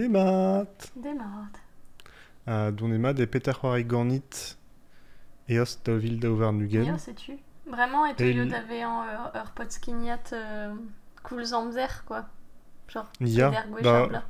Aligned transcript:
Demat 0.00 0.92
Demat. 0.96 1.54
a 2.46 2.70
don 2.70 2.90
emad 2.92 3.18
e 3.20 3.26
peter 3.26 3.52
c'hoari 3.52 3.84
ganit 3.84 4.56
eos 5.48 5.76
da 5.84 5.92
vil 6.02 6.16
da 6.22 6.28
ovar 6.30 6.52
nugen. 6.52 6.84
Ja, 6.84 6.96
sais-tu? 6.98 7.32
Vraiment, 7.66 8.06
et 8.06 8.12
Et 8.12 8.32
tu 8.32 8.40
l- 8.40 8.48
d'avait 8.48 8.84
en 8.84 9.04
ur, 9.04 9.30
ur 9.34 9.50
pot 9.54 9.70
skignat 9.70 10.32
euh, 10.32 10.74
cool 11.22 11.44
zamzer, 11.44 12.04
quoi. 12.06 12.24
Genre, 12.88 13.06
gwech 13.20 13.84
bah, 13.84 14.00
ar 14.02 14.08
bla. 14.08 14.22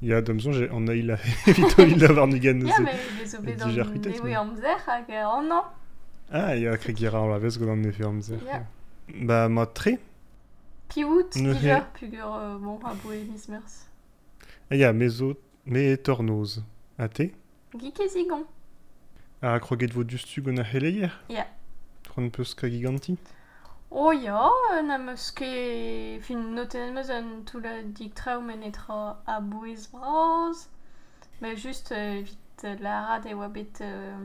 Ya, 0.00 0.22
damzon, 0.22 0.52
j'ai 0.52 0.70
en 0.70 0.86
a 0.86 0.94
il 0.94 1.10
a 1.10 1.16
evito 1.48 1.82
vil 1.84 1.98
da 1.98 2.10
ovar 2.12 2.28
nugen. 2.28 2.64
Ya, 2.64 2.78
mais 2.80 2.94
les 3.20 3.34
obé 3.34 3.52
et 3.52 3.56
dans 3.56 3.66
oui 4.22 4.34
amzer, 4.34 4.78
euh, 5.10 5.24
oh 5.34 5.42
non. 5.42 5.62
Ah, 6.30 6.54
ya 6.56 6.76
kregira 6.76 7.18
an 7.18 7.28
lavez 7.28 7.58
gant 7.58 7.72
an 7.72 7.82
efe 7.84 8.04
amzer. 8.04 8.38
Ya. 8.46 8.62
Ba, 9.26 9.48
ma 9.48 9.66
tre. 9.66 9.98
Piout, 10.88 11.34
Ne 11.36 11.52
diger, 11.52 11.82
pugur, 11.94 12.32
euh, 12.34 12.58
bon, 12.58 12.78
a 12.84 12.94
boe 12.94 13.24
mismers. 13.32 13.60
Ah, 13.60 13.87
ya, 14.76 14.92
mezo, 14.92 15.36
me 15.66 15.96
tornoz. 15.96 16.62
A 19.40 19.60
kroget 19.60 19.92
vo 19.94 20.02
dustu 20.02 20.42
gant 20.42 20.58
a 20.58 20.64
heleier 20.64 21.10
Ya. 21.28 21.46
Tron 22.02 22.30
peus 22.30 22.54
ka 22.54 22.68
giganti 22.68 23.16
Oh 23.90 24.12
ja, 24.12 24.50
euh, 24.72 24.82
na 24.82 24.98
meus 24.98 25.30
ket 25.30 26.20
fin 26.20 26.42
noten 26.54 26.92
meus 26.92 27.08
an 27.08 27.44
tout 27.46 27.60
la 27.60 27.82
dig 27.82 28.14
trao 28.14 28.40
men 28.40 28.62
etra 28.62 29.22
a 29.26 29.40
bouez 29.40 29.88
braz. 29.92 30.68
Mais 31.40 31.54
juste 31.54 31.92
euh, 31.92 32.20
vite 32.20 32.66
la 32.80 33.06
rad 33.06 33.26
e 33.26 33.34
oa 33.34 33.48
bet 33.48 33.80
euh, 33.80 34.18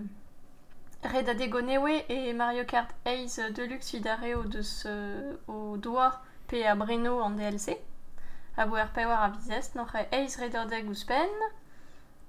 red 1.03 1.29
a 1.29 1.35
dego 1.35 1.61
newe 1.61 2.03
e 2.09 2.33
Mario 2.33 2.65
Kart 2.65 2.89
Ace 3.05 3.39
Deluxe 3.53 3.93
vidare 3.93 4.35
o 4.35 4.43
deus 4.43 4.83
euh, 4.87 5.35
o 5.47 5.77
doa 5.77 6.23
pe 6.47 6.65
a 6.65 6.75
Breno 6.75 7.21
an 7.21 7.37
DLC. 7.37 7.77
A 8.55 8.67
boer 8.67 8.89
pevar 8.93 9.23
a 9.23 9.29
vizest, 9.29 9.75
noch 9.75 9.95
e 9.95 10.05
Ace 10.11 10.37
red 10.41 10.55
ar 10.55 10.67
deg 10.69 10.89
ouspen. 10.89 11.31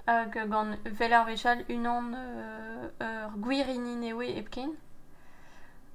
Hag 0.06 0.37
gant 0.51 0.78
velar 0.98 1.27
vechal 1.28 1.65
unan 1.73 2.15
euh, 2.16 2.88
ur 3.01 3.37
gwirini 3.45 3.96
newe 4.01 4.30
epken. 4.40 4.73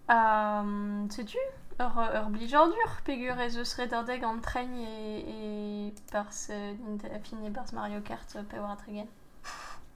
Um, 0.10 1.10
sais-tu? 1.10 1.42
Ur, 1.80 1.98
ur 2.20 2.30
blijardur, 2.34 2.96
pegur 3.06 3.42
ez 3.42 3.58
eus 3.58 3.76
red 3.80 3.94
ar 3.94 4.06
deg 4.06 4.26
an 4.26 4.42
tren 4.46 4.74
e, 4.78 4.94
e 5.22 5.94
euh, 6.14 6.74
Ninte- 6.84 7.22
fin 7.24 7.46
e 7.46 7.52
Mario 7.74 8.02
Kart 8.02 8.36
euh, 8.36 8.44
pe 8.44 8.60
war 8.60 8.72
a 8.74 8.76
tregen. 8.78 9.08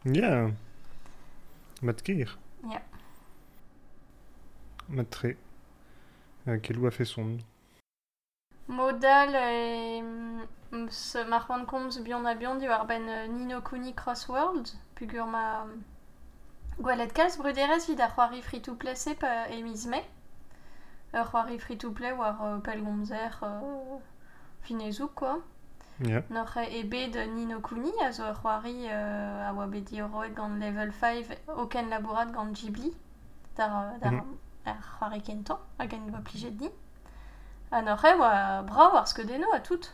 Ya. 0.06 0.52
Mat 1.82 2.02
ker. 2.04 2.38
Ya. 2.72 2.82
Mat 4.90 5.10
tre. 5.12 5.36
Euh, 6.48 6.58
Kelou 6.60 6.88
a 6.88 6.92
fait 6.92 7.06
son. 7.06 7.38
Modal 8.68 9.36
e 9.36 10.02
mm, 10.02 10.88
marwan 11.30 11.66
a 12.26 12.36
bion 12.36 12.58
di 12.58 12.68
war 12.68 12.86
ben 12.86 13.08
euh, 13.10 13.28
Nino 13.28 13.62
Kuni 13.62 13.94
Crossworld, 13.94 14.68
pegur 14.96 15.26
ma 15.26 15.66
gwalet 16.80 17.14
kalz 17.14 17.38
bruderez 17.38 17.86
vid 17.88 18.00
ar 18.02 18.10
c'hoari 18.16 18.42
free-to-play 18.42 18.96
se 18.96 19.14
pa 19.16 19.48
e 19.50 19.62
miz 19.64 19.86
me. 19.86 20.02
Ur 21.14 21.26
c'hoari 21.26 21.60
free-to-play 21.60 22.14
war 22.14 22.38
euh, 22.42 22.60
pel 22.60 22.82
gomzer 22.82 23.38
euh, 23.44 24.00
fin 24.62 24.80
e 24.80 24.92
zouk, 24.92 25.14
quoi. 25.16 25.42
Ya. 26.00 26.22
Noch 26.30 26.56
e 26.58 26.84
bet 26.84 27.16
Nino 27.36 27.60
Kuni 27.60 27.92
a 28.02 28.12
zo 28.12 28.24
ur 28.30 28.36
c'hoari 28.42 28.88
euh, 28.90 29.48
a 29.50 29.54
oa 29.54 29.68
bet 29.68 29.82
dioroet 29.92 30.34
gant 30.34 30.58
level 30.58 30.92
5 30.92 31.28
oken 31.48 31.90
labourat 31.90 32.32
gant 32.32 32.52
Ghibli 32.54 32.94
dar, 33.58 34.00
dar 34.02 34.12
Mhm. 34.12 34.38
ar 34.66 34.78
c'hoari 34.82 35.22
kentan 35.22 35.58
hag 35.78 35.94
en 35.94 36.10
oa 36.14 36.22
plijet 36.22 36.58
di. 36.58 36.70
a 37.74 37.82
ur 37.82 37.98
c'heu 37.98 38.20
oa 38.22 38.62
brav 38.70 38.96
ar 38.96 39.08
skeudennoù 39.08 39.54
a 39.54 39.60
tout. 39.60 39.86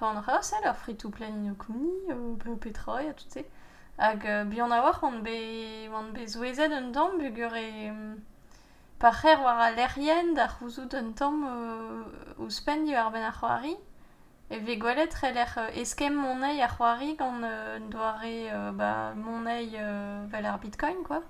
Re 0.00 0.06
an 0.08 0.22
re 0.26 0.42
sel 0.42 0.64
ar 0.64 0.76
free-to-play 0.82 1.28
ino 1.28 1.54
kouni, 1.54 1.92
euh, 2.10 2.36
peo 2.40 2.56
petra 2.56 3.00
a 3.10 3.12
tout 3.12 3.30
se. 3.34 3.44
Hag 3.98 4.24
euh, 4.26 4.44
bihan 4.44 4.72
a 4.72 4.80
war 4.80 4.98
oan 5.02 5.22
be, 5.22 5.36
oan 5.92 6.12
be 6.12 6.26
zouezet 6.26 6.72
un 6.72 6.92
tamm 6.92 7.18
bugur 7.18 7.54
e... 7.54 7.90
Um, 7.90 8.22
pa 8.98 9.10
c'her 9.12 9.40
war 9.44 9.60
a 9.60 9.70
lerien 9.72 10.32
da 10.34 10.48
c'houzout 10.48 10.94
un 10.94 11.12
tamm 11.12 11.44
euh, 11.44 12.04
ouzpenn 12.38 12.88
ar 12.94 13.10
ben 13.12 13.28
ar 13.30 13.36
c'hoari. 13.40 13.76
E 14.48 14.58
ve 14.58 14.76
gwelet 14.78 15.14
re 15.20 15.32
l'er 15.32 15.52
euh, 15.58 15.80
eskem 15.82 16.14
monei 16.14 16.62
ar 16.62 16.76
c'hoari 16.76 17.14
gant 17.16 17.42
euh, 17.44 17.78
doare 17.90 18.34
euh, 18.56 18.72
ba, 18.72 19.12
monei 19.14 19.70
euh, 19.74 20.24
vel 20.28 20.46
ar 20.46 20.58
bitcoin, 20.58 21.02
quoi. 21.04 21.22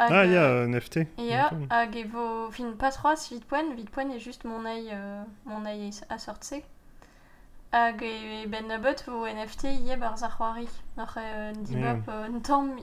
Hag, 0.00 0.12
Ah, 0.12 0.24
ya, 0.24 0.42
euh, 0.48 0.66
NFT. 0.66 0.96
Ya, 1.18 1.50
hag 1.70 1.94
e 1.96 2.04
vo 2.04 2.50
fin 2.50 2.72
pas 2.78 2.96
c'hoaz 2.96 3.28
vit 3.30 3.44
poen, 3.44 3.74
vit 3.76 3.90
poen 3.90 4.10
e 4.10 4.18
just 4.18 4.44
monei, 4.44 4.88
euh, 4.92 5.24
monei 5.44 5.90
a 6.08 6.18
sortse. 6.18 6.62
Hag 7.72 8.02
e 8.02 8.46
ben 8.48 8.66
nebeut 8.66 9.02
vo 9.06 9.26
NFT 9.28 9.64
ie 9.84 9.96
barz 9.96 10.22
ar 10.22 10.32
c'hoari. 10.38 10.68
Noch 10.96 11.16
e 11.16 11.52
dibab 11.68 12.08
euh, 12.08 12.80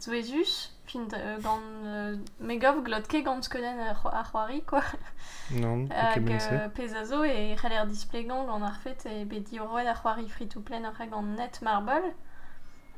zouezus, 0.00 0.72
fin 0.86 1.06
euh, 1.12 1.38
gant 1.42 1.60
euh, 1.84 2.16
megov 2.40 2.82
glot 2.86 3.06
ke 3.06 3.20
gant 3.26 3.42
skeudenn 3.44 3.78
ar 3.80 3.96
c'ho- 4.00 4.14
ar 4.14 4.24
c'hoari, 4.30 4.62
quoi. 4.62 4.80
Non, 5.50 5.86
Hag 5.90 6.24
euh, 6.30 6.68
pez 6.74 6.94
a 6.94 7.04
zo 7.04 7.22
e 7.24 7.54
c'haller 7.60 7.84
displegan 7.86 8.46
gant 8.46 8.62
ar 8.64 8.78
fet 8.82 9.04
e 9.06 9.24
bet 9.24 9.50
dioroet 9.50 9.86
ar 9.86 9.98
c'hoari 10.00 10.28
free-to-play 10.28 10.80
n'ar 10.80 10.94
gant 11.10 11.22
net 11.36 11.60
marble. 11.62 12.14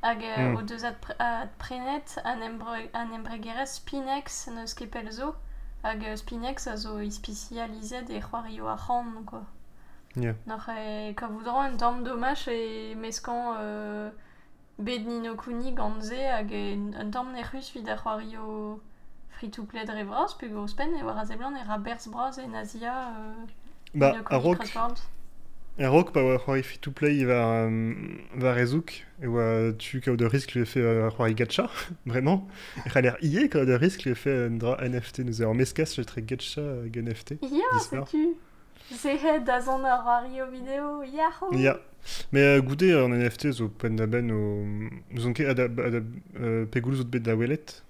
hag 0.03 0.23
mm. 0.23 0.57
o 0.57 0.63
deus 0.63 0.83
ad, 0.83 0.99
pre 1.01 1.15
ad 1.19 1.51
prenet 1.59 2.17
an, 2.25 2.43
embre 2.43 2.89
an 2.93 3.13
embregerez 3.15 3.79
Spinex 3.79 4.47
neus 4.51 4.75
kepel 4.75 5.11
zo 5.13 5.35
hag 5.83 6.03
Spinex 6.17 6.67
a 6.67 6.77
zo 6.77 6.99
ispicializet 6.99 8.11
e 8.11 8.21
c'hoario 8.21 8.69
a 8.69 8.77
c'han 8.77 9.25
quoi. 9.25 9.45
Yeah. 10.15 10.35
Nor 10.47 10.69
e 10.69 11.15
kavoudran 11.15 11.73
un 11.73 11.79
tamm 11.79 12.03
dommage 12.05 12.49
e 12.49 12.95
meskan 12.95 13.57
euh, 13.59 14.11
bed 14.79 15.07
nino 15.07 15.37
kouni 15.37 15.73
ganze 15.73 16.19
hag 16.29 16.53
e, 16.53 16.75
un 16.75 17.11
tamm 17.11 17.33
ne 17.33 17.43
c'hus 17.43 17.71
vid 17.73 17.89
a 17.89 17.97
c'hoario 17.97 18.81
free-to-play 19.39 19.87
dre 19.87 20.05
vras, 20.05 20.35
pe 20.39 20.49
gros 20.49 20.75
pen 20.75 20.95
e 20.99 21.03
war 21.03 21.19
a 21.19 21.25
zeblan 21.25 21.57
e 21.57 21.65
ra 21.65 21.79
berz 21.79 22.07
braz 22.09 22.39
e 22.39 22.47
nazia 22.47 23.15
euh, 23.17 23.47
bah, 23.95 24.19
a 24.31 24.37
rock, 24.37 24.67
a 25.79 25.89
rok, 25.89 26.13
pa 26.13 26.21
c'hoari 26.39 26.63
free 26.63 26.79
to 26.79 26.91
play 26.91 27.25
va, 27.25 27.65
um, 27.67 28.19
va 28.35 28.53
rezouk, 28.53 29.05
e 29.23 29.27
oa 29.27 29.73
tu 29.79 30.01
kao 30.01 30.17
de 30.17 30.27
risque 30.27 30.55
le 30.55 30.65
fait 30.65 30.83
c'hoari 30.83 31.35
gacha, 31.35 31.71
vraiment. 32.07 32.47
C'haller 32.93 33.17
ie 33.23 33.49
kao 33.49 33.65
de 33.65 33.75
risque 33.75 34.05
le 34.05 34.15
fait 34.15 34.47
un 34.47 34.59
dra 34.59 34.77
NFT 34.87 35.21
nous 35.21 35.33
je 35.33 36.03
tre 36.03 36.23
gacha 36.23 36.61
hag 36.61 36.97
NFT. 36.97 37.39
Ya, 37.43 37.65
Dispar. 37.75 38.09
sais-tu 38.09 38.37
Zehet 38.91 39.45
da 39.45 39.61
zon 39.61 39.85
ar 39.85 40.03
c'hoario 40.05 40.47
vidéo, 40.51 41.03
yahoo 41.03 41.55
Ya. 41.55 41.79
Mais 42.33 42.59
euh, 42.59 43.05
an 43.05 43.11
NFT 43.11 43.53
zo 43.53 43.69
pen 43.69 43.97
da 43.97 44.07
ben 44.07 44.31
o... 44.31 44.65
Nous 45.11 45.27
on 45.27 45.33
ket 45.33 45.47
ad, 45.47 45.61
ad, 45.61 45.79
ad 45.79 46.05
euh, 46.41 46.67
pegoul 46.67 46.97
zo 46.97 47.05
bet 47.05 47.21
da 47.21 47.35
welet. 47.37 47.83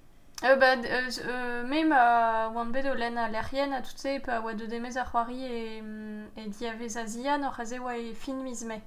Euh, 0.44 0.56
bah, 0.56 0.74
euh, 0.74 1.10
euh, 1.28 1.64
même 1.66 1.92
euh, 1.92 2.48
oan 2.50 2.66
bet 2.72 2.88
o 2.90 2.94
len 2.94 3.16
a 3.16 3.28
lerien 3.28 3.70
a 3.72 3.80
tout 3.80 3.96
se, 3.96 4.18
pa 4.20 4.40
oa 4.40 4.54
de 4.54 4.66
demez 4.66 4.96
ar 4.98 5.06
c'hoari 5.12 5.44
e, 5.44 5.80
mm, 5.82 6.24
e 6.36 6.48
diavez 6.48 6.96
a 6.98 7.06
zia, 7.06 7.38
nor 7.38 7.54
a 7.60 7.64
ze 7.64 7.78
oa 7.78 7.96
e 7.96 8.12
fin 8.14 8.42
miz 8.42 8.64
me. 8.64 8.80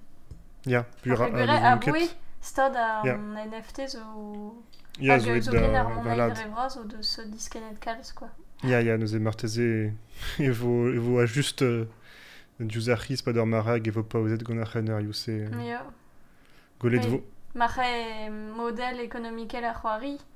Ya, 0.65 0.83
pur 1.01 1.21
a, 1.21 1.25
Ar 1.25 1.31
a, 1.31 1.31
gure 1.31 1.49
a, 1.51 1.69
a 1.69 1.71
a 1.71 1.75
boe, 1.77 2.09
stad 2.41 2.75
a 2.75 3.01
Ya. 3.05 3.15
um, 3.15 3.35
NFT 3.37 3.87
zo... 3.87 4.01
Ya, 4.99 5.17
zo 5.19 5.31
et 5.35 5.43
zo 5.43 5.51
da, 5.51 5.61
ken 5.61 5.75
ar 5.75 5.85
da 5.87 5.93
monnaie 5.95 6.17
lad. 6.17 6.33
dre 6.35 6.49
braz 6.51 6.75
o 6.77 6.83
deus 6.83 7.19
euh, 7.19 7.25
diskenet 7.31 7.79
kalz, 7.79 8.11
quoi. 8.11 8.27
Ya, 8.63 8.81
ya, 8.81 8.97
nous 8.97 9.13
e 9.15 9.19
marteze 9.19 9.93
e 10.39 10.49
vo, 10.49 10.89
e 10.91 10.97
vo 10.97 11.19
a 11.19 11.25
just 11.25 11.61
euh, 11.61 11.85
diouz 12.59 12.89
ar 12.89 12.99
c'hiz 12.99 13.21
pa 13.21 13.31
d'ar 13.31 13.45
marag 13.45 13.87
e 13.87 13.91
vo 13.91 14.03
pa 14.03 14.19
ozet 14.19 14.43
gant 14.43 14.59
ar 14.59 14.67
c'henner 14.73 14.99
you 15.01 15.13
se 15.13 15.31
Ya. 15.63 15.85
golet 16.81 16.99
Oui. 17.05 17.09
vo. 17.11 17.23
Marre 17.53 18.29
modèle 18.55 18.99
économique 18.99 19.55
ar 19.55 19.79
c'hoari, 19.81 20.15
euh, 20.15 20.34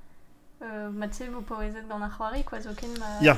ma 0.61 1.07
tse 1.07 1.27
vo 1.29 1.41
poezet 1.41 1.87
gant 1.87 2.01
ar 2.01 2.11
c'hoari, 2.11 2.43
quoi, 2.43 2.61
zo 2.61 2.73
ken 2.73 2.89
ma... 2.99 3.19
Ya. 3.21 3.37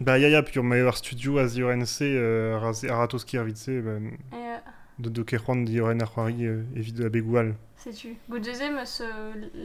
Ba 0.00 0.16
ya 0.18 0.28
ya, 0.28 0.42
pur 0.42 0.62
ma 0.62 0.76
eo 0.76 0.88
ar 0.88 0.96
studio 0.96 1.38
a 1.38 1.46
zi 1.46 1.62
NC 1.62 2.02
euh, 2.02 2.56
ar 2.56 2.64
a- 2.70 2.92
ar 2.94 3.02
atos 3.02 3.24
ki 3.24 3.38
ar 3.38 3.44
vitse, 3.44 3.68
ben, 3.82 4.16
Ya. 4.32 4.62
de 4.98 5.08
do 5.10 5.24
ket 5.24 5.40
c'hoant 5.42 5.64
di 5.64 5.80
oren 5.80 6.00
ar 6.02 6.08
c'hoari 6.08 6.46
euh, 6.46 6.62
evit 6.76 7.04
a 7.04 7.08
begoual. 7.08 7.54
Sais-tu 7.76 8.16
Goudeze 8.30 8.70
me 8.70 8.84
se 8.84 9.04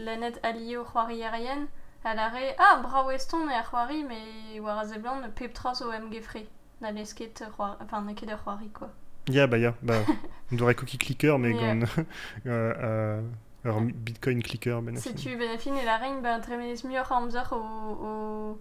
lanet 0.06 0.40
allié 0.44 0.78
au 0.78 0.84
c'hoari 0.86 1.24
arien, 1.24 1.68
a 2.04 2.13
l'arrêt 2.16 2.56
Ah, 2.60 2.80
bra 2.84 3.06
weston 3.06 3.48
e 3.50 3.54
ar 3.54 3.63
c'hoari, 3.69 4.04
mais 4.04 4.60
war 4.60 4.80
a 4.80 4.86
zeblant 4.86 5.22
ne 5.22 5.28
pep 5.30 5.54
tras 5.54 5.81
o 5.81 5.92
em 5.94 6.12
gefre. 6.12 6.46
Na 6.81 6.92
lesket 6.92 7.44
c'hoari, 7.56 7.78
enfin, 7.84 8.02
ne 8.02 8.13
ket 8.13 8.30
ar 8.30 8.40
c'hoari, 8.44 8.69
quoi. 8.69 8.90
Ya, 9.30 9.48
ba 9.48 9.57
ya, 9.57 9.74
ba, 9.81 9.94
on 10.52 10.56
devrait 10.57 10.75
cookie 10.75 10.98
clicker, 10.98 11.38
mais 11.40 11.54
gant 11.54 11.86
euh, 12.46 12.74
euh, 12.84 13.22
ur 13.65 13.81
bitcoin 13.81 14.42
clicker, 14.42 14.81
ben. 14.81 14.95
Sais-tu 14.98 15.38
benefin 15.38 15.75
e 15.75 15.86
la 15.86 15.98
reine, 15.98 16.21
ben 16.21 16.42
tremenez 16.42 16.83
muur 16.83 17.12
amzer 17.12 17.51
o, 17.51 17.60
o 17.60 18.60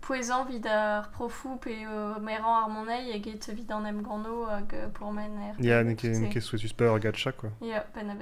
poezan 0.00 0.44
vid 0.48 0.66
ar 0.66 1.10
profou 1.10 1.58
pe 1.58 1.86
o 1.86 2.20
meran 2.20 2.64
ar 2.64 2.68
monei 2.68 3.12
e 3.12 3.20
get 3.22 3.50
vid 3.54 3.70
an 3.70 3.86
em 3.86 4.02
gano 4.02 4.46
hag 4.46 4.74
euh, 4.74 4.88
pour 4.88 5.12
men 5.12 5.36
er. 5.42 5.54
Ya, 5.60 5.82
ne 5.84 5.94
ket 5.94 6.40
souetus 6.40 6.72
quoi. 6.72 7.50
Ya, 7.60 7.84
ben. 7.94 8.16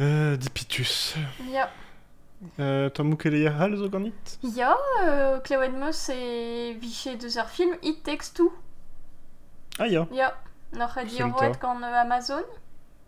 Euh, 0.00 0.36
dipitus. 0.36 1.16
Ya. 1.50 1.70
Euh, 2.58 2.90
moukele 2.98 3.40
ya 3.40 3.52
hal 3.58 3.76
zo 3.76 3.88
ganit 3.88 4.38
Ya, 4.42 4.76
euh, 5.02 5.40
klevet 5.40 5.70
meus 5.70 6.08
e 6.10 6.74
viche 6.78 7.16
deus 7.16 7.36
ar 7.36 7.48
film 7.48 7.76
It 7.82 8.02
Takes 8.02 8.34
Two. 8.34 8.52
Ah 9.78 9.86
ya. 9.86 10.06
Ya, 10.12 10.34
gant 10.72 11.82
euh, 11.82 12.02
Amazon. 12.02 12.42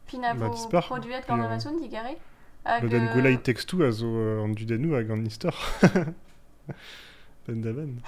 Pina 0.07 0.35
Bah, 0.35 0.47
vo 0.49 0.53
dispar, 0.55 0.87
produet 0.87 1.23
gant 1.29 1.39
euh, 1.41 1.45
Amazon, 1.47 1.79
digare. 1.81 2.17
Hag, 2.65 2.83
Le 2.83 2.89
den 2.89 3.07
euh, 3.09 3.13
gwelait 3.15 3.37
textu 3.39 3.85
a 3.85 3.91
zo 3.93 4.07
euh, 4.07 4.43
an 4.45 4.49
dudennou 4.55 4.95
hag 4.97 5.11
an 5.11 5.25
istor. 5.25 5.55
Ben 7.47 7.61
da 7.63 7.73
ben. 7.73 8.01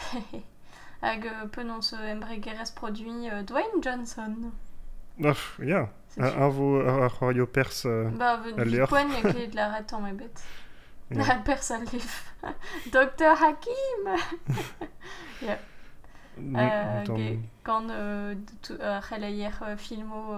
hag 1.03 1.27
euh, 1.31 1.47
penons 1.47 1.93
euh, 1.95 2.13
embregerez 2.15 2.73
produit 2.75 3.31
euh, 3.31 3.43
Dwayne 3.45 3.83
Johnson. 3.83 4.35
Baf, 5.19 5.61
ya. 5.63 5.89
C'est 6.09 6.23
A, 6.23 6.45
a 6.45 6.49
vo 6.49 6.81
ar 6.81 7.03
ar 7.05 7.13
c'hoario 7.19 7.47
pers... 7.47 7.83
euh, 7.87 8.09
Bah, 8.11 8.41
à 8.57 8.65
vi 8.65 8.79
poen 8.89 9.11
e 9.13 9.23
ket 9.33 9.55
la 9.55 9.69
ret 9.73 9.93
en 9.95 10.07
ebet. 10.07 10.43
Ja. 11.11 11.25
La 11.25 11.37
pers 11.37 11.71
al 11.71 11.85
liv. 11.93 12.11
Dr. 12.93 13.35
Hakim 13.43 14.09
Euh, 15.45 15.55
Attends, 15.55 15.59
euh, 17.91 18.35
tout- 18.63 18.73
euh, 18.81 19.01
c'heleier 19.09 19.51
filmo 19.77 20.35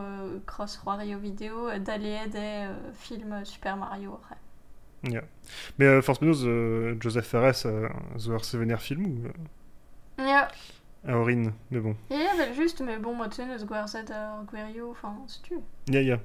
cross 0.46 0.80
Wario 0.84 1.18
vidéo 1.18 1.68
euh, 1.68 1.78
d'aléed 1.78 2.34
e 2.34 2.38
euh, 2.38 2.92
film 2.94 3.44
Super 3.44 3.76
Mario. 3.76 4.18
Ya. 5.04 5.22
Mais 5.78 5.86
euh, 5.86 6.02
force 6.02 6.20
benoz, 6.20 6.46
Joseph 7.00 7.26
Ferres 7.26 7.66
zo 8.18 8.32
ar 8.34 8.44
sevener 8.44 8.76
film 8.78 9.06
ou 9.06 10.22
Ya, 10.22 10.48
a 11.06 11.16
orin, 11.16 11.52
mais 11.70 11.80
bon. 11.80 11.96
il 12.10 12.18
y 12.18 12.26
avait 12.26 12.52
juste, 12.52 12.82
mais 12.82 12.98
bon, 12.98 13.14
moi, 13.14 13.28
tu 13.30 13.36
sais, 13.36 13.46
nous 13.46 13.64
gwerzet 13.64 14.10
ar 14.12 14.44
gwerio, 14.44 14.90
enfin, 14.90 15.16
c'est 15.26 15.40
tu. 15.42 15.54
Ya, 15.88 16.02
ya. 16.02 16.20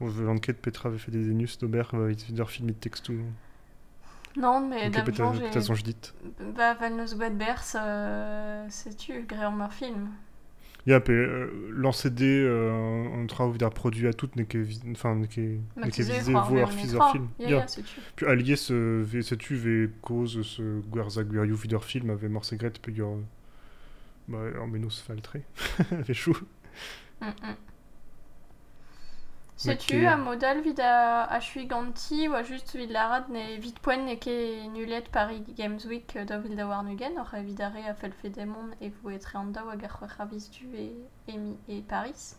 On 0.00 0.06
veut 0.08 0.24
l'enquête, 0.26 0.60
Petra 0.60 0.88
avait 0.88 0.98
fait 0.98 1.12
des 1.12 1.30
enus 1.30 1.56
d'Aubert, 1.58 1.90
euh, 1.94 2.12
il 2.28 2.36
leur 2.36 2.50
film 2.50 2.66
de 2.68 2.72
textu. 2.72 3.20
Non, 4.38 4.60
mais 4.60 4.90
dame 4.90 5.04
peut-être 5.04 5.52
j'ai... 5.52 5.60
son 5.60 5.74
Judith. 5.74 6.14
Bah, 6.56 6.74
gweet 6.74 7.36
bers, 7.36 7.62
euh, 7.74 8.66
c'est 8.68 8.96
tu, 8.96 9.22
gréant 9.22 9.50
mar 9.50 9.72
film. 9.72 10.10
Ya, 10.86 11.00
pe 11.00 11.12
euh, 11.12 11.70
lancer 11.70 12.08
des 12.08 12.42
euh, 12.44 12.70
on 13.12 13.26
travaille 13.26 13.58
produit 13.74 14.06
à 14.06 14.14
toutes, 14.14 14.32
enfin, 14.92 15.20
visé 15.20 16.32
mais 16.32 16.38
on 16.38 16.56
est 16.56 16.66
fils 16.68 16.92
trois. 16.92 17.12
film. 17.12 17.28
Ya, 17.38 17.48
Ya. 17.48 17.56
ya, 17.58 17.66
c'est 17.68 17.82
tu. 17.82 18.00
Puis 18.16 18.26
allié 18.26 18.56
ce 18.56 19.02
v 19.02 19.22
setu 19.22 19.56
ve 19.56 19.90
cause 20.00 20.40
ce 20.42 20.80
gwerza 20.88 21.24
gwerioù 21.24 21.56
vidar 21.56 21.84
film 21.84 22.08
avait 22.10 22.30
morsegret 22.30 22.72
pe 22.80 22.90
gur 22.90 23.18
bah 24.28 24.38
en 24.62 24.66
menos 24.66 25.02
faltré. 25.06 25.42
fait 26.04 26.14
chou. 26.14 26.36
Mm, 27.20 27.26
mm. 27.26 27.67
Sais-tu, 29.58 30.06
a 30.06 30.16
modal 30.16 30.60
vid 30.62 30.78
a, 30.78 31.24
a 31.24 31.40
ganti, 31.66 32.28
oa 32.28 32.44
just 32.44 32.70
vid 32.76 32.92
larad 32.94 33.28
ne 33.28 33.58
vid 33.58 33.80
poen 33.82 34.04
ne 34.06 34.14
nulet 34.70 35.10
Paris 35.10 35.42
Games 35.56 35.84
Week 35.84 36.14
da 36.28 36.38
vil 36.38 36.54
da 36.54 36.64
war 36.68 36.84
nugen, 36.84 37.18
or 37.18 37.26
vid 37.42 37.60
are 37.60 37.90
a 37.90 37.92
fel 37.92 38.12
fedemon 38.12 38.76
e 38.80 38.88
vo 38.90 39.10
etre 39.10 39.36
an 39.36 39.50
da 39.50 39.64
hag 39.66 39.82
ar 39.82 39.90
c'hwech 39.90 40.48
du 40.54 40.76
e, 40.76 40.94
Emi 41.26 41.56
e 41.66 41.82
Paris. 41.82 42.36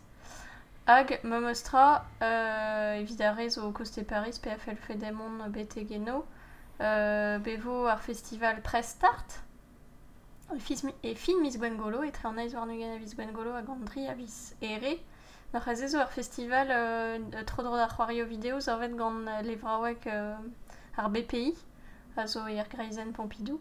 Hag 0.86 1.20
me 1.22 1.40
mostra 1.40 2.06
euh, 2.22 3.02
evit 3.02 3.74
koste 3.74 4.02
Paris 4.02 4.38
pe 4.38 4.52
a 4.52 4.56
fel 4.56 4.76
fedemon 4.76 5.46
bete 5.50 5.86
geno, 5.86 6.24
euh, 6.80 7.38
bevo 7.38 7.84
ar 7.84 8.00
festival 8.00 8.62
Press 8.62 8.96
Start, 8.96 9.40
e 10.54 10.56
e 11.02 11.14
fin 11.14 11.42
Miss 11.42 11.58
Gwengolo, 11.58 12.02
etre 12.02 12.28
an 12.28 12.38
aiz 12.38 12.54
war 12.54 12.64
nugen 12.64 12.94
a 12.94 12.98
vis 12.98 13.14
Gwengolo 13.14 13.52
hag 13.52 13.68
andri 13.68 14.08
a 14.08 14.14
vis 14.14 14.54
ere, 14.62 14.96
Noch 15.52 15.66
ez 15.66 15.80
ezo 15.82 15.98
ar 15.98 16.10
festival 16.12 16.68
euh, 16.70 17.42
tro 17.46 17.62
dro 17.64 17.74
ar 17.74 17.90
c'hoario 17.90 18.24
vidéo 18.26 18.60
zavet 18.60 18.94
gant 18.94 19.26
euh, 19.26 19.42
levraouek 19.42 20.06
euh, 20.06 20.36
ar 20.96 21.08
BPI 21.10 21.54
a 22.16 22.26
zo 22.26 22.46
er 22.46 22.68
Greizen 22.70 23.12
Pompidou. 23.12 23.60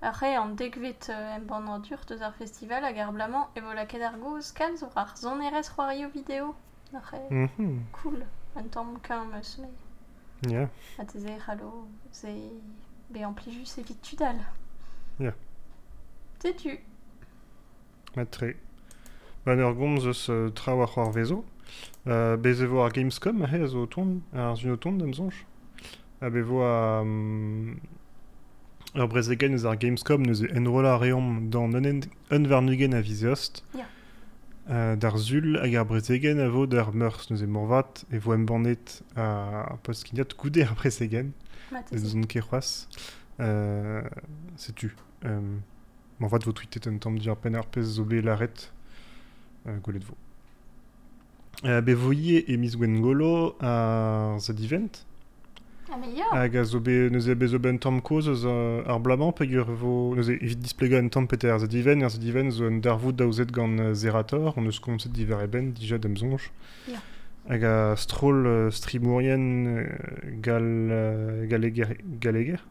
Arre 0.00 0.36
an 0.38 0.54
degvet 0.56 1.08
euh, 1.10 1.36
em 1.36 1.44
ban 1.44 1.66
an 1.68 1.82
ar 2.22 2.32
festival 2.38 2.84
hag 2.84 2.98
ar 2.98 3.12
blamañ 3.12 3.46
e 3.56 3.60
vo 3.60 3.74
laket 3.74 4.02
ar 4.02 4.16
goz 4.18 4.52
kalz 4.52 4.82
or 4.82 4.92
ar 4.96 5.12
zonerez 5.16 5.68
c'hoario 5.68 6.08
vidéo. 6.08 6.54
Arre, 6.94 7.20
Mhm. 7.30 7.86
cool. 7.92 8.24
Un 8.56 8.68
tamm 8.70 8.98
kam 9.02 9.34
eus 9.34 9.58
me. 9.58 9.68
Ya. 10.48 10.68
A 10.98 11.04
te 11.04 11.18
ze 11.20 11.36
c'hallo 11.38 11.88
ze 12.12 12.32
be 13.10 13.20
amplijus 13.24 13.76
evit 13.78 14.00
tudal. 14.02 14.40
Matre. 18.16 18.54
Ben 18.54 18.67
ur 19.46 19.74
gomz 19.74 20.06
eus 20.06 20.30
traoù 20.54 20.82
ar. 20.82 21.44
Euh, 22.06 22.36
Gamescom 22.90 23.42
a 23.42 23.66
zo 23.66 23.86
ton, 23.86 24.20
ar 24.32 24.56
zun 24.56 24.72
o 24.72 24.76
ton 24.76 24.92
d'am 24.92 25.12
A 26.20 26.30
bevo 26.30 26.62
a... 26.62 27.02
Um, 27.02 27.78
ur 28.94 29.08
eus 29.52 29.64
ar 29.64 29.76
Gamescom 29.76 30.22
neus 30.22 30.40
e 30.42 30.48
enrola 30.56 30.96
reomp 30.98 31.50
d'an 31.50 31.74
a 32.94 33.00
vizeost. 33.00 33.64
Ya. 33.74 33.84
Euh, 34.70 34.96
d'ar 34.96 35.16
zul 35.16 35.56
hag 35.56 35.74
ar 35.76 35.86
brezegen 35.88 36.40
a 36.40 36.48
vo 36.48 36.66
d'ar 36.66 36.92
meurs 36.92 37.30
neus 37.30 37.42
e 37.42 37.46
morvat 37.46 38.04
e 38.12 38.18
vo 38.18 38.34
embannet 38.34 39.02
a, 39.16 39.64
a 39.74 39.76
post 39.82 40.04
kignat 40.04 40.34
goude 40.36 40.64
ar 40.64 40.74
brezegen. 40.76 41.32
Ket 42.28 42.42
c'hoaz. 42.44 42.88
Euh, 43.40 44.02
Setu. 44.56 44.94
Euh, 45.24 45.40
morvat 46.18 46.44
vo 46.44 46.52
tweetet 46.52 46.88
un 46.88 46.98
tamm 46.98 47.18
dir 47.18 47.36
pen 47.36 47.56
ar 47.56 47.68
pez 47.68 47.96
zo 47.96 48.04
bet 48.04 48.72
gwelet 49.82 50.04
vo. 50.04 50.16
Euh, 51.64 51.80
be 51.82 51.94
voie 51.98 52.44
e 52.46 52.56
mis 52.56 52.76
gwen 52.78 53.00
golo 53.02 53.56
ar 53.60 54.38
zad 54.40 54.60
event. 54.62 55.04
Hag 55.88 56.56
a 56.56 56.64
zo 56.64 56.78
be, 56.80 57.08
neuze 57.10 57.34
be 57.34 57.48
zo 57.48 57.58
ben 57.58 57.78
tamm 57.78 58.02
koz 58.04 58.28
eus 58.28 58.44
ar 58.44 59.00
blamañ 59.00 59.32
pe 59.34 59.48
ur 59.48 59.72
vo... 59.80 60.14
Neuze 60.14 60.36
evit 60.36 60.60
displega 60.62 61.00
en 61.00 61.08
tamm 61.08 61.26
pete 61.26 61.50
ar 61.50 61.58
zad 61.58 61.74
event, 61.74 62.04
ar 62.04 62.12
zad 62.14 62.24
event 62.24 62.52
zo 62.52 62.68
en 62.68 62.80
darvout 62.84 63.16
daouzet 63.16 63.50
gant 63.56 63.80
zerator, 63.96 64.52
on 64.56 64.68
eus 64.70 64.78
komset 64.84 65.12
diver 65.16 65.42
eben, 65.42 65.72
dija 65.74 65.98
dem 65.98 66.14
zonj. 66.20 66.50
Ya. 66.86 67.00
Hag 67.48 67.64
a 67.64 67.76
stroll 67.96 68.70
strimourien 68.70 69.46
gal, 70.44 70.68
uh, 70.92 71.46
galeger, 71.48 71.96
galeger. 72.20 72.62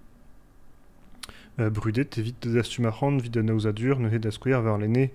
Euh, 1.59 1.71
brudet 1.73 2.19
evit 2.21 2.45
da 2.53 2.63
stumachan 2.63 3.17
vid 3.19 3.35
an 3.41 3.49
aouzadur 3.49 3.97
neuze 3.99 4.21
da 4.21 4.31
skouer 4.31 4.61
var 4.61 4.77
lene. 4.79 5.09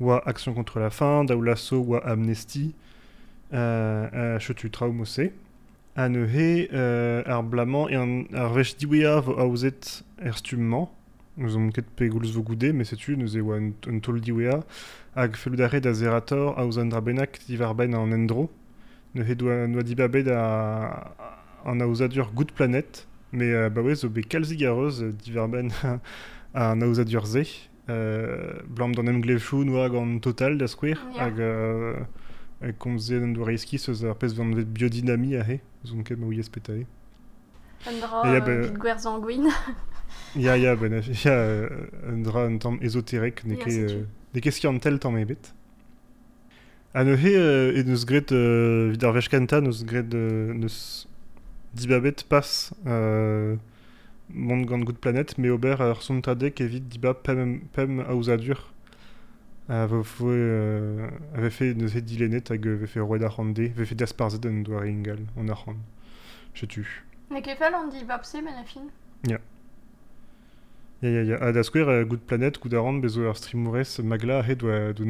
L'enne 0.00 0.08
oa 0.08 0.22
Action 0.26 0.54
contre 0.54 0.80
la 0.80 0.90
faim, 0.90 1.24
daou 1.24 1.42
lasso 1.42 1.76
oa 1.76 2.00
Amnesty, 2.06 2.74
euh, 3.52 4.36
a 4.36 4.38
chetu 4.38 4.70
traum 4.70 5.00
ose. 5.00 5.30
A 5.96 6.08
neuze 6.08 6.68
euh, 6.72 7.22
ar 7.26 7.42
e 7.90 7.96
an 7.96 8.24
ar 8.32 8.52
vech 8.54 8.76
diwea 8.78 9.20
vo 9.20 9.32
aouzet 9.38 10.04
er. 10.18 10.34
Nous 11.36 11.56
on 11.56 11.70
ket 11.70 11.86
pe 11.96 12.08
goulz 12.08 12.32
vo 12.32 12.42
goude, 12.42 12.72
mais 12.72 12.84
setu 12.84 13.16
neuze 13.16 13.40
oa 13.40 13.56
un, 13.56 13.72
un 13.86 13.98
tol 14.00 14.20
diwea 14.20 14.60
hag 15.16 15.36
fellout 15.36 15.60
arret 15.60 15.80
da 15.80 15.92
zerator 15.92 16.56
aouz 16.58 16.78
an 16.78 16.90
drabenak 16.90 17.40
ben 17.76 17.94
an 17.94 18.12
endro. 18.12 18.48
Neuze 19.14 19.34
doa, 19.34 19.66
doa 19.66 19.82
dibabet 19.82 20.28
a, 20.28 21.14
an 21.64 21.80
aouzadur 21.80 22.30
Good 22.34 22.52
Planet, 22.52 23.08
mais 23.32 23.52
euh, 23.52 23.70
bah 23.70 23.82
ouais, 23.82 23.94
zo 23.94 24.08
be 24.08 24.20
kalzig 24.20 24.64
a 24.64 24.72
reuz 24.72 25.02
euh, 25.02 25.12
divar 25.12 25.48
ben 25.48 25.70
an 26.54 26.80
aouzadur 26.82 27.26
ze. 27.26 27.68
Euh, 27.88 28.52
blam 28.68 28.94
d'an 28.94 29.06
emglevchou 29.08 29.64
noa 29.64 29.88
gant 29.88 30.18
total 30.20 30.58
da 30.58 30.66
skouer, 30.68 30.98
Ya. 31.16 31.24
hag 31.24 31.38
euh, 31.40 31.94
hag 32.60 32.76
komze 32.78 33.16
an 33.16 33.32
doa 33.32 33.46
reiski 33.48 33.78
eus 33.80 34.04
ar 34.04 34.14
pez 34.20 34.34
van 34.36 34.52
vet 34.54 34.68
biodynami 34.68 35.36
a 35.40 35.44
he, 35.48 35.60
zon 35.86 36.02
ket 36.04 36.18
ma 36.20 36.26
ouiez 36.26 36.50
petae. 36.52 36.84
Un 37.86 38.00
dra 38.02 38.24
Ya, 38.26 38.42
euh, 38.42 38.62
vid 38.66 38.78
gwerzan 38.78 39.20
gwin. 39.22 39.48
Ya, 40.36 40.56
ya, 40.56 40.74
ben, 40.76 41.00
ya, 41.24 41.32
euh, 41.32 41.68
un 42.08 42.22
dra 42.24 42.44
un 42.46 42.56
tamm 42.58 42.78
ésotérique, 42.82 43.44
ne 43.44 43.56
ket, 43.56 43.72
euh, 43.90 44.04
ne 44.34 44.40
ket 44.40 44.50
skiant 44.52 44.78
tel 44.78 44.98
tamm 44.98 45.16
ebet. 45.18 45.52
A 46.94 47.04
neuze 47.04 47.24
euh, 47.36 47.72
e 47.76 47.82
neus 47.84 48.04
gret 48.06 48.32
euh, 48.32 48.88
vid 48.92 49.04
ar 49.04 49.12
vech 49.12 49.28
kanta 49.28 49.60
neus 49.60 49.84
gret 49.84 50.08
euh, 50.14 50.52
neus 50.54 51.06
dibabet 51.74 52.24
pas 52.28 52.70
euh, 52.86 53.56
gant 54.30 54.80
Good 54.80 54.98
Planet, 54.98 55.38
me 55.38 55.50
ober 55.50 55.80
ar 55.80 56.02
sontadek 56.02 56.60
evit 56.60 56.88
diba 56.88 57.14
pem, 57.14 57.60
pem 57.72 58.00
aouzadur. 58.00 58.60
A 59.68 59.86
vo 59.86 60.02
foe 60.02 60.32
euh, 60.32 61.10
ave 61.34 61.50
fait 61.50 61.74
neuze 61.74 62.00
dilenet 62.00 62.50
hag 62.50 62.66
ave 62.66 62.86
fait 62.86 63.00
roed 63.00 63.22
ar 63.22 63.34
rande, 63.36 63.70
ave 63.70 63.84
fait 63.84 63.94
dasparzet 63.94 64.46
an 64.48 64.62
doa 64.64 64.86
ingal, 64.86 65.20
on 65.36 65.48
ar. 65.48 65.58
Ne 67.30 67.40
an 67.74 67.88
di 67.88 68.04
ben 68.42 68.54
a 68.56 68.64
fin. 68.64 68.88
Ya, 71.00 71.10
ya, 71.10 71.22
ya. 71.22 71.36
A 71.36 71.52
da 71.52 71.62
skouer 71.62 71.88
euh, 71.88 72.04
Good 72.04 72.20
Planet, 72.26 72.58
bezo 73.00 73.28
ar 73.28 73.36
streamourez 73.36 74.00
magla 74.02 74.40
ahe 74.40 74.56
doa 74.56 74.92
do 74.92 75.04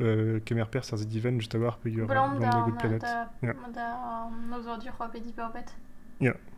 euh, 0.00 0.40
kemer 0.40 0.68
pers 0.70 0.92
ar 0.92 0.98
zediven 0.98 1.38
just 1.38 1.54
a 1.54 1.58
war 1.58 1.76
pe 1.76 1.90
ur 1.90 2.06
Blam 2.06 2.38
blam 2.38 2.40
da 2.40 2.50
da, 2.50 2.64
Good 2.64 2.78
Planet. 2.78 3.02
Ya. 3.42 3.54
da 3.74 3.98
Ya 6.20 6.32
bon, 6.32 6.55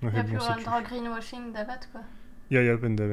plus 0.00 0.10
c'est 0.40 0.48
un 0.48 0.56
tu. 0.56 0.64
dra 0.64 0.82
greenwashing 0.82 1.52
davat, 1.52 1.80
quoi. 1.92 2.02
Ya, 2.50 2.62
ya, 2.62 2.76
ben 2.76 2.96
da. 2.96 3.04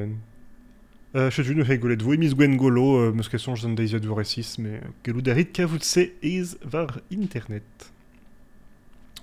Euh, 1.14 1.30
je 1.30 1.52
ne 1.52 1.64
he 1.64 1.78
golet 1.78 2.02
vo 2.02 2.12
emis 2.12 2.34
gwen 2.34 2.56
golo, 2.56 2.98
euh, 2.98 3.12
meus 3.12 3.28
ket 3.28 3.40
sonj 3.40 3.62
d'an 3.62 3.74
deiziad 3.78 4.04
voresis, 4.04 4.58
mais 4.58 4.82
gelou 5.04 5.22
darit 5.22 5.48
kavout 5.52 5.82
se 5.82 6.10
ez 6.22 6.58
var 6.62 7.00
internet. 7.10 7.92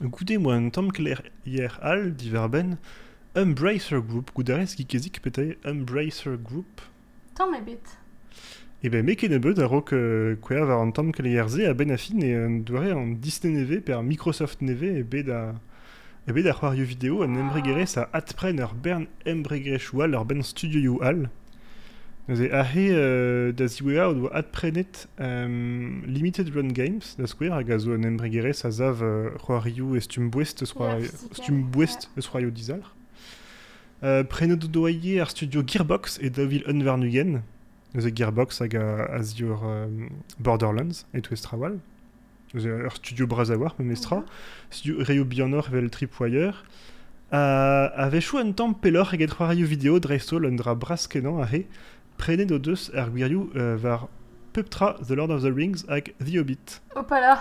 Goude 0.02 0.40
moi 0.40 0.56
un 0.56 0.70
tamm 0.70 0.92
kler 0.92 1.22
hier 1.46 1.78
al 1.84 2.14
diver 2.16 2.50
ben, 2.50 2.78
Embracer 3.36 4.02
Group, 4.02 4.32
goudarez 4.34 4.74
ki 4.76 4.86
kezik 4.86 5.22
petae 5.22 5.58
Embracer 5.66 6.38
Group, 6.38 6.82
Tant 7.36 7.50
me 7.50 7.60
bet. 7.62 7.82
Et 8.84 8.90
ben 8.90 9.06
meke 9.06 9.24
ne 9.30 9.38
beut 9.38 9.58
a-raok 9.58 9.94
euh, 9.94 10.36
kwea 10.42 10.66
war 10.66 10.82
an 10.84 10.92
tamm 10.92 11.14
keleierze 11.16 11.66
a 11.70 11.74
ben 11.74 11.92
a 11.92 11.98
fin 11.98 12.22
e 12.22 12.34
un 12.36 12.60
doare 12.66 12.92
an 12.94 13.16
Disney 13.22 13.54
neve 13.54 13.82
per 13.82 14.04
Microsoft 14.04 14.62
neve 14.62 14.92
e 15.00 15.04
bet 15.04 15.30
a 15.30 15.54
e 16.28 16.32
bet 16.32 16.48
ar 16.48 16.56
c'hoario 16.56 16.86
vidéo 16.86 17.22
an 17.24 17.36
embregere 17.36 17.86
sa 17.86 18.08
atpren 18.14 18.62
ur 18.64 18.74
bern 18.74 19.08
embregere 19.26 19.80
choual 19.80 20.16
ur 20.16 20.24
ben 20.26 20.44
studio 20.44 20.80
you 20.80 21.02
al. 21.04 21.30
Neuze 22.28 22.48
ahe 22.56 22.88
euh, 22.96 23.52
da 23.52 23.68
ziwea 23.68 24.08
o 24.08 24.14
doa 24.14 24.30
atprenet 24.40 25.10
um, 25.20 26.02
Limited 26.08 26.56
Run 26.56 26.72
Games 26.72 27.18
da 27.18 27.28
skouer 27.28 27.52
hag 27.52 27.70
a 27.70 27.78
zo 27.78 27.92
an 27.92 28.08
embregere 28.08 28.54
sa 28.54 28.72
zav 28.72 29.04
uh, 29.04 29.36
c'hoario 29.44 29.98
e 29.98 30.00
stum 30.00 30.30
bouest 30.32 30.64
eus 30.64 30.72
eus 30.72 32.28
c'hoario 32.30 32.52
dizalr. 32.52 32.88
Euh, 34.04 34.24
Prenet 34.24 34.56
do 34.56 34.68
doaie 34.68 35.20
ar 35.20 35.30
studio 35.30 35.64
Gearbox 35.68 36.20
e 36.24 36.30
davil 36.30 36.64
un 36.68 36.86
war 36.88 36.98
nugen. 36.98 37.42
Neuze 37.94 38.16
Gearbox 38.16 38.62
hag 38.62 38.76
a, 38.76 39.12
a 39.12 39.20
um, 39.20 40.10
Borderlands 40.40 41.06
et 41.14 41.22
tout 41.22 41.34
estrawal. 41.34 41.80
Neuze 42.54 42.68
ur 42.68 42.92
studio 42.92 43.26
Brazawar 43.28 43.74
me 43.80 43.86
mestra. 43.86 44.18
Mhm. 44.18 44.26
Studio 44.70 45.04
Reo 45.04 45.26
Bionor 45.26 45.70
vel 45.72 45.90
Tripwire. 45.90 46.54
A, 47.32 47.86
a 47.96 48.10
vechou 48.10 48.38
un 48.38 48.52
tamm 48.52 48.76
pelor 48.76 49.12
eget 49.16 49.32
c'hoario 49.34 49.66
vidéo 49.66 50.00
dreistol 50.00 50.46
un 50.46 50.56
dra 50.56 50.76
braskenan 50.76 51.42
a 51.42 51.48
he 51.52 51.66
prenet 52.18 52.52
o 52.52 52.60
deus 52.60 52.92
ar 52.94 53.10
gwirioù 53.10 53.50
euh, 53.56 53.76
var 53.76 54.08
peptra 54.54 54.94
The 55.02 55.16
Lord 55.16 55.32
of 55.32 55.42
the 55.42 55.50
Rings 55.52 55.82
hag 55.90 56.14
The 56.20 56.38
Hobbit. 56.38 56.84
Opala. 56.96 57.40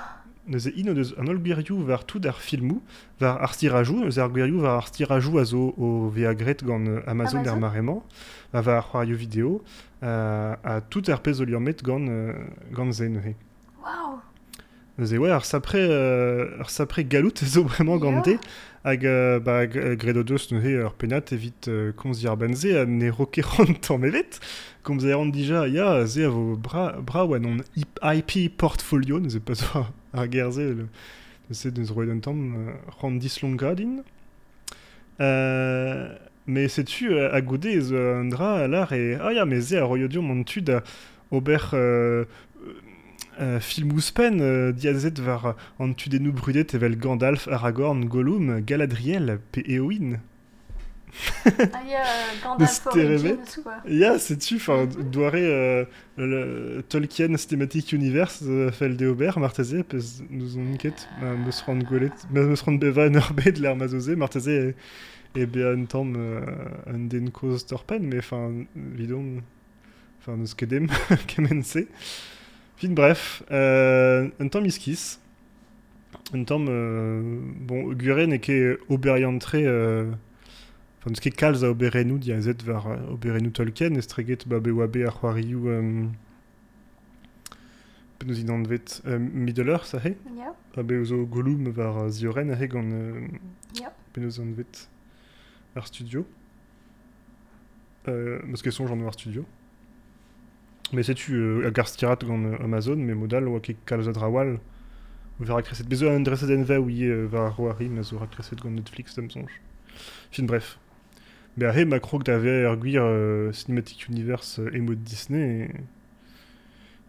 Neuze 0.48 0.70
in 0.74 0.94
deus 0.94 1.12
an 1.20 1.28
ol 1.28 1.36
gwirioù 1.36 1.84
var 1.84 2.06
tout 2.08 2.24
ar 2.24 2.40
filmou, 2.40 2.80
var 3.20 3.36
ar 3.44 3.52
stirajou, 3.52 4.00
neuze 4.00 4.18
ar 4.24 4.32
gwirioù 4.32 4.64
var 4.64 4.80
ar 4.80 4.88
stirajou 4.88 5.36
a 5.38 5.44
zo 5.44 5.74
o 5.76 6.08
vea 6.08 6.32
gret 6.32 6.64
gant 6.64 6.88
euh, 6.88 7.04
Amazon, 7.06 7.44
Amazon 7.44 7.52
er 7.52 7.60
maremañ, 7.60 8.00
va 8.54 8.62
var 8.62 8.80
ar 8.80 8.88
c'hoario 8.88 9.16
vidéo, 9.16 9.62
euh, 10.02 10.56
a 10.64 10.80
tout 10.80 11.04
ar 11.12 11.20
pez 11.20 11.42
o 11.42 11.44
liammet 11.44 11.84
gant, 11.84 12.08
euh, 12.08 12.32
gant 12.72 12.90
zen. 12.92 13.20
Waouh. 13.84 14.22
Neuze 14.98 15.14
ouais, 15.18 15.30
ar 15.30 15.44
sapre, 15.46 15.76
euh, 15.76 16.60
ar 16.60 16.68
sapre 16.70 17.00
galout 17.02 17.32
zo 17.44 17.64
bremañ 17.64 17.98
gant 17.98 18.16
Ya. 18.16 18.22
te, 18.22 18.36
hag 18.84 19.06
euh, 19.06 19.40
ba, 19.40 19.66
g- 19.66 19.96
gret 19.96 20.16
o 20.18 20.22
deus 20.22 20.50
neuze 20.52 20.66
ur 20.84 20.92
penat 20.94 21.32
evit 21.32 21.68
euh, 21.68 21.92
komz 21.92 22.22
benze 22.38 22.66
a 22.76 22.84
ne 22.84 23.08
rokerant 23.10 23.72
tamm 23.80 24.04
evet, 24.04 24.38
komz 24.82 25.06
a 25.06 25.16
ran 25.16 25.26
dija 25.32 25.66
ya 25.66 26.04
ze 26.06 26.24
a 26.24 26.28
vo 26.28 26.56
bra, 26.56 26.92
bra 27.00 27.24
oa 27.24 27.38
non 27.38 27.62
IP 28.02 28.50
portfolio, 28.56 29.18
neuze 29.18 29.40
pas 29.40 29.54
zo 29.54 29.86
ar- 30.12 30.28
gerze, 30.28 30.58
le, 30.60 30.86
neuze 31.48 31.72
neus 31.74 31.90
roet 31.90 32.10
un 32.12 32.20
tamm 32.20 32.54
euh, 32.54 32.72
ran 33.00 33.12
dislonga 33.12 33.74
din. 33.74 34.02
Euh, 35.20 36.08
mais 36.46 36.68
setu 36.68 37.12
euh, 37.14 37.32
a 37.32 37.40
goude 37.40 37.66
ez 37.66 37.92
euh, 37.92 38.20
un 38.20 38.24
dra 38.26 38.56
a 38.64 38.66
lar 38.68 38.92
e 38.92 39.16
ah 39.22 39.32
ya 39.32 39.44
mais 39.44 39.60
ze 39.60 39.76
a 39.76 39.84
roio 39.84 40.08
dur 40.08 40.22
mont 40.22 40.42
tud 40.42 40.68
a 40.70 40.82
ober 41.30 41.70
euh, 41.74 42.24
euh, 43.40 43.60
film 43.60 43.92
ouspen 43.92 44.40
euh, 44.40 44.72
diazet 44.72 45.18
var 45.20 45.56
an 45.78 45.92
tu 45.94 46.08
denou 46.08 46.32
brudet 46.32 46.66
evel 46.74 46.96
Gandalf, 46.96 47.48
Aragorn, 47.48 48.04
Gollum, 48.04 48.60
Galadriel, 48.60 49.38
pe 49.52 49.60
Eowyn. 49.66 50.18
Ah, 51.44 51.50
il 51.84 51.90
y 51.90 51.94
a 51.94 52.00
euh, 52.00 52.42
Gandalf. 52.42 52.88
Ya, 53.86 54.18
sais-tu, 54.18 54.56
enfin, 54.56 54.86
Mhm. 54.86 55.10
doare 55.10 55.34
euh, 55.36 55.84
le 56.16 56.82
Tolkien 56.88 57.36
Cinematic 57.36 57.92
Universe 57.92 58.42
euh, 58.46 58.70
fel 58.72 58.96
de 58.96 59.06
Aubert, 59.08 59.38
marteze, 59.38 59.82
pez 59.88 59.98
nous 60.30 60.56
on 60.58 60.76
ket, 60.76 61.08
meus 61.20 61.60
rand 61.66 61.78
golet, 61.82 62.10
meus 62.30 62.62
rand 62.62 62.78
beva 62.78 63.08
bet 63.10 63.58
l'er 63.58 63.76
mazoze, 63.76 64.16
marteze 64.16 64.48
e, 64.48 64.74
e 65.36 65.46
be 65.46 65.58
un 65.64 65.84
tamm 65.86 66.16
un 66.86 67.08
den 67.08 67.30
koz 67.30 67.66
torpen, 67.66 68.02
mais 68.06 68.18
enfin, 68.18 68.64
vidon, 68.76 69.42
enfin, 70.20 70.36
neus 70.38 70.54
kedem, 70.54 70.88
kemense. 71.26 71.86
Bref, 72.88 73.42
euh, 73.50 74.28
un 74.40 74.48
tamm 74.48 74.64
iskis, 74.66 75.18
un 76.34 76.44
tamm, 76.44 76.66
euh, 76.68 77.40
bon, 77.60 77.92
gure 77.92 78.26
ne 78.26 78.36
ket 78.36 78.78
oberiantre, 78.88 79.54
euh, 79.56 80.10
Enfin, 81.04 81.10
deus 81.10 81.20
ket 81.20 81.34
kalz 81.34 81.64
a 81.64 81.68
oberenou 81.70 82.16
diazet 82.18 82.62
var 82.62 82.86
euh, 82.86 82.96
oberenou 83.10 83.50
Tolkien, 83.50 83.96
estreget 83.98 84.46
ba 84.46 84.60
bewabe 84.60 85.02
ar 85.04 85.16
c'hoarioù 85.18 85.66
penaos 88.20 88.38
in 88.38 88.48
an 88.54 88.62
vet 88.62 89.02
euh, 89.06 89.18
Middle-earth 89.18 89.94
a 89.94 89.98
he, 89.98 90.14
Ya. 90.36 90.54
a 90.76 90.82
be 90.84 91.02
zo 91.04 91.24
Gollum 91.26 91.68
var 91.70 92.04
euh, 92.04 92.08
zioren 92.08 92.50
a 92.50 92.54
he 92.54 92.68
gant 92.68 92.86
euh, 92.92 93.26
Ya. 93.80 93.92
penaos 94.12 94.38
an 94.38 94.52
vet 94.54 94.88
ar 95.74 95.88
studio. 95.88 96.24
Euh, 98.06 98.38
Meus 98.46 98.62
ket 98.62 98.70
sonj 98.70 98.92
an 98.92 99.02
ar 99.04 99.14
studio. 99.14 99.44
Mais 100.92 101.02
setu 101.02 101.36
euh, 101.36 101.66
a 101.66 101.70
gar 101.70 101.88
stirat 101.88 102.18
gant 102.22 102.44
euh, 102.44 102.56
Amazon, 102.62 102.96
mais 102.96 103.14
modal 103.14 103.48
oa 103.48 103.60
ket 103.60 103.78
kalz 103.86 104.08
a 104.08 104.12
drawal, 104.12 104.58
o 105.40 105.44
ver 105.44 105.56
a 105.56 105.62
kreset. 105.62 105.88
Bezo 105.88 106.10
an 106.10 106.20
dreset 106.20 106.52
en 106.52 106.64
ve 106.68 106.76
ouie 106.76 107.08
euh, 107.08 107.26
var 107.26 107.56
zo 108.02 108.18
a 108.20 108.26
kreset 108.26 108.60
gant 108.60 108.70
Netflix 108.70 109.14
dem 109.16 109.30
sonj. 109.30 109.48
Fin 110.30 110.44
bref. 110.44 110.78
Mais 111.56 111.66
a 111.66 111.72
he 111.72 111.84
ma 111.84 111.98
krog 111.98 112.24
da 112.24 112.36
ver 112.38 112.68
ur 112.68 112.76
gwir 112.76 113.02
euh, 113.02 113.52
Cinematic 113.52 114.08
Universe 114.08 114.58
euh, 114.58 114.70
emo 114.74 114.94
Disney 114.94 115.64
e... 115.64 115.68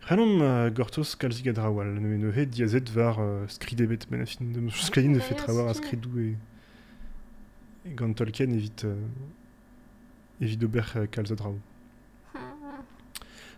Renom 0.03 0.41
uh, 0.41 0.69
gortos 0.69 1.15
kalzig 1.15 1.47
a 1.47 1.53
drawal, 1.53 1.93
ne 1.95 2.31
he 2.35 2.45
diazet 2.45 2.89
var 2.91 3.19
uh, 3.19 3.47
skridebet 3.47 4.07
ben 4.11 4.21
a 4.21 4.25
fin 4.25 4.43
ne 4.51 5.19
fait 5.19 5.35
trawar 5.35 5.69
a 5.69 5.73
skridou 5.73 6.19
e... 6.19 6.35
e 7.85 7.93
gant 7.95 8.13
Tolkien 8.13 8.51
evit... 8.51 8.83
Uh, 8.83 8.95
evit 10.41 10.63
ober. 10.63 10.83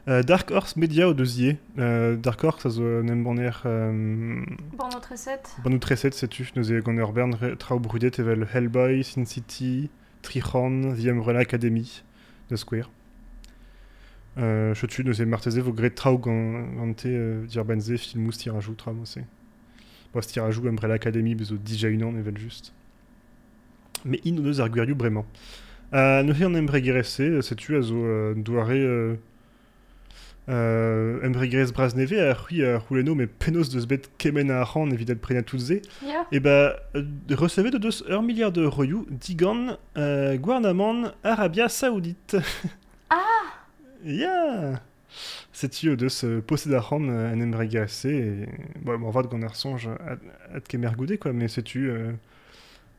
Uh, 0.08 0.22
Dark 0.22 0.52
Horse 0.52 0.76
Media 0.78 1.10
o 1.10 1.14
deus 1.14 1.40
ie. 1.40 1.58
Uh, 1.80 2.16
Dark 2.16 2.44
Horse 2.44 2.68
a 2.68 2.70
zo 2.70 2.84
an 3.00 3.08
embaner... 3.10 3.62
Um, 3.66 4.46
Bon, 4.78 4.88
notre 4.94 5.10
recette. 5.10 5.50
Ban 5.64 5.74
out 5.74 5.86
reset 5.86 6.14
setu, 6.14 6.46
neuze 6.56 6.80
gant 6.84 7.00
ur 7.00 7.12
bern 7.12 7.34
re- 7.34 7.56
traoù 7.56 7.80
brudet 7.80 8.20
evel 8.20 8.46
Hellboy, 8.54 9.04
Sin 9.04 9.26
City, 9.26 9.90
Trichan, 10.22 10.94
The 10.96 11.10
Umbrella 11.10 11.40
Academy, 11.40 12.04
de 12.52 12.56
Square. 12.56 12.88
Euh, 14.38 14.76
Chotu, 14.76 15.04
neuze 15.04 15.26
marteze 15.26 15.58
vo 15.58 15.74
gret 15.74 15.96
traoù 15.96 16.20
gant, 16.20 16.76
gant 16.78 16.94
te 16.94 17.08
euh, 17.08 17.48
dir 17.48 17.66
benze 17.66 17.98
filmou 17.98 18.32
stirajou 18.32 18.76
tra 18.76 18.94
mosse. 18.94 19.26
Bo 20.14 20.22
stirajou 20.22 20.68
Umbrella 20.70 21.02
Academy 21.02 21.34
bezo 21.34 21.58
dija 21.58 21.90
unan 21.90 22.20
evel 22.20 22.38
just. 22.38 22.74
Mais 24.06 24.22
in 24.24 24.38
o 24.38 24.44
deus 24.46 24.60
ar 24.62 24.70
gwirioù 24.70 24.94
bremañ. 24.94 25.26
Euh, 25.96 26.22
neuze 26.22 26.46
an 26.46 26.54
embregerese, 26.54 27.42
setu 27.42 27.74
a 27.74 27.82
zo 27.82 28.36
euh, 30.50 30.54
doare... 30.54 30.56
Euh, 30.56 31.20
euh, 31.24 31.28
embregerez 31.28 31.72
braz 31.72 31.96
neve 31.96 32.14
a 32.14 32.36
c'hui 32.36 32.64
a 32.64 32.78
rouleno 32.78 33.16
me 33.16 33.25
penos 33.28 33.70
deus 33.70 33.86
bet 33.86 34.04
kemen 34.18 34.52
a 34.52 34.64
ran 34.64 34.90
evidet 34.92 35.16
prenatoutze 35.16 35.82
Ya. 36.06 36.28
et 36.32 36.40
bah, 36.40 36.75
euh, 36.96 37.04
recevez 37.32 37.72
de 37.72 37.78
2 37.78 37.90
ur 38.10 38.22
milliard 38.22 38.52
de 38.52 38.66
royou 38.66 39.06
digan 39.10 39.78
euh, 39.98 40.38
gouvernement 40.38 41.12
Arabia 41.24 41.70
Saoudite. 41.70 42.38
Ah 43.10 43.16
Ya 44.04 44.82
Setu 45.54 45.96
deus 45.96 46.24
euh, 46.25 46.42
possède 46.42 46.74
a 46.74 46.82
ran 46.82 47.08
euh, 47.08 47.34
an 47.34 47.40
embregerese 47.40 48.06
et... 48.06 48.50
Bon, 48.82 49.00
bon, 49.00 49.10
vat 49.10 49.24
gant 49.24 49.42
ar 49.44 49.56
sonj 49.56 49.88
ad, 49.88 50.68
kemer 50.68 50.92
goude, 50.98 51.18
quoi, 51.18 51.32
mais 51.32 51.48
setu... 51.48 51.90
Euh... 51.90 52.12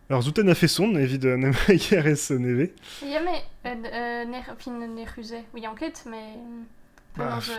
Alors, 0.09 0.23
zouten 0.23 0.49
a 0.49 0.55
fait 0.55 0.69
son, 0.69 0.95
evit 0.97 1.21
an 1.29 1.43
embregerese 1.43 2.31
neve. 2.39 2.71
Ya, 3.05 3.21
mais 3.23 3.43
euh, 3.67 4.25
euh, 4.33 4.55
fin 4.59 4.71
ne 4.73 5.15
rusé. 5.15 5.45
Oui, 5.53 5.67
enquête, 5.67 6.05
mais... 6.09 6.39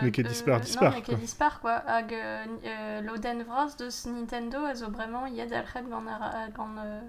Mais 0.02 0.10
qu'elle 0.10 0.26
euh, 0.26 0.28
disparaît, 0.28 0.58
Non, 0.58 0.64
disparaît, 0.64 0.90
mais 0.96 1.02
qu'elle 1.02 1.14
quoi. 1.16 1.22
disparaît, 1.24 1.56
quoi. 1.60 1.82
Hag 1.86 2.12
euh, 2.12 2.44
euh, 2.64 3.00
l'Oden 3.02 3.42
Vras 3.42 3.76
de 3.78 3.90
ce 3.90 4.08
Nintendo, 4.08 4.58
a 4.64 4.74
zo 4.74 4.90
vraiment 4.90 5.26
yed 5.26 5.52
alched 5.52 5.88
gant, 5.88 6.06
Ara- 6.06 6.48
gant 6.56 6.68
euh, 6.78 7.00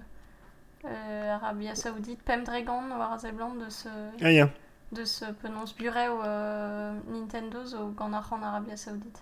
euh, 0.85 1.35
Arabia 1.35 1.75
Saoudite, 1.75 2.21
Pem 2.23 2.43
Dragon, 2.43 2.81
war 2.97 3.13
a 3.13 3.17
zeblant 3.17 3.53
de 3.55 3.69
ce... 3.69 3.89
Ah, 4.21 4.31
ya. 4.31 4.49
de 4.91 5.05
ce 5.05 5.25
penonce 5.25 5.75
bureau 5.75 6.23
euh, 6.25 6.93
Nintendo 7.07 7.63
zo 7.65 7.89
gant 7.89 8.11
ar 8.13 8.25
c'hant 8.27 8.41
Arabia 8.41 8.75
Saoudite. 8.77 9.21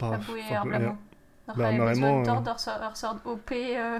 Bah, 0.00 0.12
a 0.14 0.18
boué 0.18 0.40
enfin, 0.46 0.56
ar 0.56 0.64
blamant. 0.66 0.98
Bah, 1.46 1.54
euh, 1.68 2.42
ur 2.46 2.58
sort- 2.58 2.96
sort 2.96 3.16
OP... 3.24 3.52
Euh, 3.52 3.98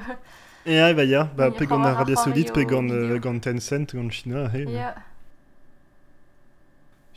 Et 0.67 0.81
ah, 0.81 0.93
bah, 0.95 1.05
ya. 1.05 1.25
Bah, 1.37 1.49
y 1.49 1.53
pe 1.53 1.65
gant 1.65 1.83
Arabia 1.85 2.17
Saoudite, 2.17 2.53
pe 2.53 2.63
gant, 2.65 2.89
euh, 2.91 3.21
Tencent, 3.41 3.95
gant 3.95 4.11
China, 4.11 4.49
yeah. 4.55 4.95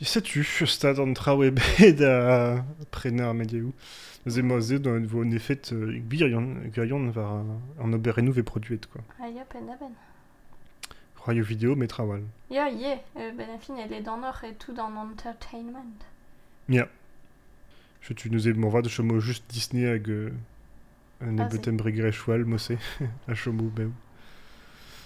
Setu, 0.02 0.44
stad 0.66 0.98
an 0.98 1.12
traoù 1.12 1.44
e 1.44 1.50
bet 1.50 2.00
a 2.00 2.64
prenañ 2.90 3.28
ar 3.28 3.34
mediaoù. 3.34 3.72
Ze 4.26 4.42
moze 4.42 4.78
dans 4.78 5.04
vo 5.12 5.24
nefet 5.24 5.72
euh, 5.72 6.00
gwirion, 6.08 6.70
gwirion 6.72 7.10
var 7.10 7.44
an 7.78 7.92
oberenou 7.92 8.32
ve 8.32 8.42
produet, 8.42 8.80
quoi. 8.92 9.02
Ah, 9.20 9.28
ya, 9.28 9.44
pen 9.44 9.66
da 9.66 9.76
ben. 9.80 9.92
Royo 11.24 11.44
vidéo, 11.44 11.76
met 11.76 11.86
trawal. 11.86 12.22
Ya, 12.50 12.68
yeah. 12.70 12.98
Euh, 13.16 13.32
ben 13.32 13.58
fin, 13.60 13.76
elle 13.76 13.92
est 13.92 14.00
dans 14.00 14.16
l'or 14.16 14.42
et 14.44 14.54
tout 14.54 14.72
dans 14.72 14.88
l'entertainment. 14.88 15.84
Mia. 16.68 16.88
Je 18.00 18.14
tu 18.14 18.30
nous 18.30 18.54
mon 18.56 18.70
va 18.70 18.80
de 18.80 18.88
chomo 18.88 19.20
juste 19.20 19.44
Disney 19.50 19.86
hag 19.86 20.08
euh, 20.08 20.30
un 21.20 21.38
Ah, 21.38 21.46
ebetem 21.46 21.76
bregre 21.76 22.10
choual, 22.10 22.46
mosse, 22.46 22.72
a 23.28 23.34
chomo 23.34 23.64
bew. 23.64 23.90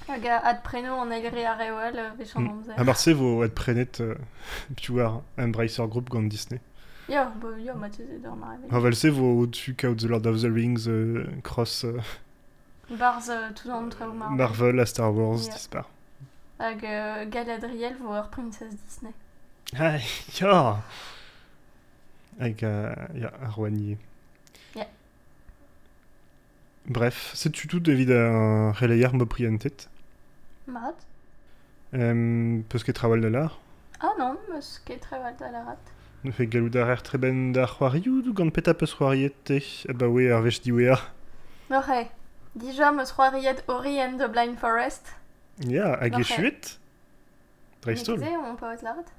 Hag 0.09 0.27
a 0.27 0.39
ad 0.45 0.63
preno 0.63 0.99
an 1.01 1.61
eoal, 1.61 1.97
euh, 1.97 2.11
Mm. 2.41 2.51
amzer. 2.51 2.75
A 2.79 2.85
Marseille 2.85 3.15
vo 3.15 3.43
ad 3.43 3.53
prenet, 3.55 4.01
euh, 4.01 4.15
tu 4.77 4.93
vois, 4.93 5.23
un 5.39 5.49
bracer 5.49 5.87
group 5.89 6.11
gant 6.11 6.29
Disney. 6.29 6.61
Ja, 7.09 7.33
bah, 7.41 7.57
ja, 7.59 7.75
ma 7.75 7.89
teze 7.91 8.19
d'or 8.23 8.37
Ha 8.71 8.79
kao 9.75 9.95
The 9.95 10.07
Lord 10.09 10.27
of 10.27 10.41
the 10.41 10.51
Rings 10.51 10.87
euh, 10.89 11.27
cross 11.43 11.85
euh, 11.85 12.01
Barz 12.91 13.29
euh, 13.31 13.51
tout 13.55 13.69
an. 14.23 14.31
Marvel 14.31 14.81
a 14.81 14.87
Star 14.87 15.13
Wars 15.15 15.45
Yeah. 15.45 15.55
dispar. 15.55 15.89
Hag 16.59 16.85
euh, 16.85 17.25
Galadriel 17.27 17.97
vo 17.97 18.15
ur 18.15 18.29
Princess 18.31 18.75
Disney. 18.87 19.13
Ah, 19.79 19.99
ya 20.41 20.83
Hag 22.41 22.65
a, 22.65 23.09
ya, 23.15 23.33
ar 23.43 23.59
oanier. 23.59 23.97
Yeah. 24.75 24.87
Bref, 26.87 27.33
setu 27.35 27.67
tout 27.69 27.81
a 28.13 28.73
relayar 28.73 29.13
mo 29.15 29.25
prientet. 29.27 29.89
Mat 30.67 30.97
Um, 31.95 32.65
peus 32.69 32.83
ket 32.83 32.97
trawal 32.97 33.21
da 33.23 33.29
lar. 33.31 33.53
Ah 34.01 34.15
non, 34.19 34.37
meus 34.49 34.81
ket 34.85 35.01
treval 35.01 35.37
da 35.39 35.51
la 35.53 35.63
rat. 35.63 35.93
Ne 36.25 36.33
fe 36.33 36.47
galou 36.51 36.73
ar 36.83 36.91
er 36.91 37.03
treben 37.07 37.53
da 37.55 37.69
c'hoarioù 37.71 38.33
gant 38.35 38.51
peta 38.51 38.75
peus 38.75 38.95
c'hoariet 38.97 39.37
te. 39.45 39.61
Ah 39.89 39.93
bah 39.95 40.09
oui, 40.11 40.27
ar 40.33 40.43
vech 40.43 40.59
diwea. 40.65 40.97
Norre, 41.71 42.09
dija 42.59 42.91
meus 42.91 43.13
c'hoariet 43.15 43.63
ori 43.69 44.01
en 44.03 44.17
de 44.19 44.27
Blind 44.27 44.59
Forest. 44.59 45.13
Ya, 45.69 45.95
hag 46.01 46.19
e 46.19 46.25
chuet. 46.25 46.79
Dreistol. 47.83 48.19
Nekze, 48.19 48.39
on 48.43 48.57
paoet 48.57 48.83
la 48.83 48.95
rat. 48.99 49.13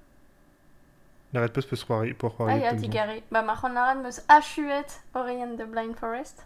L'arrête 1.32 1.54
peus 1.54 1.66
peus 1.66 1.86
c'hoari, 1.86 2.14
pour 2.14 2.34
Ah 2.34 2.38
c'hoariet. 2.38 2.64
ya, 2.66 2.70
tem 2.72 2.82
ti 2.82 2.86
zo. 2.88 2.92
gare. 2.92 3.22
Ba 3.32 3.42
ma 3.42 3.56
c'hant 3.56 3.74
la 3.74 3.86
rat 3.86 4.02
meus 4.04 4.20
achuet 4.28 5.00
ori 5.14 5.40
en 5.42 5.56
de 5.56 5.64
Blind 5.64 5.96
Forest. 5.96 6.44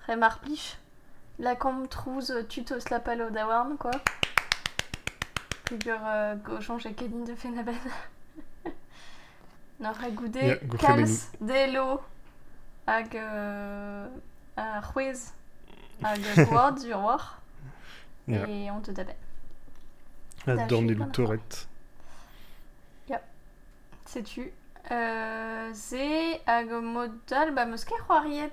Tre 0.00 0.16
mar 0.16 0.38
plich. 0.40 0.78
La 1.38 1.56
kom 1.56 1.88
trouz 1.88 2.30
euh, 2.30 2.42
tutos 2.42 2.90
la 2.90 3.00
palo 3.00 3.30
da 3.30 3.46
warn, 3.46 3.76
quoi. 3.76 3.90
Pugur 5.64 5.98
euh, 6.04 6.36
j'ai 6.78 6.92
kedin 6.92 7.24
de 7.24 7.34
fenaben. 7.34 7.74
Norre 9.80 10.10
goude, 10.12 10.36
Ya, 10.36 10.56
go 10.56 10.76
kalz, 10.76 11.28
delo, 11.40 12.00
hag 12.86 13.18
c'hwez, 14.56 15.32
hag 16.02 16.20
gwad 16.48 16.82
du 16.82 16.92
war. 16.92 17.40
Ya. 18.28 18.48
Et 18.48 18.70
on 18.70 18.80
te 18.80 18.92
dabe. 18.92 19.14
La 20.46 20.56
Da 20.56 20.66
dorn 20.66 20.88
chut 20.88 20.90
e 20.90 20.94
gant 20.94 21.02
ar 21.02 21.06
loutoret. 21.06 21.68
Sais-tu 24.12 24.52
euh, 24.90 25.72
Ze 25.72 26.38
hag 26.46 26.70
modal, 26.70 27.54
ba 27.56 27.64
meus 27.64 27.84
ket 27.88 27.96
c'hoariet 28.06 28.52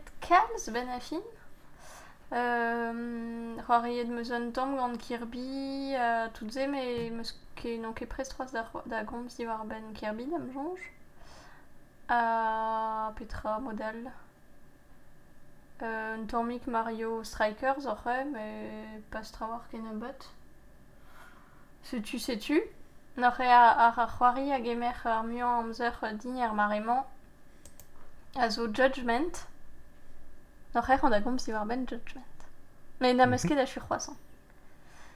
a. 2.32 2.36
Euh, 2.36 3.56
c'hoariet 3.66 4.06
meus 4.06 4.32
un 4.32 4.52
tamm 4.52 4.76
gant 4.76 4.98
Kirby, 4.98 5.94
euh, 5.96 6.28
tout 6.34 6.50
ze, 6.50 6.68
mais 6.68 7.10
meus 7.10 7.36
non 7.80 7.94
ket 7.94 8.06
prest 8.08 8.32
troaz 8.32 8.52
da, 8.52 8.66
da 8.86 9.04
gomz 9.04 9.36
diwar 9.36 9.66
ben 9.66 9.94
Kirby 9.94 10.26
dam 10.26 10.50
jonj. 10.54 10.80
A 12.10 13.14
petra 13.16 13.60
modal. 13.60 14.12
Euh, 15.82 16.18
un 16.18 16.60
Mario 16.68 17.24
Strikers 17.24 17.86
oc'he, 17.86 18.26
mais 18.32 19.02
pas 19.12 19.24
trawar 19.32 19.68
ken 19.72 19.86
a 19.88 19.94
bot. 19.94 20.30
Sais-tu, 21.84 22.20
sais-tu? 22.20 22.62
N'aurait 23.18 23.52
ar 23.52 23.98
ar 24.00 24.18
c'hoari 24.18 24.52
hag 24.52 24.68
emer 24.68 24.94
ar 25.06 25.24
muant 25.24 25.60
amzer 25.60 25.98
er 26.04 26.08
a 28.36 28.50
Judgment. 28.74 29.49
N'aurait 30.76 31.04
an 31.04 31.10
da 31.10 31.20
gomz 31.20 31.44
diwar 31.46 31.66
ben 31.66 31.86
Judgment. 31.88 32.26
Mais 33.00 33.14
na 33.14 33.26
meus 33.26 33.44
Mhm. 33.44 33.50
ket 33.50 33.60
a 33.60 33.66
chur 33.66 33.84
c'hoazan. 33.88 34.16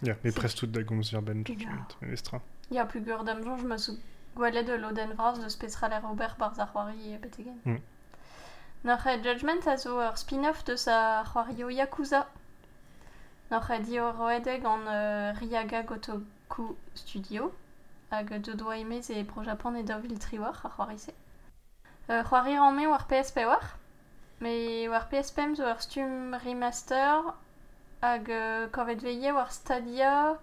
Ya, 0.01 0.15
mais 0.24 0.31
prest 0.33 0.57
tout 0.57 0.67
da 0.72 0.81
gomz 0.83 1.12
ir 1.13 1.22
ben 1.22 1.43
judgment. 1.45 1.95
Estra. 2.12 2.41
Ya 2.72 2.86
plugur 2.86 3.24
dam 3.24 3.43
jonj 3.43 3.63
ma 3.63 3.77
sou 3.77 3.98
gwalet 4.36 4.63
de 4.65 4.77
loden 4.77 5.13
vraz 5.15 5.39
de 5.39 5.50
spectral 5.50 5.91
er 5.91 6.03
ober 6.05 6.36
bar 6.39 6.53
ar 6.57 6.67
c'hoari 6.72 7.13
e 7.13 7.17
betegen. 7.17 7.60
Mm. 7.65 7.81
N'aurait 8.86 9.22
Judgment 9.24 9.65
a 9.67 9.77
zo 9.77 10.00
ur 10.01 10.17
spin-off 10.17 10.63
de 10.65 10.75
sa 10.75 11.24
c'hoario 11.24 11.69
Yakuza. 11.69 12.25
N'aurait 13.51 13.79
di 13.79 13.98
ur 14.00 14.12
roedeg 14.17 14.65
an 14.65 14.82
euh, 14.88 15.34
Ryaga 15.39 15.84
Gotoku 15.84 16.75
Studio. 16.95 17.54
hag 18.12 18.30
de 18.41 18.54
doa 18.54 18.78
emez 18.78 19.10
e 19.10 19.23
pro 19.23 19.43
Japan 19.43 19.75
e 19.75 19.84
daouvil 19.84 20.19
tri 20.19 20.38
war 20.39 20.60
ar 20.63 20.71
c'hoari 20.71 20.99
se. 20.99 21.12
Euh, 22.10 22.23
c'hoari 22.23 22.58
an 22.58 22.71
me 22.75 22.86
war 22.88 23.06
PSP 23.08 23.38
war. 23.45 23.63
Me 24.43 24.89
war 24.89 25.06
PSP 25.10 25.38
em 25.45 25.53
zo 25.56 25.63
ur 25.71 25.79
stum 25.79 26.34
remaster 26.45 27.34
hag 28.01 28.27
euh, 28.29 28.67
kovet 28.75 28.99
veie 29.06 29.32
war 29.38 29.51
Stadia 29.56 30.36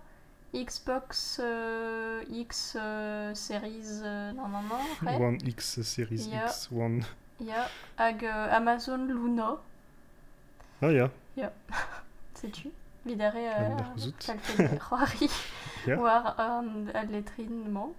Xbox 0.54 1.38
euh, 1.44 2.22
X 2.30 2.76
euh, 2.80 3.34
Series 3.34 4.00
euh, 4.02 4.32
nan 4.32 4.50
nan 4.50 4.64
après. 4.72 5.16
One 5.20 5.38
X 5.46 5.82
Series 5.82 6.24
Ya. 6.32 6.46
X, 6.46 6.70
One. 6.72 7.04
Ya, 7.40 7.66
hag 7.98 8.24
euh, 8.24 8.56
Amazon 8.56 9.06
Luna, 9.06 9.58
Ah 10.82 10.90
ya, 10.92 11.10
sais-tu 12.34 12.70
Vidare 13.06 13.36
An 13.36 13.72
euh, 13.72 13.76
der 13.76 13.92
zout. 13.96 14.18
kalfet 14.26 14.78
c'hoari 14.88 15.28
Ya. 15.86 15.96
war 16.00 16.34
an 16.40 16.88
ad 16.94 17.10
letrinement. 17.10 17.92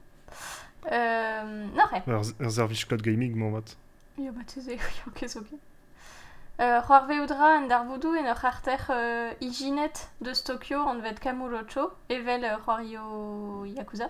Euh, 0.92 1.68
ar 1.78 2.50
zervich 2.50 2.88
cloud 2.88 3.04
gaming 3.04 3.36
mo 3.38 3.52
vat. 3.54 3.76
yo 4.18 4.32
ba 4.34 4.42
ket 4.44 5.30
zo 5.30 5.42
ket. 5.42 5.54
Euh, 5.54 5.71
c'hoar 6.62 7.08
veoudra 7.08 7.58
an 7.58 7.68
dar 7.68 7.86
voudou 7.86 8.16
en 8.16 8.26
ur 8.26 8.38
euh, 8.92 9.34
ijinet 9.42 10.10
de 10.22 10.32
Tokyo 10.34 10.80
an 10.80 11.00
vet 11.00 11.20
Kamurocho, 11.20 11.92
evel 12.10 12.44
euh, 12.46 12.58
c'hoario 12.64 13.66
Yakuza. 13.66 14.10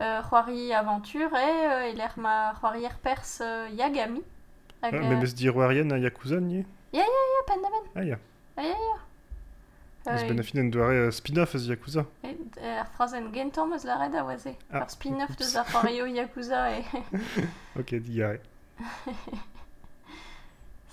Euh, 0.00 0.20
c'hoari 0.22 0.72
aventure 0.72 1.32
e 1.34 1.36
euh, 1.36 1.92
eler 1.92 2.08
ma 2.16 2.54
c'hoari 2.60 2.84
er 2.84 2.98
pers 3.02 3.40
euh, 3.40 3.68
Yagami. 3.70 4.22
Hag, 4.82 4.94
Ah, 4.94 5.00
mais 5.00 5.16
meus 5.16 5.34
dir 5.34 5.54
warien 5.56 5.90
a 5.90 5.98
Yakuza 5.98 6.40
nie 6.40 6.64
Ya. 6.92 7.04
Ah 7.94 8.02
ya, 8.02 8.18
Ah, 8.56 8.62
ya, 8.62 8.68
ya. 8.68 10.14
eus 10.14 10.24
ben 10.24 10.40
a 10.40 10.42
fin 10.42 10.58
en 10.58 10.64
doare 10.70 11.10
spin-off 11.12 11.54
eus 11.54 11.66
Yakuza. 11.68 12.06
Et 12.24 12.36
er 12.62 12.84
frazen 12.94 13.30
gentom 13.32 13.72
eus 13.72 13.84
la 13.84 13.96
red 13.96 14.14
a 14.14 14.24
oaze. 14.24 14.56
Ah, 14.72 14.80
Ar 14.80 14.90
spin-off 14.90 15.36
Yakuza 16.06 16.70
e... 16.70 16.84
Ok, 17.78 17.94
di. 17.96 18.22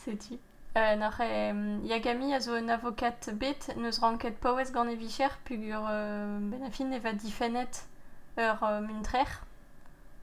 Setu. 0.07 0.39
Euh, 0.77 0.95
n'ar 0.95 1.19
e, 1.19 1.53
Yagami 1.83 2.33
a 2.33 2.39
zo 2.39 2.53
un 2.55 2.69
avokat 2.69 3.31
bet 3.33 3.75
neus 3.75 3.99
ranket 3.99 4.37
paouez 4.39 4.71
gant 4.71 4.87
e 4.87 4.95
vicher 4.95 5.33
pugur 5.43 5.83
euh, 5.89 6.39
ben 6.39 6.63
a 6.63 6.69
fin 6.71 6.91
eva 6.91 7.11
difennet 7.11 7.83
ur 8.37 8.63
euh, 8.63 8.79
muntrer. 8.79 9.27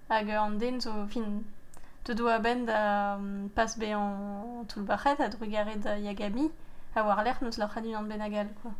Hag 0.08 0.30
euh, 0.30 0.40
an 0.40 0.56
den 0.56 0.80
zo 0.80 0.92
fin 1.10 1.42
te 2.04 2.12
doa 2.12 2.38
ben 2.38 2.64
da 2.64 3.18
pas 3.54 3.76
be 3.76 3.92
an 3.92 4.64
tout 4.68 4.84
bachet 4.84 5.20
a 5.20 5.28
drugare 5.28 5.76
da 5.76 5.98
Yagami 5.98 6.50
a 6.94 7.02
war 7.04 7.22
l'air 7.22 7.42
neus 7.42 7.58
lor 7.58 7.76
an 7.76 8.08
ben 8.08 8.22
agal 8.22 8.48
quoi. 8.62 8.72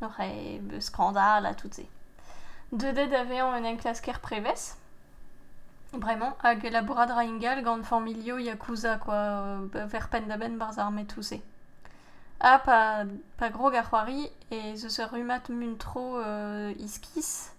N'ar 0.00 0.20
e 0.20 0.60
be 0.60 0.80
skandal 0.80 1.46
a 1.46 1.54
tout 1.54 1.74
se. 1.74 1.88
Deudet 2.70 3.12
avean 3.12 3.52
un 3.52 3.64
enklasker 3.64 4.20
prevez. 4.20 4.76
Vraiment, 6.00 6.36
hag 6.42 6.62
labourad 6.72 7.10
raingal 7.10 7.62
gant 7.62 7.82
familio 7.84 8.38
Yakuza, 8.38 8.96
quoi, 8.98 9.14
euh, 9.14 9.86
ver 9.86 10.08
pen 10.10 10.26
da 10.28 10.36
ben 10.36 10.56
barz 10.58 10.78
armet 10.78 11.04
touse. 11.06 11.38
Ha, 12.40 12.58
pa, 12.58 13.04
pa 13.38 13.48
grog 13.50 13.74
ar 13.74 13.86
c'hoari, 13.88 14.28
e 14.50 14.74
rumat 15.12 15.48
muntro 15.50 16.18
euh, 16.18 16.72
iskis, 16.78 17.52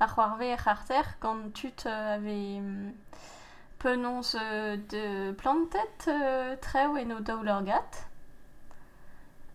ar 0.00 0.14
c'hoarve 0.14 0.42
e 0.52 0.56
c'arter, 0.56 1.04
gant 1.20 1.50
tut 1.54 1.86
euh, 1.86 2.16
ave 2.16 2.60
mm, 2.60 2.92
penons 3.78 4.34
euh, 4.36 4.76
de 4.90 5.32
plantet 5.32 6.08
euh, 6.08 6.56
treu 6.60 6.88
en 6.98 7.10
o 7.10 7.20
daoul 7.20 7.48
ur 7.48 7.62
gat. 7.62 8.06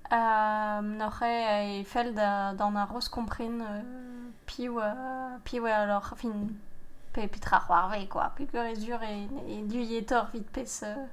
Uh, 0.10 0.80
n'oc'he 0.82 1.28
e 1.82 1.84
fel 1.84 2.14
da, 2.16 2.54
d'an 2.54 2.78
ar 2.80 2.88
roz 2.94 3.10
kompren 3.12 3.60
euh, 3.62 4.30
piou, 4.46 4.80
a- 4.80 5.38
piou 5.44 5.68
e 5.68 5.72
alors, 5.72 6.14
fin, 6.16 6.32
petra 7.26 7.64
quoi. 7.68 8.30
Pugur 8.36 8.66
e 8.66 8.76
zur 8.76 9.02
e, 9.02 9.28
e 9.50 9.64
duyetor 9.64 10.28
vit 10.34 10.46
pez 10.54 10.84
euh, 10.84 11.06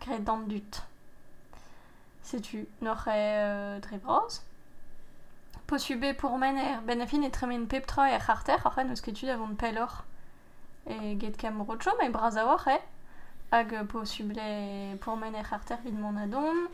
gret 0.00 0.20
d'an 0.20 0.38
dut. 0.46 0.82
Euh, 2.34 3.80
dre 3.80 3.98
braz. 3.98 4.42
Posube 5.66 6.14
pour 6.16 6.38
men 6.38 6.56
er 6.56 6.80
ben 6.86 7.00
a 7.00 7.06
fin 7.06 7.24
e 7.24 7.30
tremen 7.30 7.66
peptra 7.66 8.10
e 8.14 8.18
c'arter, 8.20 8.64
oc'he 8.64 8.84
neus 8.84 9.00
ket 9.00 9.24
avon 9.28 9.56
pelor 9.56 10.04
e 10.86 11.14
get 11.16 11.36
kam 11.36 11.62
rocho, 11.62 11.90
me 12.00 12.08
braz 12.10 12.36
a 12.36 12.44
war, 12.46 12.66
e. 12.68 12.78
Hag 13.50 13.74
euh, 13.74 13.84
posuble 13.84 14.96
pour 15.00 15.16
men 15.16 15.34
e 15.34 15.42
c'arter 15.42 15.78
vid 15.82 15.98
mon 15.98 16.16
adon. 16.16 16.68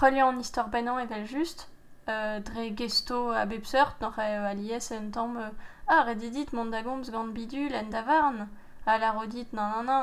Relio 0.00 0.28
an 0.28 0.40
istor 0.40 0.70
benan 0.70 0.98
evel 0.98 1.26
just. 1.26 1.68
Euh, 2.08 2.40
dre 2.40 2.74
gesto 2.74 3.30
a 3.30 3.46
bepseurt, 3.46 4.00
n'oc'he 4.00 4.18
euh, 4.18 4.50
alies 4.50 4.90
en 4.90 5.10
tamm 5.12 5.36
euh, 5.36 5.50
ah, 5.88 6.02
redidit 6.04 6.52
mont 6.52 6.70
da 6.70 6.82
gomz 6.82 7.10
gant 7.10 7.32
bidul 7.32 7.74
en 7.74 7.90
da 7.90 8.02
varn. 8.02 8.48
A 8.86 8.98
la 8.98 9.12
rodit 9.12 9.52
nan 9.52 9.84
nan 9.84 9.86
nan, 9.86 10.02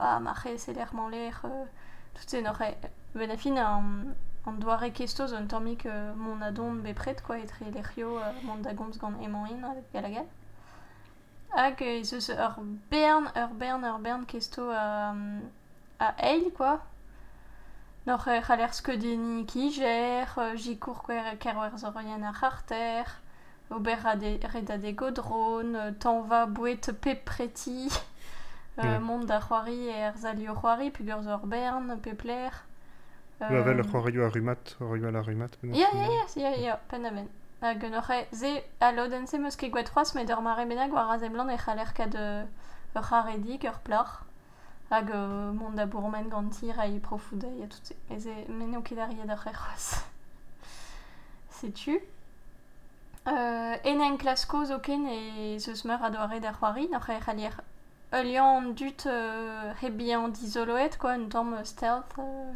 ah, 0.00 0.44
l'air 0.72 0.94
manler, 0.94 1.30
euh, 1.44 1.64
tout 2.14 2.28
se 2.28 2.36
n'aurait, 2.38 2.78
ben 3.14 3.30
a 3.30 3.36
fin 3.36 3.56
an, 3.56 3.82
an 4.46 4.52
doare 4.52 4.90
kestoz 4.92 5.34
un 5.34 5.46
tammik 5.46 5.84
euh, 5.86 6.14
mon 6.14 6.40
adon 6.40 6.74
bepret, 6.74 7.16
quoi, 7.24 7.38
etre 7.38 7.62
l'erio 7.72 8.18
euh, 8.18 8.32
mont 8.44 8.56
da 8.56 8.72
gomz 8.72 8.96
gant 8.98 9.12
emañ 9.20 9.46
in, 9.52 9.64
avec 9.64 9.92
galagal. 9.92 10.26
hag 11.54 11.82
ez 11.82 12.12
eus 12.12 12.28
ur 12.30 12.58
bern, 12.90 13.30
ur 13.36 13.54
bern, 13.54 13.84
ur 13.84 13.98
bern 13.98 14.24
kesto 14.26 14.70
a, 14.70 15.14
a 15.98 16.14
eil, 16.18 16.52
quoi. 16.54 16.80
E 18.06 18.10
euh, 20.38 20.56
jikour 20.56 21.02
kwer 21.02 21.36
kerwer 21.38 21.76
zorien 21.76 22.22
ar 22.22 22.34
c'harter, 22.34 23.04
ober 23.70 24.06
a 24.06 24.16
de, 24.16 24.38
red 24.52 24.70
a 24.70 24.78
de 24.78 24.92
godron, 24.92 25.74
euh, 25.74 25.92
tanva 25.92 26.46
bouet 26.46 26.80
pepreti, 27.00 27.88
euh, 28.78 28.82
Ouais. 28.82 28.98
mont 29.00 29.24
da 29.24 29.40
c'hoari 29.40 29.88
e 29.88 30.02
ar 30.04 30.16
zalio 30.16 30.54
c'hoari, 30.54 30.90
pugur 30.90 31.18
ur 31.26 31.46
bern, 31.46 31.98
pepler. 32.00 32.50
Euh... 33.42 33.62
Vel 33.62 33.82
c'hoarioù 33.82 34.22
a 34.24 34.28
rumat, 34.28 34.76
c'hoarioù 34.78 35.08
a 35.08 35.10
la 35.10 35.22
rumat. 35.22 35.50
ben 35.62 35.74
Ya, 35.74 35.86
also, 35.88 35.98
ya, 35.98 36.50
ya, 36.50 36.50
ya, 36.50 36.56
ya, 36.56 36.80
pen 36.88 37.02
da 37.02 37.10
ben. 37.10 37.28
Hag 37.60 37.82
n'oc'he, 37.82 38.26
ze 38.32 38.62
a 38.80 38.92
lodense 38.92 39.36
meus 39.38 39.56
ket 39.56 39.70
gwaet 39.70 39.90
c'hoaz, 39.90 40.14
met 40.14 40.30
ur 40.30 40.40
mare 40.40 40.64
bennak 40.66 40.92
war 40.92 41.10
a 41.10 41.18
zemlan 41.18 41.50
e 41.50 41.56
c'haller 41.56 41.92
kad 41.92 42.14
euh, 42.14 42.44
ur 42.94 43.02
c'haredig, 43.02 43.64
ur 43.64 43.78
plach. 43.84 44.22
Hag 44.90 45.10
euh, 45.10 45.52
mont 45.52 45.70
da 45.70 45.86
bourmen 45.86 46.28
gantir 46.28 46.78
a 46.78 46.86
e 46.86 46.98
profoudei 47.00 47.64
a 47.64 47.66
tout 47.66 47.84
se. 47.84 47.94
E 48.10 48.18
ze 48.18 48.46
meneo 48.48 48.80
ket 48.82 48.98
Euh, 53.28 53.76
en 53.84 54.00
en 54.00 54.16
klasko 54.16 54.64
zo 54.64 54.78
ken 54.78 55.06
e 55.06 55.58
zeus 55.58 55.84
meur 55.84 56.02
a 56.02 56.08
doare 56.10 56.40
da 56.40 56.52
c'hoari, 56.52 56.88
e 56.88 57.50
Eulian 58.10 58.62
dut 58.72 59.04
euh, 59.06 59.74
d'isoloet, 60.28 60.96
quoi, 60.98 61.12
un 61.12 61.28
tamm 61.28 61.52
euh, 61.52 61.64
stealth. 61.64 62.18
Euh, 62.18 62.52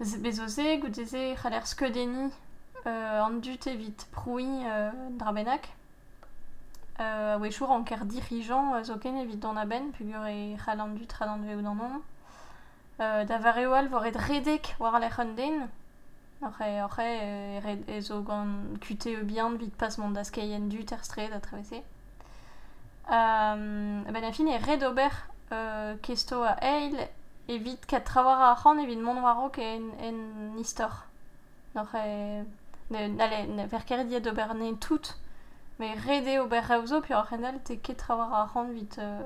bezoze, 0.00 0.80
goudeze, 0.80 1.36
c'haller 1.36 1.66
skeudeni, 1.66 2.32
euh, 2.86 3.20
an 3.20 3.40
dut 3.42 3.66
evit 3.66 3.96
proui 4.10 4.46
euh, 4.64 4.90
drabenak. 5.10 5.68
Euh, 7.00 7.38
ouais, 7.38 7.50
chour 7.50 7.70
en 7.72 7.84
ker 7.84 8.06
dirigeant, 8.06 8.74
euh, 8.74 9.36
don 9.36 9.56
aben, 9.56 9.90
pugur 9.92 10.24
e 10.24 10.56
dut 10.96 11.12
c'halant 11.12 11.36
ve 11.42 11.54
ou 11.54 11.62
dan 11.62 11.74
non. 11.74 12.02
Euh, 13.00 13.24
da 13.24 13.38
war 14.80 14.98
après, 16.44 17.18
euh, 17.22 17.60
red- 17.64 17.88
e 17.88 18.00
zo 18.00 18.22
gant 18.22 18.78
kute 18.80 19.06
e 19.06 19.22
bihan 19.22 19.56
vit 19.56 19.70
pas 19.70 19.96
mont 19.98 20.10
da 20.10 20.24
skeien 20.24 20.68
dut 20.68 20.92
er 20.92 21.02
stred 21.02 21.32
a 21.32 21.40
travese. 21.40 21.82
Euh, 23.10 24.02
ben 24.12 24.24
a 24.24 24.32
fin 24.32 24.46
e 24.46 24.58
red 24.58 24.82
ober 24.82 25.10
euh, 25.52 25.96
kesto 26.02 26.42
a 26.42 26.56
eil 26.62 26.96
evit 27.48 27.86
kat 27.86 28.00
trawar 28.00 28.40
a 28.50 28.56
c'han 28.56 28.78
evit 28.78 28.96
mont 28.96 29.22
waro 29.22 29.48
ke 29.50 29.60
en, 29.60 29.90
en 30.00 30.58
istor. 30.58 31.04
Noc'h 31.74 31.94
e... 31.94 32.44
Ne, 32.90 33.20
ale, 33.22 33.46
ne, 33.48 33.66
ver 33.66 33.84
kere 33.86 34.04
diet 34.04 34.26
ober 34.26 34.54
ne 34.54 34.74
tout, 34.74 35.14
me 35.78 35.86
rede 36.06 36.38
ober 36.40 36.60
reozo, 36.60 37.00
puis 37.00 37.14
ar 37.14 37.26
rendal 37.26 37.62
te 37.64 37.74
ket 37.74 37.96
trawar 37.96 38.32
a 38.32 38.48
c'han 38.52 38.72
vit... 38.72 38.98
Euh, 38.98 39.20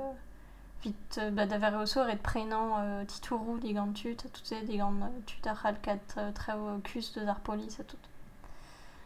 vit 0.83 1.19
euh, 1.19 1.31
ba 1.31 1.47
da 1.47 1.59
ver 1.59 1.75
eozo 1.75 2.05
ret 2.05 2.23
prenan 2.23 2.77
euh, 2.79 3.05
titourou 3.05 3.59
digant 3.59 3.93
tut, 3.93 4.17
a 4.25 4.29
tout 4.29 4.45
se 4.45 4.55
digant 4.65 4.95
euh, 5.03 5.21
tut 5.27 5.47
ar 5.47 5.61
c'hal 5.63 5.77
kat 5.83 6.15
euh, 6.17 6.31
treo 6.33 6.81
kus 6.85 7.13
deus 7.15 7.29
ar 7.29 7.41
polis 7.41 7.81
a 7.81 7.85
tout. 7.85 8.05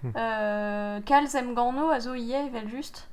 Hmm. 0.02 0.16
Em 0.16 1.54
gano 1.54 1.90
a 1.90 2.00
zo 2.00 2.14
ie 2.14 2.34
evel 2.34 2.68
just. 2.68 3.06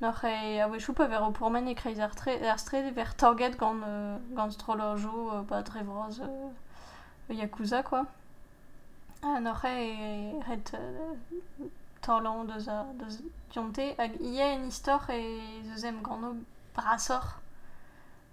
Noc'h 0.00 0.24
e 0.24 0.60
a 0.60 0.68
wechou 0.68 0.94
pa 0.94 1.06
ver 1.08 1.22
o 1.22 1.32
pourmen 1.32 1.66
e 1.66 1.74
kreiz 1.74 1.98
ar, 1.98 2.14
tre, 2.14 2.38
ar 2.46 2.58
stred 2.58 2.94
ver 2.94 3.16
torget 3.16 3.56
gant, 3.58 3.82
euh, 3.84 4.16
gant 4.30 4.50
strolorjo 4.50 5.30
euh, 5.32 5.42
ba 5.42 5.62
drevroz 5.62 6.20
euh, 6.20 7.34
Yakuza 7.34 7.82
quoi. 7.82 8.06
Ah, 9.22 9.40
noc'h 9.40 9.64
e 9.66 10.38
ret 10.46 10.72
euh, 10.74 11.66
torlan 12.00 12.44
deus 12.44 12.68
a 12.68 12.86
deus 12.94 13.18
dionte 13.50 13.94
hag 13.98 14.14
ie 14.20 14.40
en 14.40 14.68
istor 14.68 15.10
e 15.10 15.18
zeus 15.66 15.82
em 15.82 16.00
gano 16.00 16.36
brasor 16.76 17.26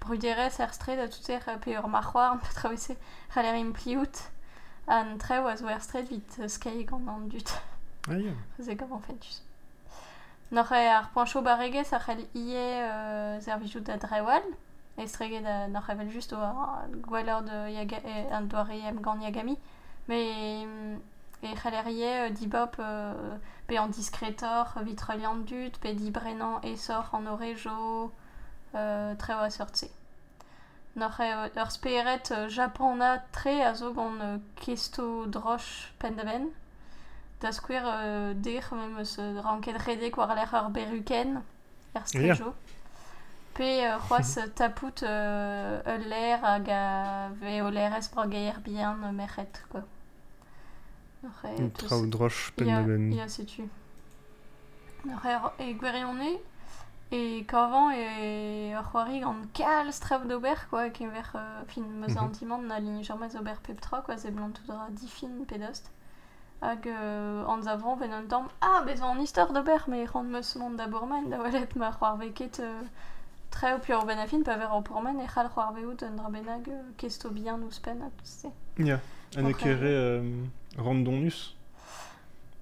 bruderez 0.00 0.58
er 0.58 0.72
stred 0.72 0.98
a 0.98 1.08
tout 1.08 1.28
er 1.28 1.58
pe 1.60 1.78
ur 1.78 1.88
marc'hoar, 1.88 2.38
pe 2.40 2.54
travese 2.54 2.96
c'haller 3.32 3.54
impliout, 3.54 4.30
an 4.86 5.18
treo 5.18 5.46
a 5.46 5.56
zo 5.56 5.68
er 5.68 5.80
stred 5.80 6.08
vit 6.08 6.40
skei 6.48 6.84
gant 6.84 7.08
an 7.08 7.28
dut. 7.28 7.52
Ah, 8.08 8.16
ya. 8.16 8.32
Ze 8.58 8.74
gav 8.74 8.88
fentus. 9.06 9.42
Noc'h 10.50 10.72
e 10.72 10.88
ar 10.88 11.10
poincho 11.14 11.42
baregez 11.42 11.92
ar 11.92 12.02
c'hell 12.02 12.24
ie 12.34 12.58
euh, 12.58 13.40
zervijout 13.40 13.84
da 13.86 13.96
drewal, 13.96 14.42
e 14.98 15.06
streget 15.06 15.44
da 15.44 15.68
noc'h 15.68 15.92
evel 15.92 16.10
just 16.10 16.32
o 16.32 16.40
ar 16.40 16.88
gwelleur 17.06 17.42
de 17.42 17.58
yaga, 17.70 18.00
e, 18.04 18.26
an 18.32 18.48
doare 18.48 18.80
em 18.88 19.00
gant 19.00 19.22
Yagami, 19.22 19.56
me 20.08 20.18
e 21.42 21.54
c'haller 21.54 21.86
ie 21.88 22.08
euh, 22.08 22.30
dibop 22.30 22.76
euh, 22.80 23.36
pe 23.68 23.78
an 23.78 23.88
dut, 25.46 25.78
pe 25.78 25.94
an 27.12 27.26
orejo, 27.26 28.10
euh, 28.74 29.14
treo 29.16 29.38
a 29.38 29.50
seurt 29.50 29.76
se. 29.76 29.86
Noc'h 30.96 31.20
e 31.20 31.32
euh, 31.32 31.48
ur 31.62 31.70
speeret 31.70 32.30
euh, 32.32 32.48
japana 32.48 33.18
tre 33.32 33.62
a 33.62 33.74
zo 33.74 33.92
gant 33.94 34.40
kesto 34.56 35.26
droch 35.26 35.92
pen 35.98 36.16
da 37.40 37.52
skouer 37.52 37.82
euh, 37.86 38.34
der 38.34 38.62
mem 38.72 38.98
eus 38.98 39.16
ranket 39.18 39.76
redek 39.86 40.16
war 40.16 40.34
l'air 40.34 40.52
ur 40.52 40.68
beruken 40.70 41.42
er 41.94 42.02
strejo. 42.06 42.54
Pe 43.54 43.86
euh, 43.86 43.98
c'hoaz 43.98 44.38
tapout 44.54 45.02
euh, 45.02 45.80
ul 45.86 46.08
l'air 46.08 46.44
hag 46.44 46.68
a 46.70 47.28
ve 47.40 47.62
o 47.62 47.70
l'air 47.70 47.94
es 47.96 48.08
bra 48.12 48.26
geier 48.26 48.58
bien 48.64 48.96
euh, 49.04 49.12
merc'het, 49.12 49.62
quoi. 49.70 49.82
E 51.44 51.68
tous- 51.70 51.86
traoù 51.86 52.06
droch 52.06 52.52
pen 52.56 52.66
Ya, 52.68 52.80
da 52.80 52.86
ben. 52.86 53.12
ya, 53.12 53.28
setu. 53.28 53.68
Noc'h 55.04 55.26
e, 55.58 55.64
e 55.70 55.74
gwerionne, 55.74 56.38
e 57.12 57.44
kavan 57.44 57.92
e 57.92 58.72
ur 58.76 58.84
c'hoari 58.84 59.20
gant 59.20 59.42
kal 59.52 59.92
strav 59.92 60.26
d'ober, 60.28 60.54
quoi, 60.70 60.90
ken 60.90 61.10
ver 61.10 61.30
euh, 61.34 61.62
fin 61.66 61.82
meus 61.82 62.14
Mhm. 62.14 62.18
antimant 62.24 62.58
na 62.62 62.78
ligne 62.78 63.02
jamais 63.02 63.34
ober 63.36 63.56
pep 63.62 63.80
tra, 63.80 64.00
quoi, 64.02 64.16
ze 64.16 64.28
blant 64.28 64.50
tout 64.50 64.66
dra 64.66 64.86
difin 64.90 65.44
pedost. 65.48 65.90
Hag 66.62 66.86
euh, 66.86 67.44
an 67.46 67.62
zavon 67.62 67.96
ven 67.96 68.12
un 68.12 68.26
tamm, 68.28 68.46
ah, 68.60 68.82
bez 68.86 69.00
an 69.02 69.18
istor 69.20 69.52
d'ober, 69.52 69.78
me 69.88 70.04
rand 70.06 70.24
meus 70.24 70.54
mont 70.56 70.70
da 70.76 70.86
bourmen, 70.86 71.28
da 71.30 71.38
welet 71.42 71.74
ma 71.76 71.90
c'hoar 71.90 72.16
veket 72.18 72.60
euh, 72.60 72.82
treo 73.50 73.78
pior 73.78 74.04
ben 74.06 74.18
a 74.18 74.26
fin, 74.26 74.42
pa 74.42 74.56
ver 74.56 74.70
o 74.72 74.80
pourmen 74.82 75.18
e 75.20 75.26
c'hal 75.26 75.48
c'hoar 75.48 75.72
veout 75.72 76.02
un 76.02 76.16
dra 76.16 76.28
benag 76.30 76.68
euh, 76.68 76.82
kesto 76.96 77.28
a 77.28 77.32
tout 77.32 78.24
se. 78.24 78.46
Ya. 78.78 79.00
An 79.36 79.46
e 79.46 79.50
Après- 79.50 79.54
kere 79.54 79.82
euh. 79.84 80.44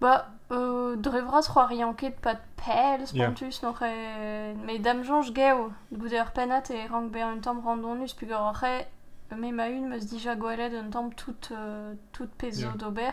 Ba, 0.01 0.31
euh, 0.53 0.97
drevras 0.97 1.49
c'hoari 1.49 1.83
anket 1.83 2.17
pat 2.21 2.41
pel, 2.57 3.01
Ya. 3.01 3.07
spontus, 3.07 3.61
yeah. 3.63 4.53
e... 4.53 4.55
Me 4.65 4.79
dam 4.79 5.03
jonj 5.03 5.33
geo, 5.35 5.73
goude 5.93 6.15
ur 6.21 6.31
penat 6.33 6.71
e 6.71 6.87
rank 6.87 7.11
be 7.13 7.19
un 7.25 7.41
tamm 7.41 7.61
randonus, 7.65 8.15
pug 8.15 8.31
ur 8.31 8.55
re, 8.63 8.87
me 9.37 9.51
ma 9.53 9.67
un 9.67 9.89
meus 9.89 10.07
dija 10.07 10.37
gwelet 10.37 10.73
un 10.79 10.91
tamm 10.91 11.13
tout, 11.15 11.51
euh, 11.51 11.95
tout 12.13 12.29
pezo 12.39 12.67
Ya. 12.69 12.73
d'ober. 12.77 13.11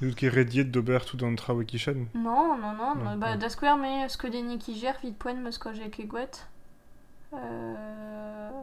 Dout 0.00 0.14
ket 0.14 0.30
rediet 0.32 0.64
d'ober 0.70 1.00
tout 1.04 1.20
an 1.24 1.34
traoù 1.34 1.60
e 1.62 1.64
kichan. 1.64 2.06
Non, 2.14 2.56
non, 2.56 2.72
non, 2.76 2.94
Non, 2.94 3.16
ba, 3.18 3.30
non. 3.30 3.38
da 3.38 3.48
skwer 3.48 3.76
me 3.76 4.04
eus 4.04 4.16
ket 4.16 4.30
deni 4.30 4.58
ki 4.58 4.74
ger 4.78 4.94
vit 5.02 5.18
poen 5.18 5.42
meus 5.42 5.58
ko 5.58 5.72
je 5.74 5.88
ket 5.90 6.06
gwet. 6.06 6.46
Euh... 7.34 8.62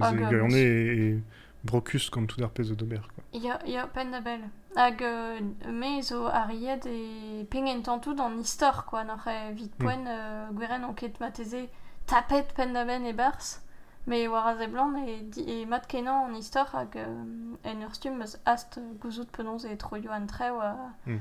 Ah, 0.00 0.12
e 0.14 1.20
e, 1.64 1.66
e 1.66 1.70
brocus 1.70 2.10
gant 2.10 2.26
tout 2.26 2.42
ar 2.42 2.50
pezo 2.50 2.74
d'ober. 2.74 3.00
Ya, 3.32 3.58
ya, 3.66 3.86
pen 3.86 4.10
da 4.12 4.20
bel. 4.20 4.40
Hag 4.76 5.02
euh, 5.02 5.40
me 5.70 6.02
zo 6.02 6.26
ariet 6.26 6.86
e 6.86 7.44
pengen 7.50 7.82
tantout 7.82 8.20
an 8.20 8.38
istor, 8.40 8.84
quoi, 8.86 9.04
e 9.26 9.52
vit 9.54 9.72
poen 9.78 10.06
euh, 10.06 10.48
gweren 10.52 10.84
mateze 11.20 11.68
tapet 12.06 12.52
pen 12.54 12.72
da 12.72 12.84
ben 12.84 13.04
e 13.06 13.12
bars. 13.12 13.60
Me 14.06 14.28
war 14.28 14.48
a 14.60 14.66
blanc 14.66 14.98
e, 15.08 15.22
di- 15.30 15.62
e 15.62 15.64
mat 15.66 15.86
kenan 15.88 16.28
an 16.30 16.34
istor 16.36 16.66
hag 16.74 16.96
euh, 16.96 17.56
en 17.64 17.82
ur 17.82 17.94
stum 17.94 18.20
eus 18.20 18.36
ast 18.44 18.78
euh, 18.78 18.92
gouzout 19.00 19.30
penonz 19.32 19.64
e 19.64 19.76
troio 19.76 20.10
an 20.12 20.26
treo 20.26 20.60
a, 20.60 20.74
Hmm. 21.06 21.20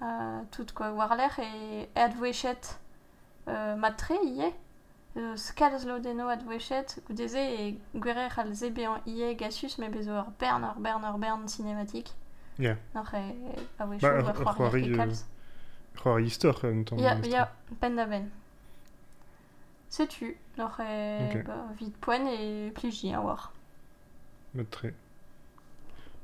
a 0.00 0.42
tout 0.50 0.66
quoi 0.74 0.90
war 0.90 1.14
l'air 1.16 1.38
e 1.38 1.86
advouechet 1.94 2.76
euh, 3.48 3.76
mat 3.76 3.92
tre 3.96 4.16
ie. 4.24 4.52
Skalz 5.36 5.84
lo 5.86 5.98
deno 6.00 6.28
advouechet 6.28 6.98
goudeze 7.06 7.38
e 7.38 7.78
gwere 7.94 8.28
c'hal 8.30 8.52
ze 8.54 8.70
bean 8.70 9.00
ie 9.06 9.34
gasus 9.36 9.78
me 9.78 9.88
bezo 9.88 10.10
ur 10.12 10.30
bern 11.18 11.46
cinématique. 11.48 12.10
Ya. 12.58 12.76
Noc'h 12.94 13.14
e 13.14 13.54
a 13.78 13.86
wechou 13.86 14.00
Ba, 14.08 14.22
bah, 14.22 14.30
ur- 14.32 14.40
ur 14.40 14.44
war 14.46 14.54
c'hoari, 14.56 14.82
c'hoari 14.82 15.10
euh, 15.10 15.14
C'hoar 15.96 16.20
istor 16.20 16.64
un 16.64 16.82
tamm. 16.84 16.98
Ya, 16.98 17.14
ya, 17.22 17.52
pen 17.80 17.96
da 17.96 18.06
ben. 18.06 18.28
Sais-tu 19.88 20.36
bah, 20.56 21.68
vite 21.78 21.96
poigne 21.98 22.26
et 22.28 22.72
pligi, 22.74 23.12
à 23.14 23.20
voir. 23.20 23.52
Metre. 24.54 24.86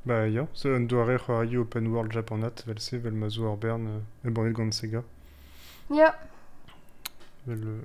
Bah 0.05 0.27
ja, 0.29 0.47
så 0.53 0.75
en 0.75 0.81
doare 0.87 1.19
open 1.59 1.87
world 1.89 2.13
japonat, 2.13 2.65
vel 2.67 2.81
se, 2.81 2.97
vel 2.97 3.13
ma 3.15 3.29
zo 3.29 3.51
ar 3.53 3.57
bern, 3.57 3.87
euh, 3.87 4.01
e 4.29 4.31
bannet 4.31 4.53
gant 4.53 4.73
Sega. 4.73 5.03
Ya, 5.91 6.15
Vel, 7.47 7.83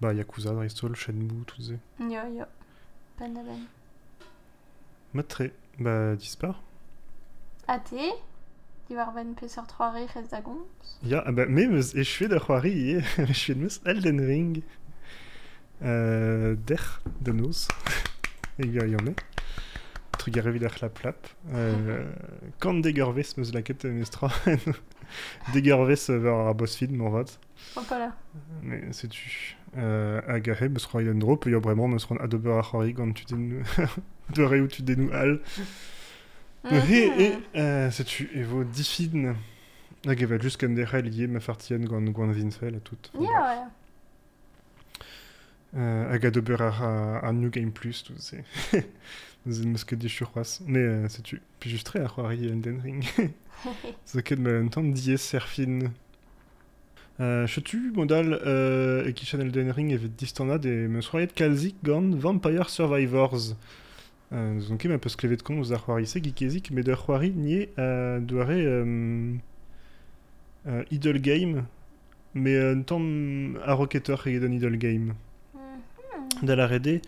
bah 0.00 0.12
Yakuza, 0.12 0.52
Dristol, 0.52 0.94
Shenmue, 0.96 1.44
tout 1.46 1.60
ze. 1.62 1.74
ya, 2.00 2.28
ya. 2.28 2.48
Ben 3.18 3.36
a 3.36 3.42
ben. 3.42 3.60
Metre. 5.12 5.50
Bah 5.78 6.14
dispar. 6.16 6.60
Ate 7.66 8.12
Di 8.88 8.94
war 8.96 9.12
ben 9.14 9.34
peseurt 9.34 9.66
3 9.66 9.92
rech 9.92 10.16
ez 10.16 10.28
da 10.28 10.40
gont 10.40 10.66
Ja, 11.02 11.22
ah 11.26 11.32
bah, 11.32 11.46
me 11.46 11.66
meus 11.66 11.94
e 11.94 12.04
chouet 12.04 12.28
da 12.28 12.38
c'hoari 12.38 12.70
ie, 12.70 13.02
e 13.18 13.32
chouet 13.32 13.54
meus 13.56 13.80
Elden 13.86 14.20
Ring. 14.20 14.62
Euh, 15.82 16.54
der, 16.66 17.00
de 17.20 17.32
noz. 17.32 17.68
e 18.58 18.66
gwa 18.66 18.86
yome. 18.86 19.14
Trug 20.18 20.38
ar 20.38 20.48
evit 20.48 20.64
ar 20.68 20.76
la 20.82 20.88
plap. 20.90 21.26
Euh, 21.52 22.04
kant 22.60 22.80
degervez 22.84 23.34
meus 23.38 23.52
laket 23.52 23.84
mestra. 23.86 24.28
degervez 25.54 26.10
war 26.10 26.48
ar 26.48 26.54
boss 26.54 26.76
film, 26.76 26.96
morvat. 26.96 27.38
Hop 27.76 27.90
là. 27.90 28.12
Mais 28.62 28.92
sais-tu 28.92 29.56
euh, 29.56 29.63
Agahe, 29.76 30.68
me 30.68 30.78
sera 30.78 31.00
un 31.00 31.14
drop, 31.14 31.44
il 31.46 31.52
y 31.52 31.54
a 31.54 31.58
vraiment 31.58 31.88
me 31.88 31.98
sera 31.98 32.16
adober 32.22 32.52
a 32.58 32.62
c'hoari 32.62 32.94
quand 32.94 33.12
tu 33.12 33.24
dénou... 33.24 33.62
de 34.34 34.42
ré 34.42 34.60
où 34.60 34.68
tu 34.68 34.82
al. 35.12 35.40
Hag 40.06 40.40
just 40.40 40.58
ken 40.58 40.74
lié 40.74 41.26
ma 41.26 41.40
fartien 41.40 41.78
gant 41.78 42.02
gant 42.02 42.30
vinfel 42.30 42.74
a 42.76 42.80
tout. 42.80 42.98
Ya, 43.14 43.20
ouais. 43.20 43.64
Euh, 45.76 46.12
hag 46.12 46.26
adober 46.26 46.60
ar, 46.60 46.82
ar 46.82 47.32
New 47.32 47.50
Game 47.50 47.72
Plus, 47.72 48.04
tout 48.04 48.14
c'est... 48.18 48.44
Nous 49.46 49.60
en 49.62 49.68
meus 49.68 49.84
ket 49.84 49.98
di 49.98 50.08
churroas. 50.08 50.60
Mais 50.66 50.78
euh, 50.78 51.08
sais-tu, 51.08 51.42
puis 51.58 51.70
juste 51.70 51.86
très 51.86 52.00
a 52.00 52.08
c'hoari 52.08 52.46
Elden 52.46 52.80
Ring. 52.80 53.04
So 54.04 54.20
ket 54.20 54.38
ma 54.38 54.50
un 54.50 54.68
temps 54.68 54.82
diez 54.82 55.16
serfin. 55.16 55.90
Euh, 57.20 57.46
Chetu, 57.46 57.92
modal, 57.94 58.40
euh, 58.44 59.06
e 59.06 59.12
kichan 59.12 59.38
Elden 59.38 59.70
Ring 59.70 59.92
evet 59.92 60.18
distannad 60.18 60.64
e 60.64 60.88
meus 60.88 61.08
roiet 61.08 61.32
kalzik 61.34 61.76
gant 61.84 62.10
Vampire 62.16 62.68
Survivors. 62.68 63.54
Euh, 64.32 64.58
Zon 64.58 64.76
ket 64.78 64.88
ma 64.90 64.98
peus 64.98 65.14
klevet 65.14 65.44
kon 65.46 65.60
ouz 65.62 65.70
ar 65.72 65.84
c'hoari 65.84 66.08
se 66.10 66.18
gikezik, 66.18 66.72
met 66.72 66.88
ur 66.88 66.98
c'hoari 66.98 67.30
nie 67.30 67.68
euh, 67.78 68.18
doare 68.18 68.58
euh, 68.58 69.34
euh, 70.66 70.82
idle 70.90 71.20
game, 71.20 71.66
mais 72.34 72.58
un 72.58 72.82
temps 72.82 73.00
a 73.62 73.74
rocketeur 73.74 74.26
eget 74.26 74.42
an 74.42 74.52
idle 74.52 74.76
game. 74.76 75.14
Mhm. 75.54 76.46
da 76.46 76.56
la 76.56 76.66
rede 76.66 77.00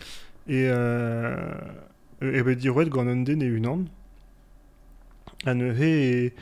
e 0.46 0.68
euh, 0.70 1.50
e 2.22 2.42
bet 2.42 2.54
dirouet 2.54 2.88
gant 2.88 3.08
un 3.08 3.24
den 3.24 3.42
e 3.42 3.50
unan 3.50 3.86
an 5.46 5.60
he 5.74 5.90
e, 5.90 6.32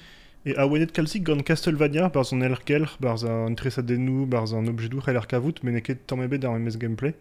e 0.45 0.55
a 0.57 0.67
wenet 0.69 0.93
kalsik 0.93 1.25
gant 1.25 1.43
Castlevania 1.43 2.09
barz 2.13 2.33
an 2.33 2.43
elkelr 2.43 2.89
barz 3.01 3.25
an 3.25 3.57
tresadennou 3.57 4.27
barz 4.27 4.53
an 4.53 4.69
objedou 4.69 5.01
c'hell 5.01 5.17
ar 5.17 5.27
kavout 5.27 5.63
men 5.65 5.77
eket 5.81 6.07
tamm 6.07 6.23
ebet 6.23 6.45
ar 6.45 6.59
mes 6.59 6.77
gameplay 6.77 7.15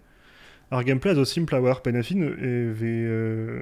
ar 0.71 0.83
gameplay 0.83 1.13
a 1.13 1.15
zo 1.15 1.25
simple 1.25 1.57
a 1.57 1.61
war 1.61 1.81
pen 1.81 1.95
a 1.95 2.03
fin 2.03 2.21
e 2.23 2.51
ve 2.79 2.93
euh, 3.15 3.61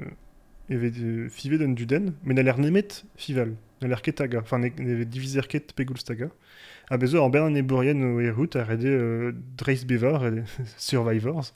e 0.68 0.76
ve 0.76 0.90
euh, 0.98 1.28
fivet 1.28 1.62
an 1.62 1.74
duden 1.78 2.14
men 2.24 2.38
a 2.38 2.42
l'air 2.42 2.58
nemet 2.58 3.04
fival 3.16 3.54
a 3.82 3.86
l'air 3.86 4.02
ket 4.02 4.18
taga 4.18 4.40
enfin 4.40 4.58
ne 4.58 4.94
ve 4.98 5.04
diviser 5.04 5.46
ket 5.46 5.74
pegoulz 5.76 6.04
taga 6.04 6.30
a 6.90 6.98
bezo 6.98 7.22
ar 7.24 7.30
bern 7.30 7.56
e 7.56 7.62
bourien 7.62 8.02
o 8.02 8.20
e 8.20 8.30
route 8.30 8.56
a 8.56 8.64
rede 8.64 8.86
euh, 8.86 9.32
Dreis 9.56 9.84
Bevar 9.84 10.26
e 10.26 10.44
Survivors. 10.76 11.54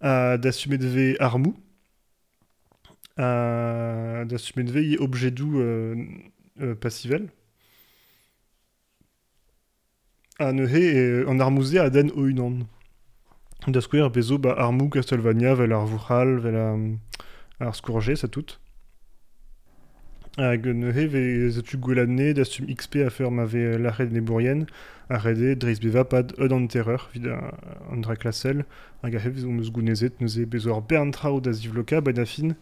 A 0.00 0.38
d'assumer 0.38 0.78
de 0.78 0.88
ve 0.88 1.16
armou. 1.20 1.54
A 3.16 4.24
d'assumer 4.24 4.64
de 4.64 4.72
ve 4.72 4.82
i 4.82 4.96
objedou 4.98 5.60
euh, 5.60 5.94
euh, 6.60 6.74
passivel. 6.74 7.30
A 10.38 10.52
ne 10.52 10.66
he 10.66 10.80
e, 10.80 11.24
an 11.28 11.40
armouze 11.40 11.76
a 11.76 11.90
den 11.90 12.10
o 12.12 12.24
unan 12.24 12.66
da 13.68 13.80
skouer 13.80 14.08
bezo 14.08 14.38
ba 14.38 14.54
armou 14.56 14.88
Castlevania 14.88 15.54
vel 15.54 15.72
ar 15.72 15.84
vouchal 15.84 16.38
vel 16.40 16.56
a, 16.56 16.68
ar 17.60 17.74
skourge 17.76 18.16
sa 18.16 18.28
tout. 18.28 18.58
Hag 20.38 20.66
ne 20.66 20.92
he 20.96 21.06
ve 21.12 21.50
zetu 21.50 21.76
gweladne 21.76 22.32
d'astum 22.32 22.70
XP 22.72 23.04
a 23.04 23.10
fer 23.10 23.30
ma 23.30 23.44
ve 23.44 23.76
l'arret 23.76 24.10
ne 24.10 24.20
bourien 24.20 24.64
a 25.10 25.18
rede 25.18 25.56
dreiz 25.58 25.80
beva 25.82 26.04
pad 26.04 26.32
eud 26.38 26.52
an 26.54 26.68
terreur 26.70 27.08
vid 27.12 27.26
an 27.26 28.02
dra 28.04 28.14
klasel 28.14 28.62
hag 29.02 29.16
a 29.18 29.22
eus 29.26 29.70
gounezet 29.74 30.20
neus 30.22 30.36
e 30.38 30.44
bezo 30.46 30.74
ar 30.76 30.82
bern 30.86 31.10
trao 31.10 31.40
da 31.40 31.52
zivloka 31.52 32.00
ben 32.00 32.20
a 32.22 32.26
fin 32.26 32.54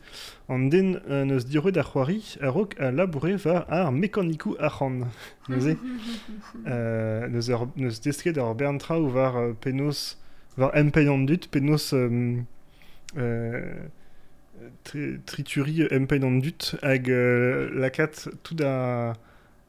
an 0.49 0.71
den 0.73 0.97
euh, 1.11 1.27
neus 1.29 1.45
diroet 1.45 1.77
ar 1.77 1.85
c'hoari 1.91 2.39
a 2.41 2.49
rok 2.49 2.75
a 2.81 2.91
laboure 2.91 3.37
va 3.45 3.67
ar 3.69 3.93
mekanikou 3.93 4.57
achan 4.59 5.05
neus 5.49 5.67
euh, 6.67 7.29
neus, 7.29 7.51
ur, 7.51 7.69
neus 7.77 8.01
desket 8.01 8.39
ar 8.39 8.55
bern 8.55 8.79
var 9.13 9.37
euh, 9.37 9.53
penos 9.53 10.17
var 10.57 10.73
dut 11.27 11.51
penos 11.51 11.93
euh, 11.93 12.41
euh, 13.19 13.75
tri 14.85 15.21
trituri 15.27 15.87
dut 16.41 16.77
hag 16.83 17.11
euh, 17.11 17.69
lakat 17.75 18.31
tout 18.43 18.57
a, 18.65 19.13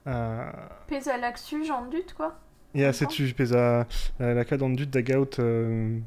a 0.06 0.70
Pez 0.88 1.08
a 1.08 1.18
laksu, 1.18 1.64
j'en 1.64 1.86
dut, 1.86 2.14
quoi. 2.16 2.40
D'accord. 2.76 2.94
setu 2.94 3.34
pez 3.34 3.54
a 3.54 3.88
a 4.20 4.34
lakaat 4.34 4.62
an 4.62 4.70
dut 4.70 4.90
da 4.90 5.02
gaout 5.02 5.40
euh, 5.40 6.00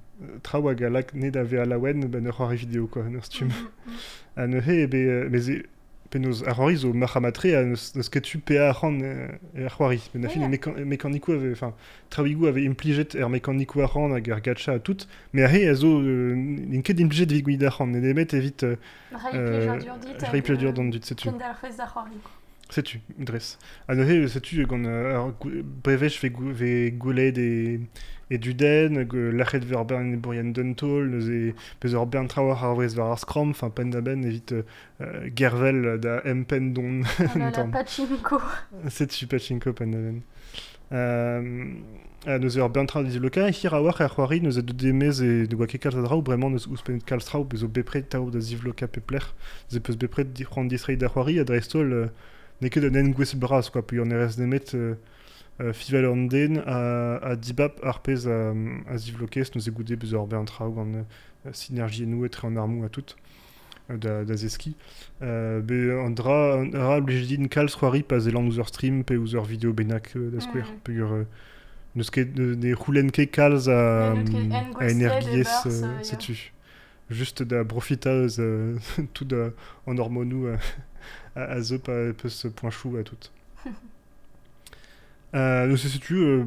traoù 0.43 0.69
hag 0.69 0.83
a 0.85 0.91
lak 0.91 1.15
ne 1.15 1.31
da 1.31 1.43
ve 1.43 1.59
a 1.59 1.65
lawen 1.65 2.07
ben 2.07 2.27
ur 2.27 2.33
c'hoari 2.37 2.57
vidéo 2.57 2.87
quoi, 2.87 3.03
ur 3.03 3.25
stum. 3.25 3.49
A 4.37 4.47
ne 4.47 4.61
he 4.61 4.83
ebe 4.83 5.29
bez 5.29 5.51
penoz 6.11 6.45
ar 6.47 6.55
c'hoari 6.55 6.77
zo 6.77 6.93
machamatre 6.93 7.55
a 7.57 7.65
neus, 7.65 7.95
neus 7.97 8.09
ketu 8.09 8.39
pe 8.39 8.59
a 8.59 8.73
c'han 8.73 9.01
euh, 9.03 9.29
e 9.57 9.65
ar 9.65 9.75
c'hoari. 9.75 10.01
Ben 10.15 10.25
a 10.25 10.29
fin 10.29 10.43
e 10.43 10.85
mekanikou 10.85 11.33
ave, 11.33 11.53
enfin, 11.53 11.75
traoigou 12.11 12.47
ave 12.47 12.63
implijet 12.63 13.17
er 13.17 13.29
mekanikou 13.29 13.83
a 13.83 13.89
c'han 13.89 14.15
hag 14.15 14.31
ar 14.31 14.41
gacha 14.41 14.75
a 14.75 14.79
tout, 14.79 15.09
me 15.33 15.43
a 15.43 15.49
he 15.49 15.67
a 15.69 15.75
zo 15.75 15.99
euh, 15.99 16.35
n'in 16.37 16.83
ket 16.83 17.01
implijet 17.01 17.33
evit 17.33 17.43
gwid 17.43 17.65
a 17.65 17.71
c'han, 17.71 17.89
ne 17.89 18.01
demet 18.01 18.35
evit 18.35 18.63
euh, 18.63 18.77
Rai 19.13 19.35
euh, 19.35 19.61
plejar 20.43 20.73
dur 20.73 20.85
dit. 20.85 21.01
rai 21.01 21.03
setu. 21.03 21.29
Da 21.31 21.55
c'hoari. 21.87 22.21
Setu, 22.73 23.01
dres. 23.19 23.59
A 23.87 23.93
he, 23.95 24.27
setu, 24.29 24.67
euh, 24.67 25.31
brevech 25.85 26.23
ve 26.23 26.91
goulet 26.91 27.37
e, 27.37 27.81
e 28.31 28.39
duden, 28.39 29.07
lachet 29.37 29.63
ver 29.63 29.85
bern 29.85 30.15
e 30.15 30.17
bourien 30.17 30.55
duntol, 30.57 31.05
neus 31.13 31.29
pez 31.81 31.93
ur 31.93 32.07
bern 32.07 32.31
trawar 32.33 32.65
ar 32.65 32.73
vrez 32.79 32.97
var 32.97 33.11
ar 33.13 33.21
skram, 33.21 33.51
enfin 33.53 33.69
pen 33.69 33.93
da 33.93 34.01
ben 34.01 34.25
evit 34.25 34.53
euh, 34.53 34.63
euh, 35.03 35.29
gervel 35.37 36.01
da 36.01 36.23
empen 36.25 36.73
don 36.73 37.03
Ah 37.29 37.67
pachinko. 37.77 38.41
setu 38.89 39.27
pachinko 39.27 39.75
pen 39.75 39.93
da 39.93 39.99
ben. 39.99 40.23
Euh, 40.93 41.75
a 42.25 42.39
neus 42.39 42.57
ur 42.57 42.71
bern 42.71 42.87
trawar 42.87 43.21
loka, 43.21 43.51
hir 43.51 43.75
a 43.75 43.83
war 43.83 44.01
ar 44.01 44.09
c'hoari 44.17 44.41
neus 44.41 44.57
e 44.57 44.63
de 44.63 44.73
demez 44.73 45.21
e 45.21 45.47
de 45.47 45.57
oa 45.57 45.67
ket 45.67 45.83
kalz 45.83 46.01
a 46.01 46.09
drao, 46.09 46.23
bremañ 46.23 46.57
neus 46.57 46.67
ouz 46.73 46.81
pen 46.81 47.05
kalz 47.05 47.29
trao, 47.29 47.45
bezo 47.45 47.69
bepred 47.69 48.09
tao 48.09 48.31
da 48.31 48.41
zivloka 48.41 48.89
pepler, 48.89 49.29
ze 49.69 49.79
peus 49.79 49.97
bepred 50.01 50.33
di 50.33 50.45
c'hoant 50.49 50.73
disreit 50.73 50.97
da 50.97 51.13
c'hoari, 51.13 51.39
a 51.39 51.45
dreistol 51.45 51.93
euh, 51.93 52.09
ne 52.63 52.69
ket 52.69 52.85
un 52.85 52.95
en 52.95 53.11
gwez 53.11 53.35
bras, 53.35 53.69
quoi, 53.71 53.87
puis 53.87 54.01
on 54.01 54.09
est 54.11 54.17
reste 54.17 54.39
nemet 54.39 54.75
euh, 54.75 54.95
euh, 55.61 55.73
fivel 55.73 56.07
an 56.07 56.29
den 56.31 56.63
a, 56.65 57.17
a 57.19 57.37
dibap 57.37 57.81
ar 57.85 58.01
pez 58.01 58.27
a, 58.27 58.55
a 58.89 58.97
zivlokez 58.97 59.53
neus 59.55 59.69
e 59.69 59.75
goude 59.75 59.99
bezo 60.01 60.23
ar 60.23 60.27
bern 60.31 60.47
trao 60.47 60.71
gant 60.73 60.95
euh, 60.95 61.53
synergie 61.53 62.07
nou 62.07 62.25
etre 62.25 62.47
an 62.47 62.57
armou 62.57 62.87
a 62.87 62.89
tout 62.89 63.17
euh, 63.91 63.99
da, 63.99 64.25
da 64.25 64.37
zeski. 64.37 64.77
Euh, 65.21 65.61
be 65.61 65.93
an 65.93 66.15
dra, 66.17 66.63
an 66.63 66.71
dra 66.73 67.01
din 67.03 67.51
kalz 67.53 67.77
c'hoari 67.77 68.03
pas 68.03 68.31
elan 68.31 68.47
ouz 68.49 68.59
ur 68.63 68.71
stream 68.71 69.03
pe 69.05 69.19
ouz 69.19 69.35
ur 69.35 69.45
video 69.45 69.73
benak 69.73 70.15
euh, 70.17 70.31
da 70.31 70.41
square. 70.41 70.71
Mm. 70.71 70.81
Pe 70.85 70.93
ur, 70.93 71.13
euh, 71.13 71.25
neus 71.95 72.11
ket 72.11 72.33
ne, 72.39 72.55
ne 72.55 72.75
roulen 72.75 73.11
ket 73.11 73.31
kalz 73.35 73.69
a, 73.69 74.15
energiez, 74.81 75.45
euh, 75.67 75.83
euh, 75.83 76.03
setu. 76.03 76.53
Juste 77.11 77.43
da 77.43 77.65
profitaeus 77.65 78.39
euh, 78.39 78.77
tout 79.15 79.25
da, 79.25 79.51
an 79.87 79.99
hormonou 79.99 80.47
euh, 80.47 80.57
a, 81.37 81.43
a 81.43 81.61
zeu 81.61 81.79
pa 81.79 82.13
peus 82.15 82.47
point 82.57 82.71
chou 82.71 82.97
a 82.97 83.03
tout. 83.03 83.31
Euh, 85.35 85.67
nous 85.67 85.79
se 85.79 85.89
situ 85.89 86.17
euh, 86.19 86.45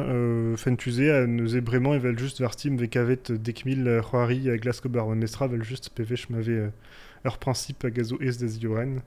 euh, 0.00 0.56
fentuze, 0.56 1.00
a 1.00 1.28
neus 1.28 1.54
e 1.54 1.60
bremañ 1.60 1.94
evel 1.94 2.18
just 2.18 2.40
var 2.40 2.54
steam 2.54 2.76
ve 2.76 2.88
kavet 2.88 3.30
dekmil 3.30 3.86
euh, 3.86 4.02
c'hoari 4.02 4.50
a 4.50 4.56
glasko 4.56 4.88
bar 4.88 5.06
mestra 5.14 5.46
vel 5.46 5.62
just 5.62 5.90
pevech 5.94 6.28
m'ave 6.28 6.48
euh, 6.48 6.70
ur 7.24 7.38
principe 7.38 7.84
a 7.84 7.90
gazo 7.90 8.18
ez 8.20 8.36
da 8.38 8.48
zioren. 8.48 8.98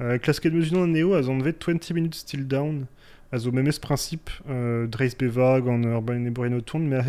Euh, 0.00 0.18
klasket 0.18 0.52
meus 0.52 0.72
unan 0.72 0.88
an 0.88 0.92
neo 0.96 1.14
a 1.14 1.22
zon 1.22 1.38
vet 1.42 1.60
20 1.60 1.94
minutes 1.94 2.18
still 2.26 2.44
down 2.44 2.86
a 3.30 3.38
zo 3.38 3.52
memez 3.52 3.78
principe 3.78 4.32
euh, 4.50 4.88
dreiz 4.88 5.14
beva 5.14 5.60
gant 5.60 5.84
ur 5.84 6.02
ban 6.02 6.26
e 6.26 6.30
bourien 6.30 6.58
o 6.58 6.60
tourne, 6.60 6.88
me 6.88 6.98
a 6.98 7.06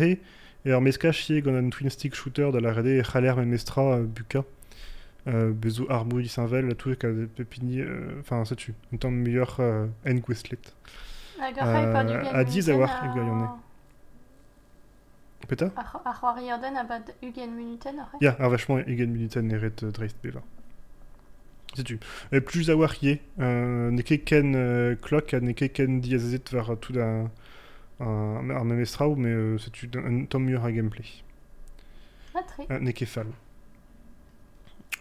he 0.64 0.70
e 0.70 0.74
ur 0.74 0.80
meska 0.80 1.12
chie 1.12 1.42
gant 1.42 1.56
an 1.56 1.70
twin 1.70 1.90
stick 1.90 2.14
shooter 2.14 2.52
da 2.52 2.60
la 2.60 2.72
rede 2.72 2.98
e 2.98 3.02
c'haller 3.02 3.36
men 3.36 3.48
mestra 3.48 3.82
euh, 3.82 4.04
buka. 4.04 4.44
Euh, 5.26 5.52
bezo 5.52 5.86
armouille 5.88 6.28
saint-vel, 6.28 6.74
tout 6.76 6.94
ka 6.96 7.08
pepini, 7.34 7.80
euh, 7.80 8.20
enfin, 8.20 8.44
ça 8.44 8.54
tu, 8.54 8.74
un 8.92 8.98
temps 8.98 9.10
meilleur 9.10 9.56
euh, 9.58 9.86
en 10.06 10.14
gwestlet. 10.16 10.58
Hag 11.40 11.58
ar 11.58 11.66
rai 11.66 11.92
pa 11.92 12.04
du 12.04 12.12
Euh, 12.12 12.34
a 12.34 12.44
diz 12.44 12.68
a 12.68 12.76
war, 12.76 13.04
e 13.04 13.12
gwir, 13.12 13.24
y'en 13.24 13.58
Peta 15.48 15.70
Ar 15.76 16.00
ar 16.04 16.14
c'hoari 16.20 16.48
den 16.60 16.76
abad 16.76 17.14
ugen 17.22 17.56
minuten 17.56 18.00
ar 18.00 18.08
Ya, 18.20 18.36
ar 18.38 18.50
vachement 18.50 18.78
egen 18.86 19.12
minuten 19.12 19.50
eret 19.50 19.82
euh, 19.82 19.90
dreist 19.90 20.16
beva. 20.22 20.42
Sais-tu 21.74 21.98
Et 22.32 22.40
plus 22.40 22.70
a 22.70 22.76
war 22.76 22.94
ye, 23.02 23.20
euh, 23.40 23.90
ne 23.90 24.02
ket 24.02 24.24
ken 24.24 24.54
euh, 24.54 24.94
clock 24.94 25.34
a 25.34 25.40
ne 25.40 25.52
ket 25.52 25.72
ken 25.72 26.00
diazezet 26.00 26.52
war 26.52 26.76
tout 26.80 26.92
da 26.92 27.30
un, 28.00 28.50
ar 28.50 28.64
memestrao, 28.64 29.16
mais 29.16 29.28
euh, 29.28 29.58
sais-tu 29.58 29.90
un 29.94 30.24
tom 30.24 30.44
mur 30.44 30.64
a 30.64 30.72
gameplay. 30.72 31.04
Matre. 32.34 32.60
Euh, 32.70 32.80
ne 32.80 32.90
ket 32.90 33.06
fall. 33.06 33.28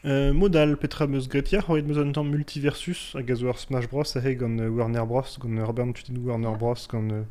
Euh, 0.05 0.33
modal 0.33 0.75
petra 0.75 1.07
meus 1.07 1.29
gretia, 1.29 1.61
c'hoaret 1.61 1.83
meus 1.83 1.97
an 1.97 2.23
multiversus 2.23 3.15
hag 3.15 3.31
a 3.31 3.35
zo 3.35 3.47
ar 3.47 3.57
Smash 3.57 3.87
Bros 3.87 4.17
a 4.17 4.19
he 4.19 4.35
gant 4.35 4.59
euh, 4.59 4.67
Warner 4.67 5.05
Bros, 5.07 5.23
gant 5.39 5.57
Urban 5.57 5.93
tu 5.93 6.03
din 6.03 6.19
Warner 6.25 6.51
Ja. 6.51 6.57
Bros, 6.57 6.75
gant 6.89 7.09
euh, 7.09 7.23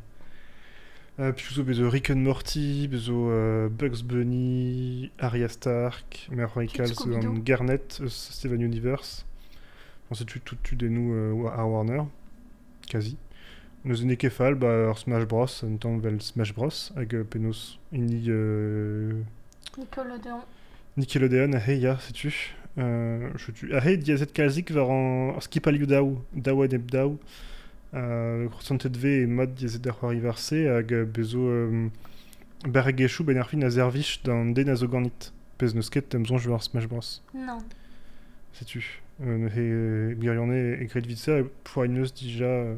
euh, 1.19 1.31
puis 1.31 1.53
zo 1.53 1.63
bezo 1.63 1.87
Rick 1.87 2.09
and 2.09 2.23
Morty, 2.23 2.87
bezo 2.87 3.29
euh, 3.29 3.69
Bugs 3.69 4.01
Bunny, 4.03 5.11
Arya 5.19 5.49
Stark, 5.49 6.27
mer 6.31 6.49
Puis 6.49 6.67
kalz 6.67 6.95
gant 6.95 7.35
Garnet, 7.35 8.01
euh, 8.01 8.07
Steven 8.09 8.61
Universe. 8.61 9.23
Bon, 10.09 10.15
c'est 10.15 10.25
tu 10.25 10.41
tout 10.41 10.57
tu 10.63 10.75
des 10.75 10.89
nous 10.89 11.13
euh, 11.13 11.49
à 11.55 11.63
Warner, 11.65 12.01
quasi. 12.89 13.17
Ket 13.83 14.29
fall, 14.29 14.55
bah, 14.55 14.89
ar 14.89 14.97
Smash 14.97 15.25
Bros, 15.27 15.63
an 15.63 15.75
tamm 15.77 15.99
vel 15.99 16.21
Smash 16.21 16.53
Bros, 16.53 16.93
hag 16.95 17.13
euh, 17.13 17.25
penaos 17.25 17.79
ini 17.91 18.29
euh, 18.29 19.21
Nickelodeon. 19.77 20.39
Nickelodeon 20.95 21.51
a 21.51 21.59
he 21.59 21.79
ya, 21.79 21.97
sais-tu 21.99 22.55
euh, 22.77 23.29
je 23.35 23.51
tu 23.51 23.73
a 23.75 23.81
he 23.81 23.97
diazet 23.97 24.31
kalzik 24.31 24.71
var 24.71 24.89
an 24.89 25.33
ar 25.35 25.43
skip 25.43 25.67
alioù 25.67 25.85
daou, 25.85 26.21
daou 26.33 26.63
eb 26.63 26.89
daou, 26.91 27.19
euh, 27.93 28.47
croissantet 28.47 28.95
ve 28.95 29.23
e 29.23 29.27
mod 29.27 29.51
diazet 29.53 29.85
ar 29.91 29.99
c'hoari 29.99 30.23
varse 30.23 30.63
hag 30.63 30.93
euh, 30.93 31.03
bezo 31.03 31.43
euh, 31.49 31.89
bergechou 32.63 33.25
ben 33.27 33.37
ar 33.37 33.49
fin 33.49 33.67
a 33.67 33.69
zervich 33.69 34.23
d'an 34.23 34.55
den 34.55 34.69
a 34.69 34.77
zo 34.79 34.87
ganit. 34.87 35.33
Pez 35.57 35.75
neus 35.75 35.91
ket 35.91 36.07
tem 36.07 36.23
zonj 36.25 36.47
war 36.47 36.63
Smash 36.63 36.87
Bros. 36.87 37.19
Non. 37.35 37.59
Sais-tu 38.53 39.01
euh, 39.21 39.49
He 39.49 39.59
euh, 39.59 40.15
birionne 40.15 40.79
e 40.79 40.85
gret 40.85 41.05
vitsa 41.05 41.41
e 41.41 41.45
poa 41.67 41.85
dija 41.87 42.45
euh, 42.45 42.75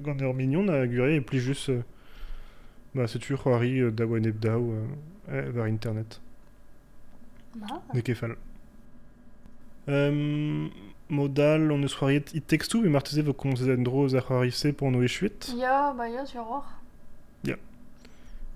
gant 0.00 0.18
ur 0.20 0.34
mignon 0.34 0.68
a 0.68 0.86
gure 0.86 1.16
e 1.16 1.20
pli 1.20 1.40
just 1.40 1.68
euh, 1.70 1.82
bah, 2.94 3.06
sais-tu 3.06 3.36
c'hoari 3.36 3.80
euh, 3.80 3.90
daou 3.90 4.16
eb 4.16 4.38
daou 4.38 4.72
euh, 5.30 5.50
var 5.52 5.66
internet. 5.66 6.20
Bah. 7.56 7.82
Ne 7.94 8.00
ket 8.00 8.14
fall. 8.14 8.36
Euh, 9.88 10.68
modal, 11.08 11.72
on 11.72 11.82
eus 11.82 11.94
c'hoariet 11.94 12.34
it 12.34 12.46
takes 12.46 12.68
two, 12.68 12.84
e 12.84 12.88
marteze 12.88 13.22
vo 13.22 13.32
komzet 13.32 13.74
en 13.74 13.82
droz 13.82 14.14
ar 14.14 14.26
c'hoarise 14.26 14.72
pour 14.76 14.90
no 14.90 15.02
echuet, 15.02 15.52
Ya, 15.56 15.94
bah 15.96 16.08
ya, 16.08 16.26
sur 16.26 16.48
war. 16.48 16.78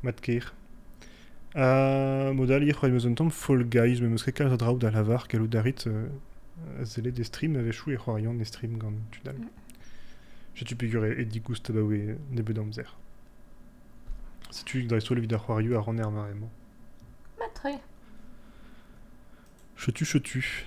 mat 0.03 0.21
keir. 0.21 0.53
A 1.55 2.33
modal, 2.35 2.65
ir 2.65 2.77
meus 2.83 3.07
tamm 3.15 3.31
Fall 3.31 3.65
Guys, 3.65 4.01
me 4.01 4.09
meus 4.09 4.27
a 4.27 4.57
draoù 4.57 4.79
da 4.79 4.91
lavar, 4.91 5.29
kalou 5.29 5.47
darit 5.47 5.87
euh, 5.87 6.09
a 6.81 6.85
zele 6.85 7.13
des 7.13 7.25
stream 7.25 7.57
a 7.57 7.63
vechou 7.63 7.93
e 7.93 7.97
c'hoarian 7.97 8.35
des 8.35 8.45
stream 8.45 8.79
gant. 8.79 8.91
Mm. 8.91 9.11
Tu 9.11 9.21
pegur 9.21 9.35
e 9.35 9.62
digoust 10.55 11.71
a 11.71 11.73
baoe 11.73 12.19
ne 12.31 12.43
bet 12.43 12.59
amzer. 12.59 12.95
Se 14.51 14.65
tu 14.65 14.83
da 14.87 15.01
so 15.01 15.15
le 15.15 15.21
vid 15.21 15.33
ar 15.33 15.41
c'hoarioù 15.41 15.77
a 15.77 15.81
ran 15.81 15.99
er 15.99 16.11
maremañ. 16.11 16.49
Matre. 17.39 17.81
Chetu, 19.77 20.05
chetu. 20.05 20.67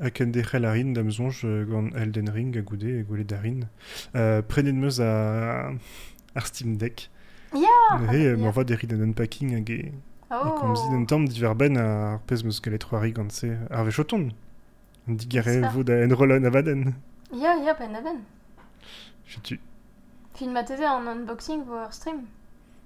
Hag 0.00 0.20
en 0.20 0.32
dec'hel 0.32 0.64
a 0.64 0.72
rin 0.72 0.92
dam 0.92 1.10
zonj 1.10 1.44
euh, 1.44 1.64
gant 1.64 1.90
Elden 1.94 2.28
Ring 2.30 2.56
a 2.56 2.62
goude 2.62 2.84
e 2.84 3.02
gole 3.02 3.24
da 3.24 3.38
rin. 3.38 3.68
Euh, 4.16 4.42
prenet 4.42 4.72
meus 4.72 4.98
a 5.00 5.72
ar 6.34 6.46
Steam 6.46 6.76
Deck. 6.76 7.10
Ya 7.52 7.98
Ne 7.98 8.06
he, 8.12 8.24
ya. 8.24 8.36
m'en 8.36 8.50
va 8.50 8.64
derit 8.64 8.92
an 8.92 9.02
unpacking 9.02 9.54
hag 9.56 9.70
e... 9.70 9.92
Oh. 10.30 10.54
Kom 10.58 10.76
zid 10.76 10.92
an 10.94 11.04
tamm 11.06 11.28
diver 11.28 11.54
ben 11.54 11.76
ar 11.76 12.20
pez 12.26 12.44
meus 12.44 12.60
galet 12.62 12.82
c'hoari 12.84 13.12
gant 13.12 13.30
se 13.30 13.46
ar 13.70 13.84
vechoton. 13.84 14.30
An 15.08 15.12
digare 15.14 15.44
J'espère. 15.44 15.72
vo 15.72 15.82
da 15.82 16.02
en 16.04 16.14
rolan 16.14 16.44
avaden. 16.44 16.94
Ya, 17.32 17.56
ya, 17.64 17.74
ben 17.74 17.94
a 17.94 18.02
Chetu. 19.30 19.58
Fin 20.34 20.52
ma 20.52 20.64
teze 20.66 20.86
an 20.90 21.08
unboxing 21.14 21.64
vo 21.68 21.78
ar 21.84 21.92
stream. 21.92 22.26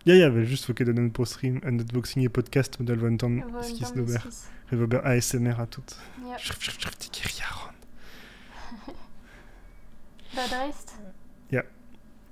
Ya 0.04 0.14
ya, 0.14 0.28
vel 0.30 0.44
just 0.44 0.68
foket 0.68 0.88
an 0.92 0.98
un 0.98 1.10
post 1.10 1.38
stream, 1.38 1.60
an 1.64 1.80
unboxing 1.80 2.22
e 2.24 2.28
podcast 2.28 2.78
modal 2.78 3.00
van 3.00 3.18
skis 3.62 3.94
skis. 3.94 4.44
Revober 4.70 5.00
ASMR 5.04 5.60
a 5.60 5.66
tout. 5.66 5.96
Ya. 6.28 6.36
Shrif, 6.36 6.60
shrif, 6.60 6.80
shrif, 6.80 7.00
digeri 7.00 7.40
a 7.40 7.50
ran. 7.64 7.76
Da 10.34 10.46
dreist. 10.50 10.96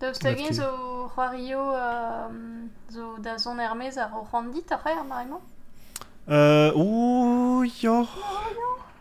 Daoust 0.02 0.24
hag 0.26 0.40
Mat 0.42 0.54
zo 0.58 1.08
c'hoario 1.14 1.60
euh, 1.78 2.32
zo 2.90 3.18
da 3.22 3.38
zon 3.38 3.60
ermez 3.62 3.96
ar 4.02 4.10
o 4.18 4.24
c'handit 4.26 4.72
ar 4.72 4.80
c'her 4.82 5.04
maremañ. 5.06 5.40
Euh, 6.28 6.72
ouh, 6.74 7.62
yo. 7.62 8.02
Morvad, 8.02 8.58
meus 8.58 8.91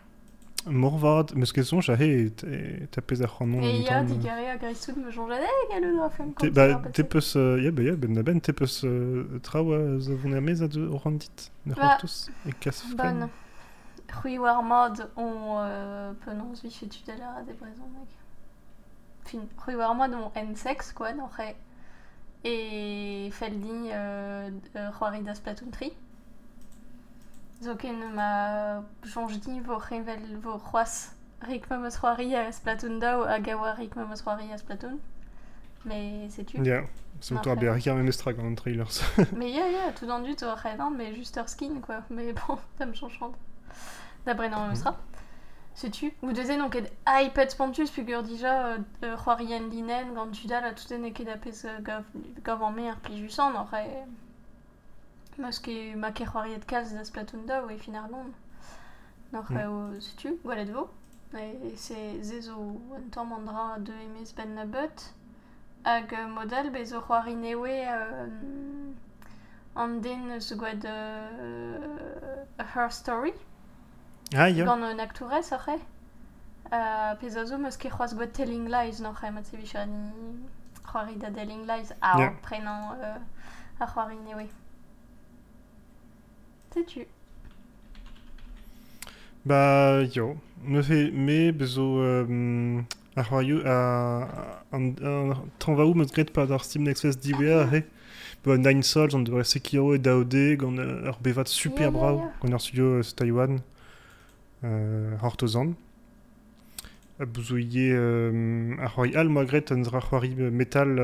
ket 0.64 1.64
zonj 1.64 1.88
a 1.90 1.96
he, 1.96 2.30
te- 2.30 2.86
ta 2.90 3.00
pez 3.02 3.22
ar 3.22 3.28
c'hanon 3.28 3.62
E 3.64 3.68
an 3.68 3.82
ya, 3.82 3.88
tamm, 3.88 4.10
euh, 4.12 4.14
digare 4.16 4.50
a 4.50 4.56
greisout 4.58 4.96
me 4.96 5.10
jonget, 5.10 5.42
e, 5.42 5.68
gallout 5.72 6.02
ar 6.04 6.10
fem 6.10 6.32
Te, 6.34 6.46
kont 6.46 6.54
ba, 6.54 6.62
ar 6.62 6.78
te 6.92 7.02
batet. 7.02 7.08
peus, 7.10 7.34
euh, 7.36 7.58
ya, 7.62 7.70
ba, 7.72 7.82
ya, 7.82 7.96
ben 7.96 8.14
da 8.14 8.22
ben, 8.22 8.40
te 8.40 8.52
peus 8.52 8.82
euh, 8.84 9.40
traoù 9.42 9.72
a 9.72 9.98
zo 10.00 10.16
vont 10.16 10.32
er 10.34 10.40
mez 10.40 10.62
a 10.62 10.68
de 10.68 10.86
orandit, 10.86 11.50
ne 11.66 11.74
Ba, 11.74 11.96
c'hortoz, 11.98 12.30
e 12.46 12.52
kas 12.60 12.82
Bonne. 12.96 13.28
fren. 13.28 13.30
C'hwi 14.12 14.38
war 14.38 14.62
mod 14.62 15.08
on 15.16 15.56
euh, 15.58 16.12
penons 16.24 16.60
vi 16.62 16.70
fetu 16.70 17.02
da 17.06 17.14
la 17.16 17.42
de 17.46 17.52
brezon 17.54 17.88
meg. 17.96 18.08
Fin, 19.24 19.46
c'hwi 19.56 19.74
war 19.76 19.94
mod 19.94 20.12
on 20.14 20.30
N6 20.36 20.92
quoi, 20.94 21.12
non 21.14 21.28
re. 21.38 21.54
E 22.44 23.30
feldi 23.32 23.90
euh, 23.90 24.50
c'hoari 24.98 25.22
da 25.22 25.34
Splatoon 25.34 25.70
3. 25.70 25.92
Zo 27.62 27.76
ken 27.76 27.98
ma 28.14 28.82
jonjdi 29.04 29.60
vo 29.60 29.78
revel 29.78 30.36
vo 30.42 30.58
c'hoaz 30.58 31.12
rik 31.48 31.68
ma 31.70 31.76
meus 31.78 31.96
c'hoari 31.96 32.34
a 32.34 32.50
Splatoon 32.52 32.98
dao 32.98 33.22
a 33.22 33.38
gawa 33.38 33.74
rik 33.74 33.94
ma 33.96 34.02
a 34.02 34.58
Splatoon. 34.58 34.98
Mais 35.84 36.28
c'est 36.30 36.44
tu. 36.44 36.62
Ya, 36.62 36.82
se 37.20 37.34
Mar 37.34 37.42
to 37.42 37.50
a 37.50 37.54
fren. 37.54 37.64
be 37.64 37.68
ar 37.68 37.74
riker 37.74 37.94
memes 37.94 38.16
tra 38.16 38.32
gant 38.32 38.46
an 38.46 38.54
trailers. 38.54 39.00
Mais 39.36 39.50
ya, 39.50 39.68
ya, 39.68 39.92
tout 39.92 40.08
en 40.08 40.20
du, 40.20 40.32
aurais 40.44 40.76
non, 40.76 40.90
mais 40.90 41.12
juste 41.14 41.34
leur 41.36 41.48
skin, 41.48 41.80
quoi. 41.80 42.02
Mais 42.10 42.32
bon, 42.32 42.56
ça 42.78 42.86
me 42.86 42.92
change. 42.94 43.18
D'après 44.24 44.48
non, 44.48 44.68
Mhm. 44.68 44.76
sera. 44.76 44.96
Sais-tu 45.74 46.12
Ou 46.22 46.32
deuxième, 46.32 46.60
donc, 46.60 46.76
être 47.42 47.50
spontus, 47.50 47.90
puis 47.90 48.04
que 48.04 48.22
déjà, 48.22 48.66
euh, 49.02 49.16
Juarien 49.24 49.60
Linen, 49.70 50.14
tu 50.30 50.46
là, 50.60 50.72
tout 50.72 50.92
est 50.92 50.98
neké 50.98 51.24
d'apes 51.24 51.48
gav 51.80 52.04
gav 52.44 52.62
en 52.62 52.70
mer, 52.70 52.96
puis 53.02 53.16
juste 53.18 53.40
en 53.40 53.52
aurait. 53.60 54.04
Eus 55.38 55.58
ket 55.58 55.96
ma 55.96 56.12
ket 56.12 56.28
c'hoariet 56.28 56.66
kaz 56.66 56.92
da 56.92 57.04
Splatoon 57.04 57.46
da 57.46 57.62
oe 57.64 57.78
fin 57.78 57.96
ar 57.96 58.08
gont. 58.08 58.34
Noc'h 59.32 59.50
mm. 59.50 59.60
eo 59.62 60.00
setu, 60.00 60.36
gwelet 60.44 60.70
vo. 60.74 60.88
E 61.32 61.72
se 61.76 62.22
ze 62.22 62.40
zo 62.42 62.56
un 62.58 63.08
tamm 63.10 63.32
an 63.32 63.84
de 63.84 63.92
emez 63.92 64.32
ben 64.36 64.54
na 64.54 64.64
beut. 64.64 65.12
Hag 65.84 66.12
model 66.28 66.70
be 66.70 66.84
zo 66.84 67.00
c'hoari 67.00 67.34
newe 67.34 67.88
euh, 67.88 68.28
an 69.74 70.00
den 70.00 70.30
eus 70.30 70.52
gwed 70.52 70.84
Her 72.58 72.90
Story. 72.90 73.32
Ah, 74.34 74.48
yo. 74.48 74.64
Gant 74.66 74.82
un 74.82 74.98
aktourez, 74.98 75.52
ar 75.52 75.64
re. 75.66 75.80
Uh, 76.72 77.14
pez 77.20 77.36
a 77.36 77.46
zo 77.46 77.56
meus 77.58 77.76
ket 77.76 77.92
c'hoaz 77.92 78.14
gwed 78.14 78.32
Telling 78.34 78.68
Lies, 78.68 79.00
noc'h 79.00 79.24
eo, 79.24 79.32
mat 79.32 79.46
se 79.46 79.56
vichani 79.56 80.12
c'hoari 80.84 81.16
da 81.18 81.30
Telling 81.30 81.64
Lies, 81.66 81.92
a 82.02 82.18
yeah. 82.18 82.34
prenan 82.42 82.98
euh, 83.00 83.18
a 83.80 83.86
c'hoari 83.86 84.20
newe. 84.28 84.50
Sais-tu? 86.72 87.06
Ba, 89.44 90.02
yo. 90.14 90.36
Me 90.64 90.82
fe, 90.82 91.10
me 91.10 91.50
bezo 91.50 91.84
ar 93.16 93.26
c'hoarioù 93.26 93.60
a... 93.66 93.76
an 94.72 94.94
an 95.02 95.34
tanvaou 95.58 95.94
meus 95.94 96.12
gret 96.14 96.30
pa 96.32 96.46
ar 96.46 96.62
Steam 96.64 96.84
Next 96.86 97.02
Fest 97.02 97.20
diwea, 97.24 97.66
he. 97.72 97.82
Ba, 98.44 98.56
Nine 98.56 98.82
Souls, 98.82 99.14
an 99.14 99.26
devre 99.26 99.44
Sekiro 99.44 99.94
e 99.94 99.98
daode, 99.98 100.56
gant 100.58 100.78
euh, 100.78 101.08
ur 101.10 101.18
bevat 101.22 101.50
super 101.50 101.90
ya. 101.90 101.90
gant 102.40 102.52
ar 102.52 102.60
studio 102.60 102.98
euh, 102.98 103.02
Taiwan, 103.02 103.60
euh, 104.64 105.16
Hortozan. 105.22 105.74
A 107.20 107.24
euh, 107.24 108.76
ar 108.80 108.94
c'hoari 108.94 109.14
al, 109.16 109.28
moa 109.28 109.44
gret 109.44 109.70
an 109.70 109.82
dra 109.82 110.00
c'hoari 110.00 110.34
euh, 110.38 110.50
metal, 110.50 110.96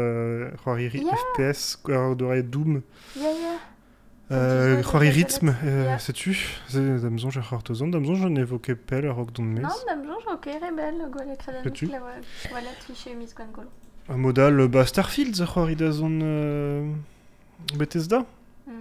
c'hoari. 0.64 0.88
FPS, 0.88 1.78
ar 1.90 2.16
Doom. 2.42 2.82
C'hoari 4.30 5.08
dis-moi, 5.10 5.52
rythme, 5.52 5.54
euh, 5.64 5.84
Ya. 5.84 5.98
sais-tu? 5.98 6.36
C'est 6.68 7.00
damzonj 7.00 7.38
ar 7.38 7.52
Hortozan, 7.52 7.88
damzonj 7.88 8.24
an 8.26 8.36
evoke 8.36 8.74
pel 8.74 9.06
ar 9.08 9.18
ok 9.18 9.32
don 9.32 9.42
mez. 9.44 9.62
Non, 9.62 9.68
dam 9.86 10.04
jonj, 10.04 10.24
ok, 10.34 10.44
rebel, 10.60 11.08
gwele 11.10 11.36
kredan 11.36 11.62
Sais-tu 11.62 11.86
la 11.86 11.98
voilà, 12.00 12.68
triché 12.80 13.14
mis 13.14 13.32
gwan 13.34 13.48
golo. 13.52 13.68
Un 14.10 14.16
modal, 14.18 14.68
bah, 14.68 14.84
Starfield, 14.86 15.34
ze 15.34 15.44
c'hoari 15.44 15.76
da 15.76 15.90
zon 15.90 16.20
euh, 16.22 16.90
Bethesda? 17.76 18.24
Mhm. 18.66 18.74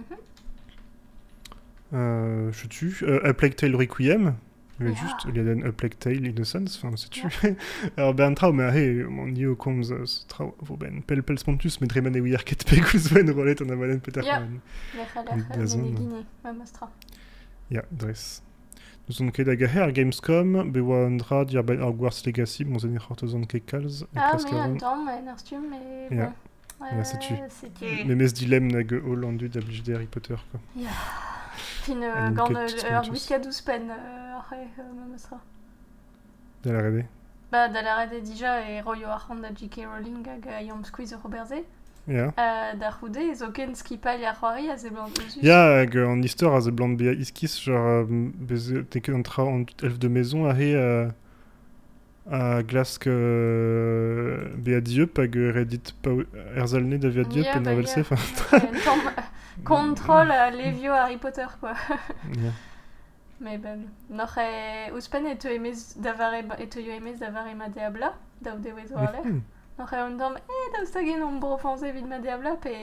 Euh, 1.94 2.52
je 2.52 2.66
tue. 2.66 2.98
Euh, 3.02 3.20
A 3.24 3.32
Plague 3.32 3.54
Tale 3.56 3.74
Requiem. 3.74 4.34
Il 4.80 4.86
a 4.86 4.90
Ja. 4.90 4.94
juste, 4.96 5.26
il 5.34 5.38
a 5.40 5.66
un 5.66 5.72
Plague 5.72 5.98
Tale 5.98 6.24
Innocence, 6.26 6.76
enfin, 6.82 6.94
c'est 6.96 7.10
tu. 7.10 7.26
Alors, 7.96 8.14
ben, 8.14 8.32
trau, 8.34 8.52
mais 8.52 8.68
hey, 8.76 9.02
mon 9.04 9.26
dieu, 9.28 9.54
comme 9.56 9.82
ça, 9.82 9.94
c'est 10.06 10.28
trau, 10.28 10.54
vous 10.60 10.76
ben, 10.76 11.02
pel 11.02 11.22
pel 11.22 11.38
spontus, 11.38 11.80
mais 11.80 11.88
dreman 11.88 12.14
e 12.16 12.20
wir 12.22 12.44
ket 12.44 12.64
ben 13.12 13.30
rolet 13.30 13.60
an 13.62 13.70
avalen 13.70 14.00
peter 14.00 14.22
Ja. 14.24 14.40
man. 14.40 14.60
Lec'h 14.96 15.58
Da 15.58 15.66
zon. 15.66 15.82
menegine, 15.82 16.24
ma 16.44 16.52
mastra. 16.52 16.90
Ja, 17.70 17.82
dres. 17.90 18.42
Nous 19.08 19.20
on 19.22 19.30
ket 19.30 19.48
hag 19.48 19.62
ar 19.64 19.90
Gamescom, 19.92 20.70
be 20.70 20.80
oa 20.80 21.06
an 21.06 21.16
dra 21.18 21.44
dir 21.44 21.62
ben 21.64 21.80
Hogwarts 21.80 22.24
Legacy, 22.26 22.64
mon 22.64 22.78
zen 22.78 22.98
c'horto 22.98 23.26
zon 23.26 23.46
ket 23.46 23.64
kalz, 23.66 24.04
Ah, 24.14 24.36
mais 24.36 25.22
mais 25.22 26.10
mais 26.10 26.16
Ja. 26.16 26.26
bon. 26.26 26.86
Ja, 26.96 27.02
c'est 27.04 27.18
tu. 27.18 27.34
c'est 27.48 27.74
tu. 27.74 28.04
Me 28.06 28.14
mes 28.14 28.32
dilem 28.32 28.68
nag 28.68 28.92
blij 29.66 29.82
de 29.82 29.92
Harry 29.94 30.06
Potter, 30.06 30.36
quoi. 30.52 30.60
Fin, 31.82 31.96
An 31.96 32.02
euh, 32.02 32.30
gant 32.30 32.54
euh, 32.54 32.66
ur 32.92 33.08
gwiskadoù 33.10 33.50
pen, 33.64 33.90
euh, 33.90 34.27
euh, 34.56 34.82
ma 34.94 35.06
mastra. 35.12 35.38
Da 36.62 36.72
la 36.72 36.80
rede. 36.82 37.04
Bah, 37.52 37.68
da 37.68 37.82
la 37.82 37.96
rede 37.96 38.20
dija 38.22 38.60
e 38.60 38.80
roio 38.80 39.08
ar 39.08 39.20
c'hant 39.26 39.40
da 39.40 39.48
J.K. 39.54 39.84
Rowling 39.86 40.26
hag 40.26 40.46
a 40.48 40.60
Yom 40.62 40.84
Squeeze 40.84 41.14
ur 41.14 41.20
Robertze. 41.22 41.64
Ja. 42.06 42.32
Euh, 42.38 42.74
da 42.80 42.90
c'houde, 42.90 43.34
zo 43.36 43.50
ken 43.52 43.74
skipal 43.74 44.24
ar 44.24 44.34
c'hoari 44.40 44.70
a 44.70 44.76
ze 44.76 44.90
blant 44.90 45.18
osus. 45.18 45.42
Ja, 45.42 45.78
hag 45.80 45.96
an 45.96 46.22
istor 46.24 46.54
a 46.56 46.60
ze 46.60 46.70
blant 46.70 46.96
bea 46.96 47.12
iskis, 47.12 47.60
genre, 47.60 48.04
euh, 48.04 48.30
bez, 48.34 48.72
te 48.90 48.98
ket 49.00 49.14
an 49.14 49.22
tra 49.22 49.42
an 49.44 49.64
elf 49.82 49.98
de 49.98 50.08
maison 50.08 50.46
a 50.48 50.54
he 50.56 50.74
a, 50.74 51.12
a 52.30 52.62
glask 52.62 53.06
euh, 53.06 54.48
bea 54.56 54.80
dieup 54.80 55.18
hag 55.18 55.36
euh, 55.36 55.52
redit 55.52 55.94
pa 56.02 56.10
erzalne 56.56 56.98
da 56.98 57.08
via 57.08 57.24
dieup 57.24 57.44
Ja, 57.44 57.58
en 57.60 57.66
avel 57.66 57.86
se, 57.88 58.00
euh, 58.00 58.04
les 60.50 60.70
vieux 60.72 60.92
Harry 60.92 61.16
Potter, 61.18 61.46
quoi. 61.60 61.74
Ja. 62.36 62.52
Mais 63.40 63.58
ben, 63.58 63.88
noch 64.08 64.36
e 64.36 64.90
ouspen 64.92 65.26
e 65.26 65.36
teu 65.36 65.52
emez 65.52 65.94
davare 65.96 66.44
e 66.58 66.66
teu 66.66 66.82
emez 66.90 67.18
davare 67.18 67.54
ma 67.54 67.68
diabla, 67.68 68.12
da 68.40 68.52
ou 68.52 68.58
dewe 68.58 68.86
zo 68.86 68.96
ale. 68.96 69.42
On 69.78 70.16
dom, 70.18 70.34
e 70.36 70.78
oust 70.80 70.96
agen 70.96 71.22
on 71.22 71.38
brofanze 71.38 71.92
vid 71.92 72.06
ma 72.06 72.18
diabla, 72.18 72.56
pe 72.56 72.74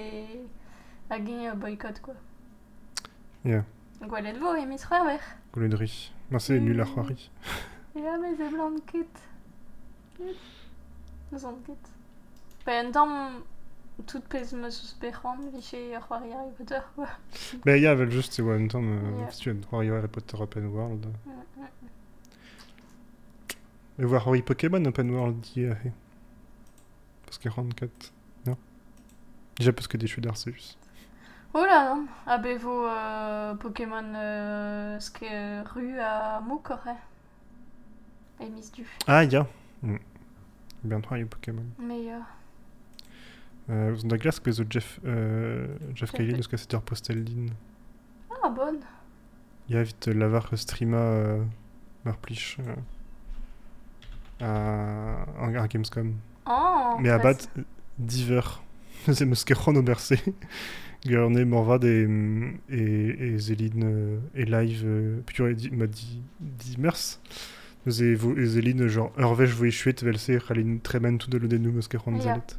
a 1.10 1.18
gen 1.20 1.60
boycott, 1.60 1.99
quoi. 2.01 2.16
Ja. 3.43 3.64
Gwalet 3.99 4.38
vo. 4.39 4.53
Ma 6.30 6.39
se 6.39 6.60
nul 6.60 6.84
c'hoari. 6.86 7.30
Ja, 7.95 8.18
me 8.18 8.36
ze 8.36 8.49
blant 8.49 8.86
ket. 8.86 9.20
Zon 11.38 11.62
ket. 11.66 11.91
Pe 12.64 12.72
en 12.72 12.91
dom, 12.91 13.43
eus 13.99 14.95
bec'hant, 14.99 15.37
viche 15.53 15.75
ar 15.95 16.07
c'hoari 16.07 16.31
Harry 16.31 16.51
Potter, 16.57 16.81
quoi. 16.95 17.07
Be 17.65 17.79
ya, 17.79 17.95
vel 17.95 18.11
just, 18.11 18.39
oa 18.39 18.55
un 18.55 18.67
tamm, 18.67 18.89
euh, 18.89 19.25
Ja. 19.45 19.51
en 19.71 19.77
Harry 19.77 20.07
Potter 20.07 20.37
Open 20.41 20.67
World. 20.67 21.05
Mm, 21.25 21.31
mm. 21.61 21.67
E 23.99 24.05
voir 24.05 24.23
c'hoari 24.23 24.41
Pokémon 24.41 24.83
Open 24.85 25.09
World 25.11 25.45
he. 25.55 25.69
Parce 27.25 27.37
que 27.37 27.49
44. 27.49 28.11
Non? 28.45 28.57
Déjà 29.57 29.71
parce 29.71 29.87
que 29.87 29.97
des 29.97 30.07
chutes 30.07 30.23
d'Arceus. 30.25 30.77
Oh 31.53 31.63
là 31.63 31.95
non, 31.95 32.05
avez-vous 32.27 32.83
euh, 32.83 33.55
Pokémon 33.55 34.03
euh, 34.13 34.99
ce 34.99 35.09
que 35.09 35.63
rue 35.73 35.97
à 35.99 36.41
Moukore 36.41 36.83
Et 38.41 38.49
Miss 38.49 38.71
Du. 38.73 38.85
Ah, 39.07 39.23
ya. 39.23 39.47
Mm. 39.81 39.95
Ben 40.83 41.01
c'hoari 41.01 41.23
Pokémon. 41.25 41.63
Meilleur. 41.79 42.21
Euh, 43.70 43.91
ouzh 43.93 44.05
da 44.05 44.18
glask 44.18 44.43
bezo 44.43 44.63
Jeff, 44.70 44.99
euh, 45.05 45.68
Jeff 45.95 45.95
Jeff 45.95 46.11
Kylie, 46.11 46.34
Ke- 46.34 46.38
neus 46.38 46.47
ket 46.47 46.59
setur 46.59 46.82
postel 46.84 47.24
din. 47.26 47.47
Ah 48.43 48.49
bonne. 48.49 48.80
Ya 49.70 49.82
vit 49.82 50.07
euh, 50.07 50.13
lavar 50.13 50.49
euh, 50.53 50.55
streama 50.57 50.97
euh, 50.97 51.43
mar 52.03 52.18
plich 52.18 52.57
euh, 52.59 52.76
a, 54.41 55.26
an 55.41 55.55
ar 55.55 55.68
Gamescom. 55.68 56.13
Oh. 56.45 56.97
Mais 56.99 57.09
à 57.09 57.18
bat 57.18 57.38
diver. 57.97 58.41
C'est 59.11 59.26
meus 59.26 59.43
ket 59.43 59.55
c'hoant 59.55 59.76
oberse. 59.76 60.13
Gurne 61.05 61.43
morvad 61.45 61.84
e, 61.86 62.57
e, 62.70 63.16
e 63.20 63.38
zelin 63.39 63.82
euh, 63.84 64.20
e 64.36 64.43
live 64.45 64.84
euh, 64.86 65.22
pur 65.26 65.47
e 65.47 65.53
di, 65.55 65.70
ma 65.72 65.86
di, 65.88 66.22
di 66.39 66.78
mers. 66.80 67.20
Eus 67.86 67.99
e, 68.01 68.16
vo, 68.16 68.36
e 68.38 68.45
zelin 68.45 68.88
genre 68.88 69.11
ur 69.18 69.36
vech 69.38 69.53
voe 69.53 69.70
chuet 69.72 70.01
velse 70.03 70.38
c'halin 70.41 70.80
tremen 70.82 71.18
tout 71.18 71.30
de 71.30 71.38
lo 71.38 71.47
dennou 71.47 71.72
meus 71.72 71.88
ket 71.88 72.01
c'hoant 72.01 72.18
Ya. 72.18 72.34
zelet. 72.34 72.57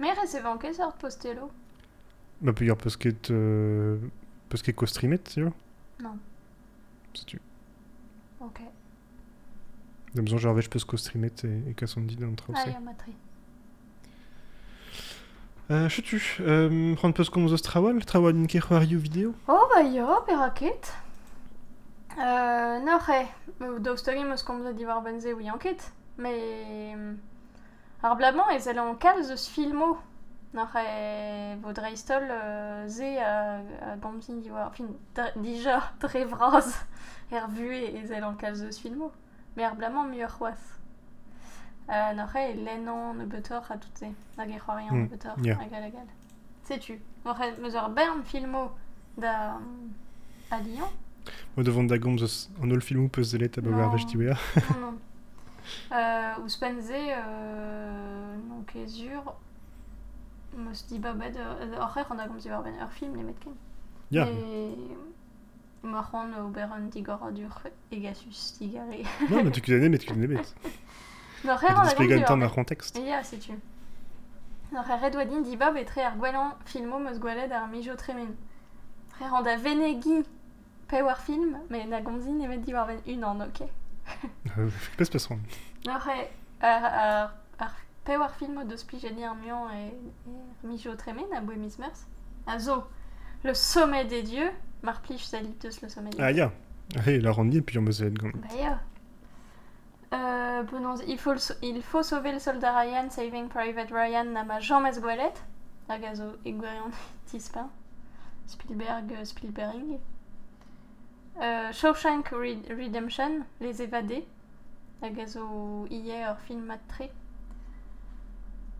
Mais 0.00 0.12
recevant 0.14 0.56
que 0.56 0.72
sort 0.72 0.94
Postello 0.94 1.50
Ma 2.40 2.54
peus 2.54 2.74
peus 2.74 2.96
ket 2.96 3.30
euh, 3.30 3.98
peus 4.48 4.62
ket 4.62 4.72
ko-streamet, 4.72 5.18
tu 5.18 5.42
vois 5.42 5.52
Non. 6.02 6.16
C'est 7.14 7.26
tu. 7.26 7.40
Ok. 8.40 8.60
Da 10.14 10.22
besoin 10.22 10.54
vech 10.54 10.70
peus 10.70 10.84
ko-streamet 10.84 11.44
e, 11.44 11.52
e 11.68 11.74
kasson 11.74 12.00
dit 12.08 12.24
an 12.24 12.34
traoù 12.34 12.56
Ah, 12.56 12.66
y'a 12.66 12.80
matri. 12.80 13.12
Euh, 15.70 15.88
chutu, 15.88 16.38
euh, 16.40 16.94
prendre 16.96 17.14
peus 17.14 17.28
komz 17.30 17.52
eus 17.52 17.62
trawal, 17.62 18.02
trawal 18.04 18.34
in 18.34 18.46
ket 18.46 18.64
c'hoarioù 18.64 18.98
vidéo 18.98 19.34
Oh 19.46 19.68
bah 19.70 19.82
yo, 19.82 20.08
peraket. 20.26 20.94
Euh, 22.18 22.80
n'oc'he, 22.80 23.28
daoustogin 23.80 24.24
meus 24.24 24.42
komza 24.42 24.72
diwar 24.72 25.02
benze 25.02 25.28
ou 25.34 25.40
yanket. 25.40 25.92
Mais... 26.16 26.96
Ar 28.02 28.16
blabant 28.16 28.48
ez 28.54 28.66
el 28.68 28.78
an 28.80 28.94
kalz 28.96 29.30
eus 29.30 29.48
filmo. 29.52 29.98
N'oc'he 30.54 30.82
vo 31.62 31.72
dreistol 31.76 32.24
euh, 32.26 32.88
ze 32.88 33.18
a, 33.22 33.60
a 33.92 33.96
gomzin 34.02 34.40
diwar... 34.42 34.72
Fin, 34.74 34.88
dija 35.36 35.76
dre 36.02 36.24
vraz 36.26 36.72
er 37.30 37.46
vue 37.54 37.84
ez 38.00 38.10
el 38.10 38.24
an 38.26 38.38
kalz 38.40 38.64
eus 38.66 38.80
filmo. 38.82 39.12
Mais 39.56 39.68
ar 39.68 39.76
blabant 39.76 40.08
muioc'h 40.08 40.38
c'hoaz. 40.38 40.64
Euh, 41.90 42.12
n'oc'he 42.14 42.56
lennon 42.64 43.14
ne 43.14 43.26
betor 43.26 43.70
a 43.70 43.76
tout 43.76 43.94
se. 43.98 44.10
Hag 44.38 44.50
e 44.50 44.58
Mm, 44.90 45.02
ne 45.02 45.08
meus 47.60 47.74
ur 47.74 47.88
bern 47.90 48.24
filmo 48.24 48.70
da... 49.16 49.60
a 50.50 50.60
Lyon 50.60 50.90
Mo 51.56 51.62
devant 51.62 51.86
da 51.86 51.98
gomz 51.98 52.22
eus 52.22 52.48
an 52.62 52.72
ol 52.72 52.80
filmou 52.80 53.08
peus 53.08 53.30
zelet 53.30 53.58
a 53.58 53.62
non, 54.70 54.80
non. 54.80 54.98
Euh, 55.92 56.34
ouspenze, 56.44 56.90
euh, 56.92 58.36
non 58.48 58.62
kezur, 58.62 59.36
meus 60.56 60.86
di 60.86 60.98
babet, 60.98 61.32
euh, 61.36 61.76
oc'her 61.84 62.10
an 62.10 62.18
a 62.18 62.26
gomz 62.28 62.42
diwar 62.42 62.62
ben 62.62 62.74
ur 62.80 62.90
film 62.90 63.16
nemet 63.16 63.38
ken. 63.40 63.52
Ya, 64.10 64.26
Et 64.26 64.76
ma 65.82 66.02
c'hant 66.10 66.32
ober 66.44 66.68
an 66.72 66.88
digor 66.90 67.22
a 67.24 67.30
dur 67.32 67.60
egasus 67.92 68.54
tigare. 68.58 69.02
non, 69.30 69.44
mais 69.44 69.50
tu 69.50 69.60
kudennet, 69.60 69.88
mais 69.90 69.98
tu 69.98 70.06
kudennet 70.06 70.26
bet. 70.28 70.54
N'oc'her 71.44 71.70
an 71.70 71.76
Ha 71.76 71.80
a 71.82 71.84
display 71.86 72.06
gomz 72.08 72.18
gantan 72.20 72.36
diwar 72.38 72.48
ar 72.50 72.54
contexte. 72.54 72.98
Ya, 72.98 73.22
setu. 73.22 73.52
N'oc'her 74.72 75.00
red 75.00 75.16
oadin 75.16 75.42
di 75.42 75.56
bab 75.56 75.76
etre 75.76 76.04
ar 76.04 76.16
gwelan 76.16 76.52
filmo 76.64 76.98
meus 76.98 77.18
gwelet 77.18 77.52
ar 77.52 77.68
mijo 77.68 77.94
tremen. 77.96 78.34
C'her 79.18 79.34
an 79.34 79.42
da 79.42 79.56
venegi 79.56 80.24
pe 80.88 81.02
war 81.02 81.16
film, 81.18 81.58
mais 81.70 81.86
na 81.86 82.00
gomzin 82.00 82.38
nemet 82.38 82.64
diwar 82.64 82.86
ben 82.86 83.00
un 83.06 83.22
an, 83.24 83.40
ok 83.46 83.68
Euh, 84.58 84.68
Pes 84.96 85.08
pes 85.10 85.26
ran. 85.26 85.38
N'oc'he 85.86 86.16
ar, 86.60 86.84
ar, 86.84 87.34
ar 87.58 87.74
pe 88.04 88.16
war 88.16 88.32
film 88.34 88.58
o 88.58 88.64
deus 88.64 88.82
plijedi 88.84 89.24
ar 89.24 89.34
mion 89.36 89.70
e, 89.70 89.86
e 90.26 90.66
mijo 90.66 90.94
tremen 90.96 91.32
a 91.36 91.40
boe 91.40 91.56
mis 91.56 91.78
mers. 91.78 92.06
A 92.46 92.58
zo, 92.58 92.84
le 93.44 93.54
sommet 93.54 94.04
des 94.06 94.22
dieux, 94.22 94.50
mar 94.82 95.00
plij 95.02 95.22
salit 95.24 95.54
deus 95.62 95.80
le 95.82 95.88
sommet 95.88 96.10
des 96.10 96.22
Ah, 96.22 96.32
ya. 96.32 96.50
Hey, 97.06 97.20
la 97.20 97.30
randi, 97.32 97.60
puis 97.62 97.78
on 97.78 97.82
me 97.82 97.92
gant. 98.10 98.30
Bah 98.34 98.54
ya. 98.58 98.80
Euh, 100.12 100.64
penons, 100.64 100.96
il, 101.06 101.18
faut 101.18 101.32
le 101.34 101.38
il 101.62 101.82
faut 101.82 102.02
sauver 102.02 102.32
le 102.32 102.40
soldat 102.40 102.76
Ryan, 102.76 103.08
Saving 103.10 103.48
Private 103.48 103.92
Ryan, 103.92 104.24
na 104.24 104.42
ma 104.42 104.58
Jean 104.58 104.80
Mesgoelet, 104.80 105.34
hag 105.88 106.04
a 106.04 106.14
zo 106.16 106.32
egwerion 106.44 106.90
tispin, 107.26 107.68
Spielberg, 108.46 109.12
euh, 109.12 109.24
Spielberg. 109.24 110.00
Euh, 111.40 111.70
Shawshank 111.72 112.30
Re- 112.32 112.66
Redemption, 112.76 113.44
Les 113.60 113.80
Évadés, 113.82 114.26
hag 115.02 115.18
a 115.18 115.26
zo 115.26 115.86
ie 115.90 116.24
ur 116.28 116.36
film 116.46 116.72
tre. 116.88 117.10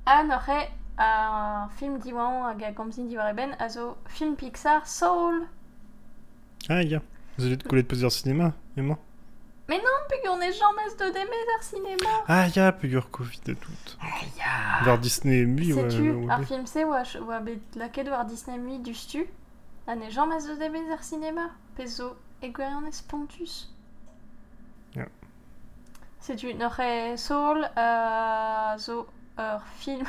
Ha 0.07 0.23
n'oc'he 0.23 0.69
a 0.99 1.69
film 1.77 1.99
diwan 2.01 2.43
hag 2.49 2.63
a 2.63 2.73
gomzin 2.73 3.09
diwar 3.09 3.31
eben, 3.31 3.55
a 3.59 3.69
zo 3.69 3.97
film 4.09 4.37
Pixar, 4.37 4.87
Soul. 4.87 5.47
Ah, 6.69 6.83
ya. 6.83 7.01
Zelet 7.39 7.63
kolet 7.69 7.89
peus 7.89 8.05
ar 8.05 8.11
cinéma, 8.11 8.53
emañ. 8.77 8.97
Pug 10.11 10.29
on 10.29 10.41
est 10.41 10.53
jamais 10.53 10.91
de 10.99 11.07
demez 11.15 11.47
ar 11.57 11.63
cinéma. 11.63 12.25
Ah, 12.27 12.49
ya, 12.49 12.73
pegur 12.73 13.11
Covid 13.11 13.41
et 13.47 13.55
tout. 13.55 13.97
Ah 14.01 14.21
ya. 14.37 14.85
Var 14.85 14.99
Disney 14.99 15.47
Mui, 15.47 15.73
ouais. 15.73 15.91
Sais-tu, 15.91 16.29
ar 16.29 16.43
film 16.45 16.67
se 16.67 16.85
oa, 16.85 17.41
bet 17.41 17.61
laket 17.77 18.09
war 18.09 18.25
Disney 18.25 18.59
Mui 18.59 18.79
du 18.79 18.93
stu, 18.93 19.29
an 19.87 20.03
e 20.03 20.11
jamm 20.11 20.33
a 20.33 20.41
zo 20.41 20.57
debez 20.57 20.91
ar 20.91 21.03
cinéma, 21.03 21.51
pezo 21.77 22.17
e 22.43 22.51
gwerion 22.51 22.91
spontus. 22.91 23.69
Ja. 23.69 23.80
Sais-tu, 26.21 26.55
n'oc'h 26.55 26.81
e 26.81 27.17
sol 27.17 27.65
a 27.77 28.77
zo 28.79 29.07
ur 29.39 29.61
film, 29.79 30.07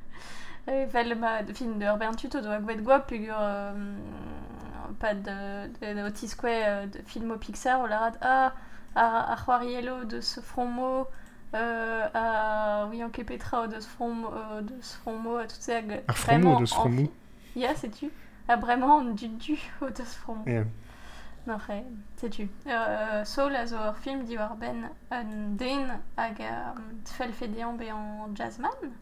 e 0.68 0.84
vel 0.92 1.14
ma 1.18 1.42
film 1.54 1.78
de 1.78 1.86
ur 1.86 1.96
bern 1.96 2.16
tuto 2.16 2.40
doa 2.40 2.58
gvet 2.60 2.82
goa 2.84 3.00
pugur, 3.00 3.34
euh, 3.38 3.72
pas 5.00 5.14
de, 5.14 5.30
euh, 5.82 6.86
de 6.86 6.98
film 7.06 7.30
au 7.30 7.38
Pixar, 7.38 7.80
ou 7.80 7.86
la 7.86 7.98
rate, 7.98 8.18
ah, 8.20 8.52
à, 8.94 9.32
à 9.32 9.36
Juariello 9.36 10.04
de 10.04 10.20
ce 10.20 10.40
front 10.40 10.66
mot, 10.66 11.06
euh, 11.54 12.06
à 12.12 12.86
Wianke 12.90 13.24
Petra 13.24 13.68
de 13.68 13.80
ce 13.80 13.88
front, 13.88 14.14
euh, 14.32 14.60
de 14.60 14.74
ce 14.82 14.96
front 14.98 15.16
mot, 15.16 15.36
à 15.38 15.46
tout 15.46 15.56
ça, 15.58 15.80
fromo 16.12 16.60
de 16.60 16.66
ce 16.66 16.74
front 16.74 16.88
mot. 16.90 17.12
Ja, 17.56 17.74
sais-tu 17.74 18.10
Ah, 18.48 18.56
vraiment, 18.56 19.02
du 19.02 19.28
du 19.28 19.54
de 19.80 19.96
ce 19.96 20.18
front. 20.18 20.38
Re, 21.56 21.82
sais-tu. 22.16 22.48
Euh, 22.66 23.24
Saul 23.24 23.56
a 23.56 23.66
zo 23.66 23.76
ur 23.76 23.96
film 23.96 24.24
di 24.24 24.36
war 24.36 24.56
ben 24.56 24.90
un 25.10 25.56
den 25.56 25.90
hag 26.16 26.40
a 26.42 26.74
tfel 27.04 27.32
fedean 27.32 27.76
be 27.76 27.88
en 27.90 28.34
jazzman. 28.34 28.92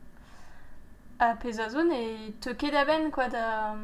A 1.19 1.35
pez 1.35 1.59
a 1.59 1.69
zone 1.69 1.93
e 1.93 2.33
te 2.41 2.55
ket 2.55 2.73
da 2.73 2.85
ben 2.85 3.11
quoi 3.11 3.29
da 3.29 3.75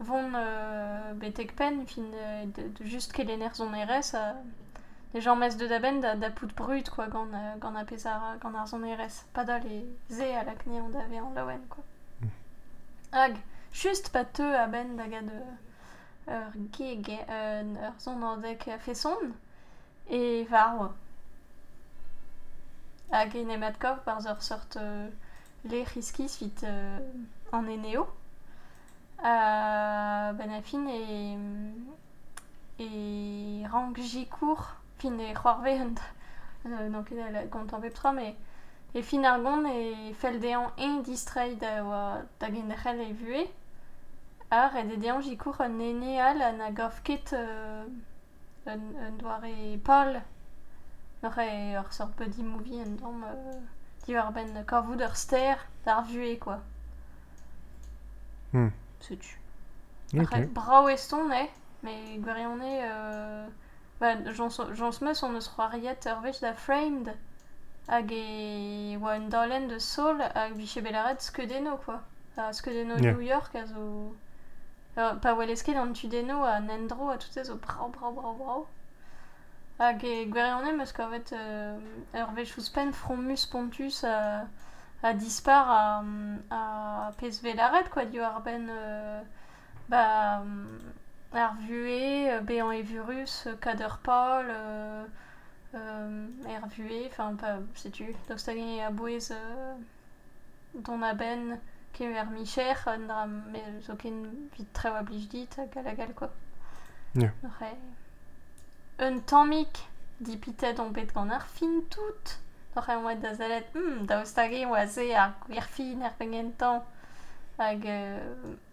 von 0.00 0.32
euh, 0.34 1.12
betek 1.14 1.54
pen 1.56 1.86
fin 1.86 2.06
euh, 2.14 2.46
de, 2.46 2.68
de 2.68 2.84
just 2.84 3.12
ket 3.12 3.24
lener 3.24 3.54
zon 3.54 3.74
erez 3.74 4.14
a 4.14 4.36
les 5.14 5.20
gens 5.20 5.36
mes 5.36 5.56
de 5.56 5.66
da 5.66 5.78
ben 5.78 6.00
da, 6.00 6.14
da 6.14 6.30
pout 6.30 6.54
brut 6.54 6.88
quoi 6.88 7.08
gant, 7.08 7.28
euh, 7.34 7.56
gant 7.60 7.74
a 7.74 7.84
pez 7.84 8.06
ar, 8.06 8.38
gant 8.40 8.54
ar 8.54 8.66
zon 8.66 8.84
erez. 8.84 9.24
Pas 9.32 9.44
da 9.44 9.58
les 9.58 9.84
ze 10.10 10.34
a 10.34 10.44
la 10.44 10.54
kne 10.54 10.80
on 10.80 10.88
dave 10.88 11.20
an 11.22 11.34
lawen 11.34 11.60
quoi 11.68 11.84
hag 13.12 13.36
just 13.72 14.12
pas 14.12 14.24
te 14.24 14.42
a 14.42 14.66
ben 14.66 14.96
da 14.96 15.04
de 15.04 15.40
ur 16.28 16.52
gig 16.72 17.10
euh, 17.28 17.88
ur 17.88 18.00
zon 18.00 18.22
an 18.22 18.42
dek 18.44 18.68
feson 18.84 19.32
e 20.10 20.44
var 20.50 20.76
oa. 20.78 20.92
Hag 23.10 23.36
en 23.36 23.50
emet 23.56 23.78
kov 23.80 24.02
par 24.04 24.20
ur 24.26 24.42
sort 24.42 24.76
euh, 24.76 25.08
le 25.64 25.82
riskis 25.94 26.38
vit 26.40 26.64
euh, 26.64 26.98
an 27.52 27.66
eneo. 27.66 28.06
Euh, 29.24 30.32
ben 30.32 30.50
a 30.50 30.62
fin 30.62 30.86
e, 30.86 31.66
e 32.78 33.66
rank 33.66 33.98
jikour 33.98 34.76
fin 34.98 35.18
e 35.18 35.34
c'hoarve 35.34 35.80
un 35.80 35.94
euh, 36.66 37.02
ket 37.02 37.32
la 37.32 37.46
gont 37.46 37.72
an 37.72 37.80
pep 37.80 37.94
tra, 37.94 38.12
mais 38.12 38.36
e 38.94 39.02
fin 39.02 39.24
ar 39.24 39.40
gont 39.40 39.66
e 39.66 40.12
fel 40.14 40.38
dean 40.38 40.70
en 40.76 41.00
distrai 41.02 41.56
da 41.56 42.22
da 42.38 42.52
gen 42.52 42.68
d'echel 42.68 43.00
e 43.00 43.12
vue 43.12 43.46
ar 44.50 44.76
e 44.76 44.84
dedean 44.84 45.20
jikour 45.22 45.60
un 45.60 45.80
ene 45.80 46.20
al 46.20 46.40
an 46.42 46.60
a 46.60 46.70
gav 46.70 47.02
ket 47.02 47.32
euh, 47.32 47.84
un, 48.66 48.80
un 49.06 49.16
doare 49.18 49.78
ur 51.76 51.92
sort 51.92 52.14
buddy 52.16 52.42
movie 52.42 52.80
en 52.80 52.96
dom 53.00 53.24
euh, 53.24 53.60
di 54.06 54.14
war 54.14 54.32
ben 54.32 54.64
kavout 54.64 55.00
ur 55.00 55.16
ster 55.16 55.56
d'ar 55.84 56.04
vue 56.04 56.38
quoi. 56.38 56.60
Hmm. 58.52 58.70
Setu. 59.00 59.38
Ok. 60.14 60.20
Après, 60.22 60.46
brao 60.46 60.88
eston, 60.88 61.30
eh, 61.32 61.50
mais 61.82 62.18
gwerion 62.18 62.60
e, 62.60 62.80
euh, 62.82 63.46
bah, 64.00 64.14
meus 65.02 65.22
on 65.22 65.34
eus 65.36 65.48
c'hoariet 65.54 66.06
ur 66.06 66.20
vech 66.20 66.40
da 66.40 66.54
framed, 66.54 67.12
hag 67.88 68.12
e 68.12 68.96
oa 68.96 69.16
un 69.18 69.28
dalen 69.28 69.68
de 69.68 69.78
sol 69.78 70.22
hag 70.34 70.56
belaret 70.80 71.20
skedeno, 71.20 71.76
quoi. 71.84 72.00
A 72.36 72.52
skedeno 72.52 72.96
Yeah. 72.96 73.12
New 73.12 73.20
York, 73.20 73.54
a 73.54 73.66
zo... 73.66 74.14
Euh, 74.98 75.14
pa 75.14 75.34
welesket 75.34 75.76
an 75.76 75.92
tudeno 75.94 76.42
nendro 76.60 77.08
a 77.10 77.18
tout 77.18 77.44
zo 77.44 77.54
brao, 77.56 77.88
brao, 77.88 78.12
brao, 78.12 78.34
brao. 78.34 78.66
Hag 79.78 80.02
e 80.04 80.26
gwerion 80.26 80.66
e 80.66 80.72
meus 80.72 80.92
kavet 80.92 81.32
euh, 81.32 81.78
ur 82.14 82.32
vech 82.34 82.56
ouzpen 82.58 82.92
fromus 82.92 83.46
pontus 83.46 84.02
a, 84.04 84.48
a 85.02 85.12
dispar 85.14 85.70
a, 85.70 86.02
a 86.50 87.12
quoi, 87.90 88.06
di 88.06 88.18
war 88.18 88.40
ben... 88.42 88.68
Euh, 88.68 89.22
bah, 89.88 90.42
euh, 90.42 90.78
ar 91.32 91.54
bean 92.42 92.72
e 92.72 92.82
vurus, 92.82 93.46
euh, 93.46 93.54
kader 93.60 93.98
Paul, 94.02 94.46
euh, 94.50 95.04
enfin, 97.06 97.36
pas, 97.36 97.58
sais-tu, 97.74 98.14
daoust 98.28 98.48
hag 98.48 98.58
e 98.58 98.80
a 98.80 98.90
bouez 98.90 99.30
euh, 99.30 99.74
don 100.74 101.02
a 101.02 101.14
ben 101.14 101.60
micher, 102.30 102.86
un 102.86 103.06
dra, 103.06 103.26
me 103.26 103.62
zo 103.82 103.96
ken 103.96 104.50
vit 104.56 104.68
tre 104.72 104.90
oa 104.90 105.02
blij 105.02 105.28
dit, 105.28 105.56
hag 105.56 105.76
a 105.76 106.06
quoi. 106.14 106.28
Re. 107.14 107.72
Un 109.06 109.20
tammik, 109.24 109.78
di 110.16 110.36
pitet 110.36 110.78
on 110.78 110.92
bet 110.92 111.12
gant 111.12 111.32
ar 111.32 111.46
fin 111.46 111.82
tout. 111.88 112.38
Da 112.74 113.34
zalet, 113.34 113.66
hmm, 113.72 114.06
e 114.52 114.66
oa 114.66 114.86
ze 114.86 115.14
ar 115.16 115.34
gwirfin 115.46 116.02
pengentan. 116.16 116.82
Hag, 117.56 117.84
euh, 117.84 118.18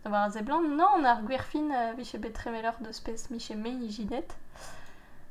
war 0.04 0.32
ze 0.32 0.44
blanc, 0.44 0.68
non, 0.78 1.06
ar 1.06 1.24
bet 2.20 2.34
tremelor 2.34 2.76
de 2.80 2.94
spes 2.94 3.30
miche 3.30 3.56
me 3.56 3.70
i 3.70 3.90
jidet. 3.90 4.36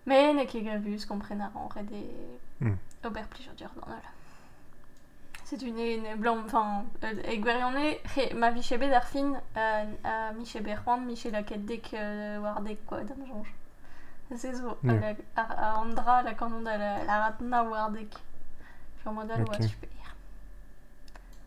Me 0.04 0.32
ne 0.32 0.46
ket 0.46 0.64
gavus 0.64 1.06
kompren 1.06 1.40
ar 1.40 1.54
an 1.54 1.70
red 1.74 1.92
e 1.92 2.04
Hmm. 2.58 2.78
ober 3.02 3.26
dur 3.56 3.68
une 5.52 5.78
une 5.78 6.14
blanc, 6.16 6.38
enfin, 6.44 6.84
euh, 7.04 7.12
e 7.32 7.36
gwerione, 7.36 7.98
he, 8.16 8.34
ma 8.34 8.50
viche 8.50 8.76
bet 8.78 8.92
ar 8.92 9.04
fin 9.06 9.34
euh, 9.56 9.84
a 10.04 10.32
miche 10.32 10.56
berwan, 10.62 11.04
miche 11.04 11.26
la 11.30 11.42
ket 11.42 11.64
dek 11.66 11.92
euh, 11.94 12.38
war 12.40 12.60
dek, 12.62 12.84
quoi, 12.86 13.02
dam 13.04 13.24
jonge. 13.26 13.52
C'est 14.36 14.54
zo, 14.54 14.76
Yeah. 14.82 15.14
a, 15.36 15.42
a 15.42 15.78
Andra, 15.80 16.22
la 16.22 16.34
kanon 16.34 16.62
da 16.62 16.76
la, 16.78 17.04
la 17.04 17.20
ratna 17.24 17.62
war 17.62 17.90
dek. 17.90 18.14
Sur 19.02 19.12
modal 19.12 19.42
Ok. 19.42 19.48
oa 19.48 19.62
super. 19.62 19.88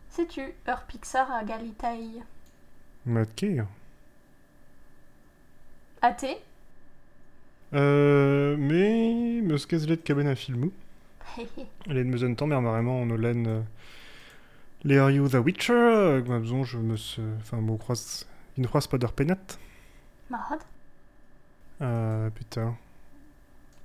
Sais-tu, 0.10 0.54
ur 0.68 0.82
Pixar 0.88 1.32
a 1.32 1.44
galitaï. 1.44 2.24
Mat 3.06 3.28
ket. 3.36 3.64
A 6.02 6.14
te 6.14 6.38
Euh, 7.74 8.56
mais 8.58 9.42
meus 9.42 9.66
kezlet 9.66 9.98
kaben 9.98 10.28
a 10.28 10.36
filmou. 10.36 10.72
Len 11.88 12.10
meus 12.10 12.24
un 12.24 12.34
tamm 12.34 12.52
er 12.52 12.62
maremañ 12.62 13.04
an 13.04 13.12
o 13.12 13.18
len 13.18 13.48
euh, 13.48 13.62
Lear 14.84 15.12
You 15.12 15.28
The 15.28 15.36
Witcher, 15.36 15.74
euh, 15.74 16.24
ma 16.26 16.40
besoin 16.40 16.64
je 16.64 16.78
me 16.78 16.98
se... 16.98 17.22
Enfin, 17.40 17.62
mo 17.62 17.78
croise... 17.78 18.26
Il 18.58 18.62
ne 18.64 18.68
croise 18.68 18.88
pas 18.88 18.98
d'ur 18.98 19.14
penat. 19.14 19.60
Mahad 20.30 20.60
Euh, 21.82 22.30
putain. 22.32 22.76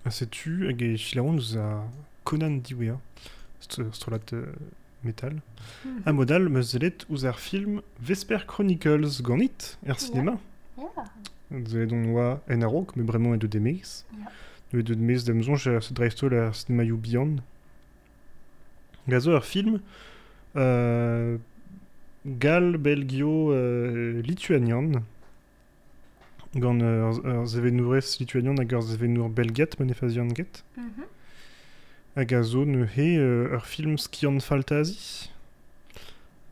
Ah, 0.05 0.11
sais-tu, 0.11 0.69
hag 0.69 0.97
filaron 0.97 1.33
nous 1.33 1.59
a 1.59 1.85
Conan 2.25 2.57
diwea, 2.57 2.99
strolat 3.61 4.33
euh, 4.33 4.47
metal. 5.05 5.37
Mhm. 5.85 6.03
A 6.07 6.13
modal, 6.13 6.49
meus 6.49 6.73
zelet 6.73 7.05
ouz 7.11 7.27
ar 7.27 7.39
film 7.39 7.83
Vesper 8.01 8.47
Chronicles 8.47 9.21
ganit, 9.23 9.79
er 9.85 9.99
cinéma. 9.99 10.39
Yeah. 10.79 10.89
Vous 11.51 11.77
avez 11.77 11.87
donc 11.87 12.07
oa 12.17 12.41
en 12.51 12.63
arok, 12.63 12.97
mais 12.97 13.05
vraiment 13.05 13.35
et 13.35 13.39
de 13.39 13.47
demez. 13.47 13.83
Ja. 14.19 14.31
Le 14.73 14.83
de 14.83 14.95
demez 14.95 15.19
d'amazon, 15.27 15.55
j'ai 15.57 15.79
ce 15.81 15.93
drive 15.93 16.15
to 16.15 16.29
la 16.29 16.53
cinéma 16.53 16.85
you 16.85 16.97
beyond. 16.97 17.37
Gazo 19.09 19.33
ar 19.35 19.45
film 19.45 19.81
euh, 20.57 21.37
gal 22.25 22.77
belgio 22.79 23.53
euh, 23.53 24.23
lituanian 24.23 25.03
gant 26.55 26.79
ur, 26.79 27.21
ur 27.27 27.47
zevenourez 27.47 28.17
lituanian 28.21 28.57
hag 28.61 28.73
ur 28.73 28.83
zevenour 28.83 29.29
belget 29.29 29.79
menefazian 29.81 30.29
get. 30.35 30.63
Mhm. 30.77 31.05
Hag 32.17 32.35
a 32.35 32.43
zo 32.43 32.65
ne 32.65 32.87
he 32.97 33.17
euh, 33.19 33.53
ur 33.57 33.67
film 33.67 33.99
skiant 33.99 34.41
faltazi 34.41 35.31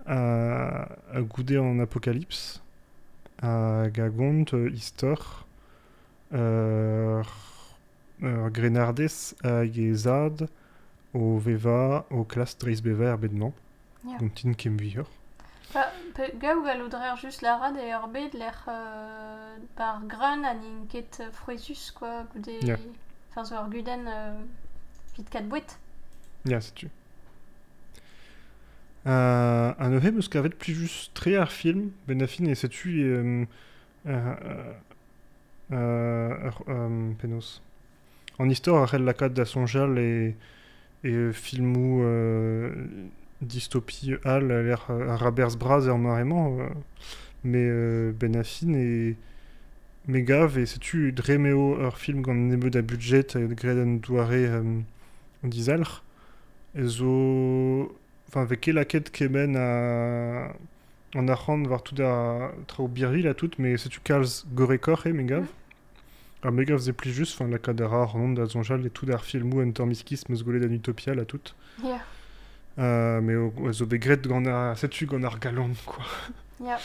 a, 0.06 0.88
a 1.12 1.20
goude 1.22 1.56
an 1.56 1.78
apocalypse 1.80 2.60
hag 3.40 4.00
a 4.00 4.08
gont 4.08 4.52
euh, 4.54 4.70
istor 4.72 5.46
ur, 6.32 7.28
ur 8.22 8.50
grenardez 8.50 9.34
hag 9.42 9.78
e 9.78 9.94
zad 9.94 10.48
o 11.12 11.38
veva 11.38 12.04
o 12.10 12.24
klas 12.24 12.54
dreiz 12.54 12.80
er 12.84 13.16
bedman 13.16 13.52
Ja. 14.04 14.16
gont 14.16 14.34
tin 14.34 14.54
kem 14.54 14.78
Pa, 15.72 15.92
pe, 16.14 16.32
gaou 16.40 16.62
galodrer 16.64 17.16
just 17.16 17.42
la 17.42 17.56
rad 17.58 17.76
e 17.76 17.92
ur 17.94 18.08
bet 18.08 18.32
l'er 18.34 18.64
euh, 18.66 19.56
par 19.76 20.00
grun 20.08 20.42
an 20.44 20.62
in 20.64 20.86
ket 20.88 21.20
euh, 21.20 21.30
quoi, 21.94 22.24
goude... 22.34 22.78
Enfin, 23.30 23.44
zo 23.44 23.54
ur 23.54 23.68
guden 23.70 24.08
euh, 24.08 24.40
vit 25.16 25.30
kat 25.30 25.42
bouet. 25.42 25.78
Ya, 26.44 26.60
setu. 26.60 26.88
An 29.04 29.94
eus 29.94 30.04
eus 30.16 30.28
kavet 30.28 30.58
plijus 30.58 31.10
tre 31.14 31.36
ar 31.36 31.50
film, 31.50 31.92
ben 32.08 32.22
a 32.22 32.26
fin 32.26 32.50
e 32.50 32.54
setu 32.54 32.90
e... 32.90 33.20
Um, 33.20 33.46
uh, 34.06 34.34
uh, 35.70 35.76
uh, 35.76 36.60
um, 36.66 37.14
penos. 37.20 37.60
An 38.40 38.48
istor 38.48 38.78
ar 38.80 38.88
c'hell 38.88 39.04
lakad 39.04 39.34
da 39.36 39.44
sonjal 39.44 39.98
e, 40.00 40.34
e 41.04 41.32
filmou 41.32 42.00
uh, 42.00 42.70
distopi 43.40 44.16
al 44.24 44.48
a 44.48 44.62
l'air 44.62 44.80
uh, 44.88 45.12
ar 45.12 45.20
rabers 45.20 45.58
braz 45.60 45.84
ur 45.86 45.98
maremañ, 45.98 46.56
uh, 46.56 46.72
me 47.44 47.62
uh, 47.68 48.12
ben 48.12 48.36
a 48.36 48.42
fin 48.42 48.72
e... 48.74 49.16
Me 50.08 50.22
gav 50.22 50.56
e 50.56 50.64
setu 50.64 51.12
dremeo 51.12 51.76
ur 51.86 51.92
film 51.92 52.22
gant 52.22 52.48
nebeud 52.48 52.76
a 52.76 52.82
budget 52.82 53.36
gred 53.60 53.78
an 53.78 54.00
douare 54.00 54.42
um, 54.56 54.86
dizalc'h. 55.44 56.00
E 56.74 56.84
zo... 56.88 57.92
Enfin, 58.26 58.40
avec 58.40 58.66
laquette 58.66 59.10
kemen 59.12 59.54
a... 59.54 60.54
en 61.14 61.28
Arran 61.28 61.66
war 61.66 61.82
tout 61.82 61.96
da 61.96 62.52
tra 62.66 62.88
birvil 62.88 63.28
a 63.28 63.34
tout, 63.34 63.52
mais 63.58 63.76
setu 63.76 64.00
kalz 64.02 64.46
gorekor 64.54 65.04
e 65.04 65.12
megav. 65.12 65.42
Mm. 65.42 65.46
A 65.46 65.69
megav 66.48 66.78
ze 66.80 66.92
pli 66.92 67.12
just, 67.12 67.34
enfin 67.34 67.50
la 67.50 67.58
kadera 67.58 68.04
ron 68.06 68.30
da 68.32 68.46
zonjal 68.46 68.86
et 68.86 68.90
tout 68.90 69.04
d'ar 69.04 69.24
filmou 69.24 69.60
en 69.60 69.72
tormiskis 69.72 70.22
meus 70.30 70.42
golet 70.42 70.64
an 70.64 70.72
utopia 70.72 71.14
la 71.14 71.24
tout. 71.24 71.52
Ya, 71.84 72.00
Euh, 72.78 73.20
mais 73.20 73.34
zo 73.72 73.84
begret 73.84 74.22
gant 74.26 74.74
setu 74.76 75.04
gant 75.04 75.22
ar 75.24 75.38
galon, 75.38 75.72
quoi. 75.84 76.04
ya. 76.64 76.78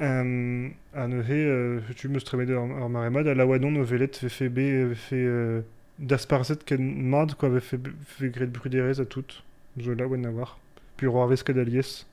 Euh, 0.00 0.68
a 0.94 1.06
neuhe, 1.06 1.30
euh, 1.30 1.80
tu 1.94 2.08
meus 2.08 2.24
tremet 2.24 2.50
ar, 2.50 2.62
ar 2.62 2.88
maremad, 2.88 3.28
a 3.28 3.34
laouanon 3.34 3.76
o 3.80 3.84
velet 3.84 4.16
fe 4.16 4.28
fe 4.28 4.48
be, 4.48 4.88
ve 4.88 4.94
fe 4.96 5.14
euh, 5.14 5.60
dasparzet 5.98 6.64
ken 6.64 6.80
mad, 6.80 7.34
quoi, 7.34 7.50
ve 7.50 7.60
fe, 7.60 7.76
fe 8.16 8.30
gret 8.30 8.46
bruderez 8.46 8.98
a 9.00 9.04
tout. 9.04 9.42
Zo 9.78 9.94
laouen 9.94 10.24
a 10.24 10.30
war. 10.30 10.58
Puis 10.96 11.06
roar 11.06 11.28
vez 11.28 11.42
kad 11.44 11.58
alies. 11.58 12.06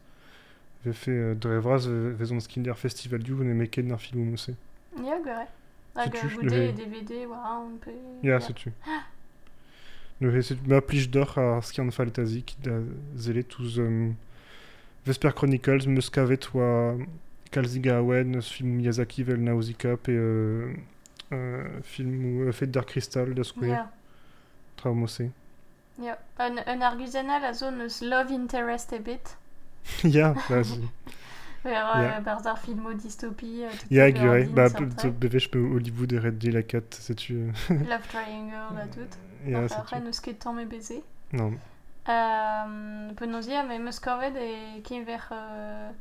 Ve 0.85 0.93
fe 0.93 1.11
euh, 1.11 1.35
drevraz 1.35 1.87
ve, 1.87 2.13
ve 2.19 2.25
zon 2.25 2.39
skinder 2.41 2.75
festival 2.77 3.23
du, 3.23 3.33
ne 3.33 3.53
meken 3.53 3.89
ar 3.95 3.99
filmou 4.01 4.25
mousse. 4.25 4.51
Ya, 4.97 5.17
gore. 5.23 5.47
Hag 5.99 6.13
tu- 6.15 6.29
goude 6.35 6.49
le- 6.55 6.69
e 6.69 6.73
DVD, 6.73 7.25
war 7.27 7.59
on 7.61 7.77
pe... 7.83 7.91
Ya, 8.23 8.39
setu. 8.39 8.71
Neuhe, 10.19 10.41
setu, 10.43 10.61
ma 10.67 10.81
plij 10.81 11.07
d'or 11.13 11.31
ar 11.39 11.61
skian 11.63 11.91
faltazik, 11.95 12.55
da 12.63 12.79
zele 13.15 13.43
touz... 13.43 13.77
Um, 13.79 14.15
Vesper 15.05 15.31
Chronicles, 15.33 15.87
meus 15.87 16.09
kavet 16.11 16.49
oa 16.53 16.97
kalziga 17.55 17.95
awen, 18.01 18.35
eus 18.35 18.49
film 18.51 18.75
Miyazaki 18.77 19.23
vel 19.25 19.39
Nausicaa 19.41 19.95
pe 19.97 20.11
euh, 20.11 20.73
euh, 21.31 21.79
film 21.87 22.17
ou 22.25 22.43
euh, 22.43 22.51
Fête 22.51 22.69
Dark 22.75 22.89
Crystal 22.91 23.31
da 23.33 23.43
skouer, 23.47 23.69
Ya, 23.71 23.85
tra 24.75 24.91
mosse. 24.91 25.29
ya. 26.03 26.17
Un, 26.37 26.59
un 26.67 26.81
arguzenal 26.81 27.43
a 27.45 27.53
zone 27.53 27.81
eus 27.87 28.01
love 28.01 28.29
interest 28.35 28.91
e 28.93 28.99
bit. 28.99 29.33
ya, 30.03 30.35
ba, 30.49 30.61
zi- 30.63 30.89
Ver, 31.63 31.71
Ya. 31.95 32.17
euh, 32.17 32.21
bar 32.21 32.41
d'ar 32.41 32.57
filmo 32.59 32.93
dystopie, 32.93 33.63
euh, 33.65 33.69
tout 33.69 33.87
ya 33.89 34.07
le 34.07 34.11
gure, 34.13 34.31
ordine 34.31 34.53
ba, 34.53 34.69
sortrait. 34.69 35.09
bevech 35.11 35.51
pe 35.51 35.57
Hollywood 35.59 36.13
e 36.13 36.19
red 36.19 36.37
di 36.37 36.51
la 36.51 36.63
kat, 36.63 36.93
setu... 36.93 37.33
euh, 37.33 37.51
Love 37.69 38.07
triangle, 38.07 38.77
a 38.77 38.87
tout. 38.93 39.09
ya, 39.45 39.65
Après, 39.65 39.97
setu. 39.97 40.05
neus 40.05 40.19
ket 40.21 40.39
tamm 40.39 40.59
e 40.59 40.65
beze. 40.65 41.01
Non, 41.33 41.53
Euh, 42.07 43.13
Penozia, 43.15 43.63
mais 43.63 43.77
meus 43.77 43.99
kavet 43.99 44.33
e 44.35 44.81
ken 44.83 45.03
ver 45.03 45.27
euh, 45.31 45.91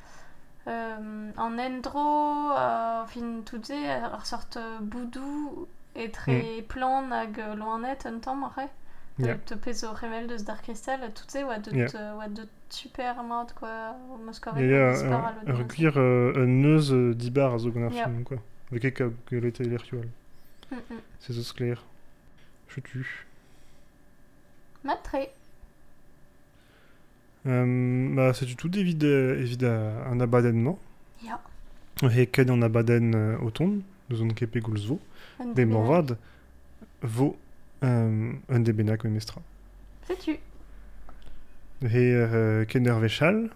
euh, 0.67 1.33
an 1.37 1.59
endro, 1.59 2.53
euh, 2.57 3.05
fin 3.07 3.43
tout 3.45 3.63
ze, 3.65 3.75
ar 4.15 4.25
sort 4.25 4.47
euh, 4.57 4.79
boudou 4.81 5.67
e 5.97 6.09
tre 6.11 6.63
plan 6.69 7.11
hag 7.11 7.39
euh, 7.41 7.55
loanet 7.57 8.07
un 8.07 8.21
tamm 8.21 8.45
après. 8.45 8.71
Ya. 9.19 9.35
Te 9.35 9.55
pez 9.55 9.85
o 9.85 9.93
revel 9.93 10.29
deus 10.29 10.45
Dark 10.45 10.63
Crystal, 10.63 11.01
tout 11.13 11.29
ze, 11.31 11.43
oa 11.45 11.59
deut, 11.59 12.49
Ya. 12.71 13.05
euh, 13.05 13.15
oa 13.15 13.17
deut 13.17 13.17
super 13.17 13.23
mod, 13.23 13.53
quoi, 13.55 13.97
o 14.13 14.17
meus 14.19 14.37
ya 14.37 14.41
kavet 14.41 14.71
ya, 14.71 14.93
dispar 14.93 15.25
a 15.27 15.33
ur 15.33 15.47
l'audience. 15.49 15.77
gwir 15.77 15.93
euh, 15.97 16.33
un 16.37 16.47
neuz 16.47 16.93
euh, 16.93 17.15
dibar 17.15 17.55
a 17.55 17.59
zo 17.59 17.71
gant 17.71 17.87
ar 17.87 17.93
Ya. 17.93 18.05
film, 18.05 18.25
quoi. 18.25 18.39
Veke 18.71 18.93
ka 18.93 19.05
gelete 19.31 19.61
elertual. 19.65 20.05
Mm 20.71 20.77
-mm. 20.77 21.01
Se 21.21 21.33
zo 21.33 21.43
skler. 21.43 21.79
Chutu. 22.69 23.07
Matre. 24.85 25.31
Euh, 27.47 28.15
ba, 28.15 28.35
setu 28.35 28.57
tout 28.57 28.77
evit, 28.77 28.99
euh, 29.05 29.41
evit 29.41 29.65
a, 29.65 30.05
an 30.11 30.21
abadennement. 30.21 30.79
Ya. 31.25 31.41
He 32.03 32.27
ken 32.27 32.51
an 32.51 32.63
abaden 32.63 33.15
euh, 33.15 33.39
o 33.43 33.51
ton, 33.51 33.81
deus 34.09 34.21
an 34.23 34.29
kepe 34.35 34.61
goulz 34.61 34.87
vo. 34.87 35.01
Un 35.41 35.47
Be 35.55 35.55
debenak. 35.65 35.73
morvad 35.73 36.17
vo 37.03 37.37
euh, 37.83 38.33
un 38.49 38.61
debenak 38.61 39.05
mestra. 39.05 39.41
Sais-tu 40.07 40.37
He 41.81 42.11
euh, 42.13 42.65
ken 42.65 42.87
ur 42.87 42.99
vechal, 42.99 43.51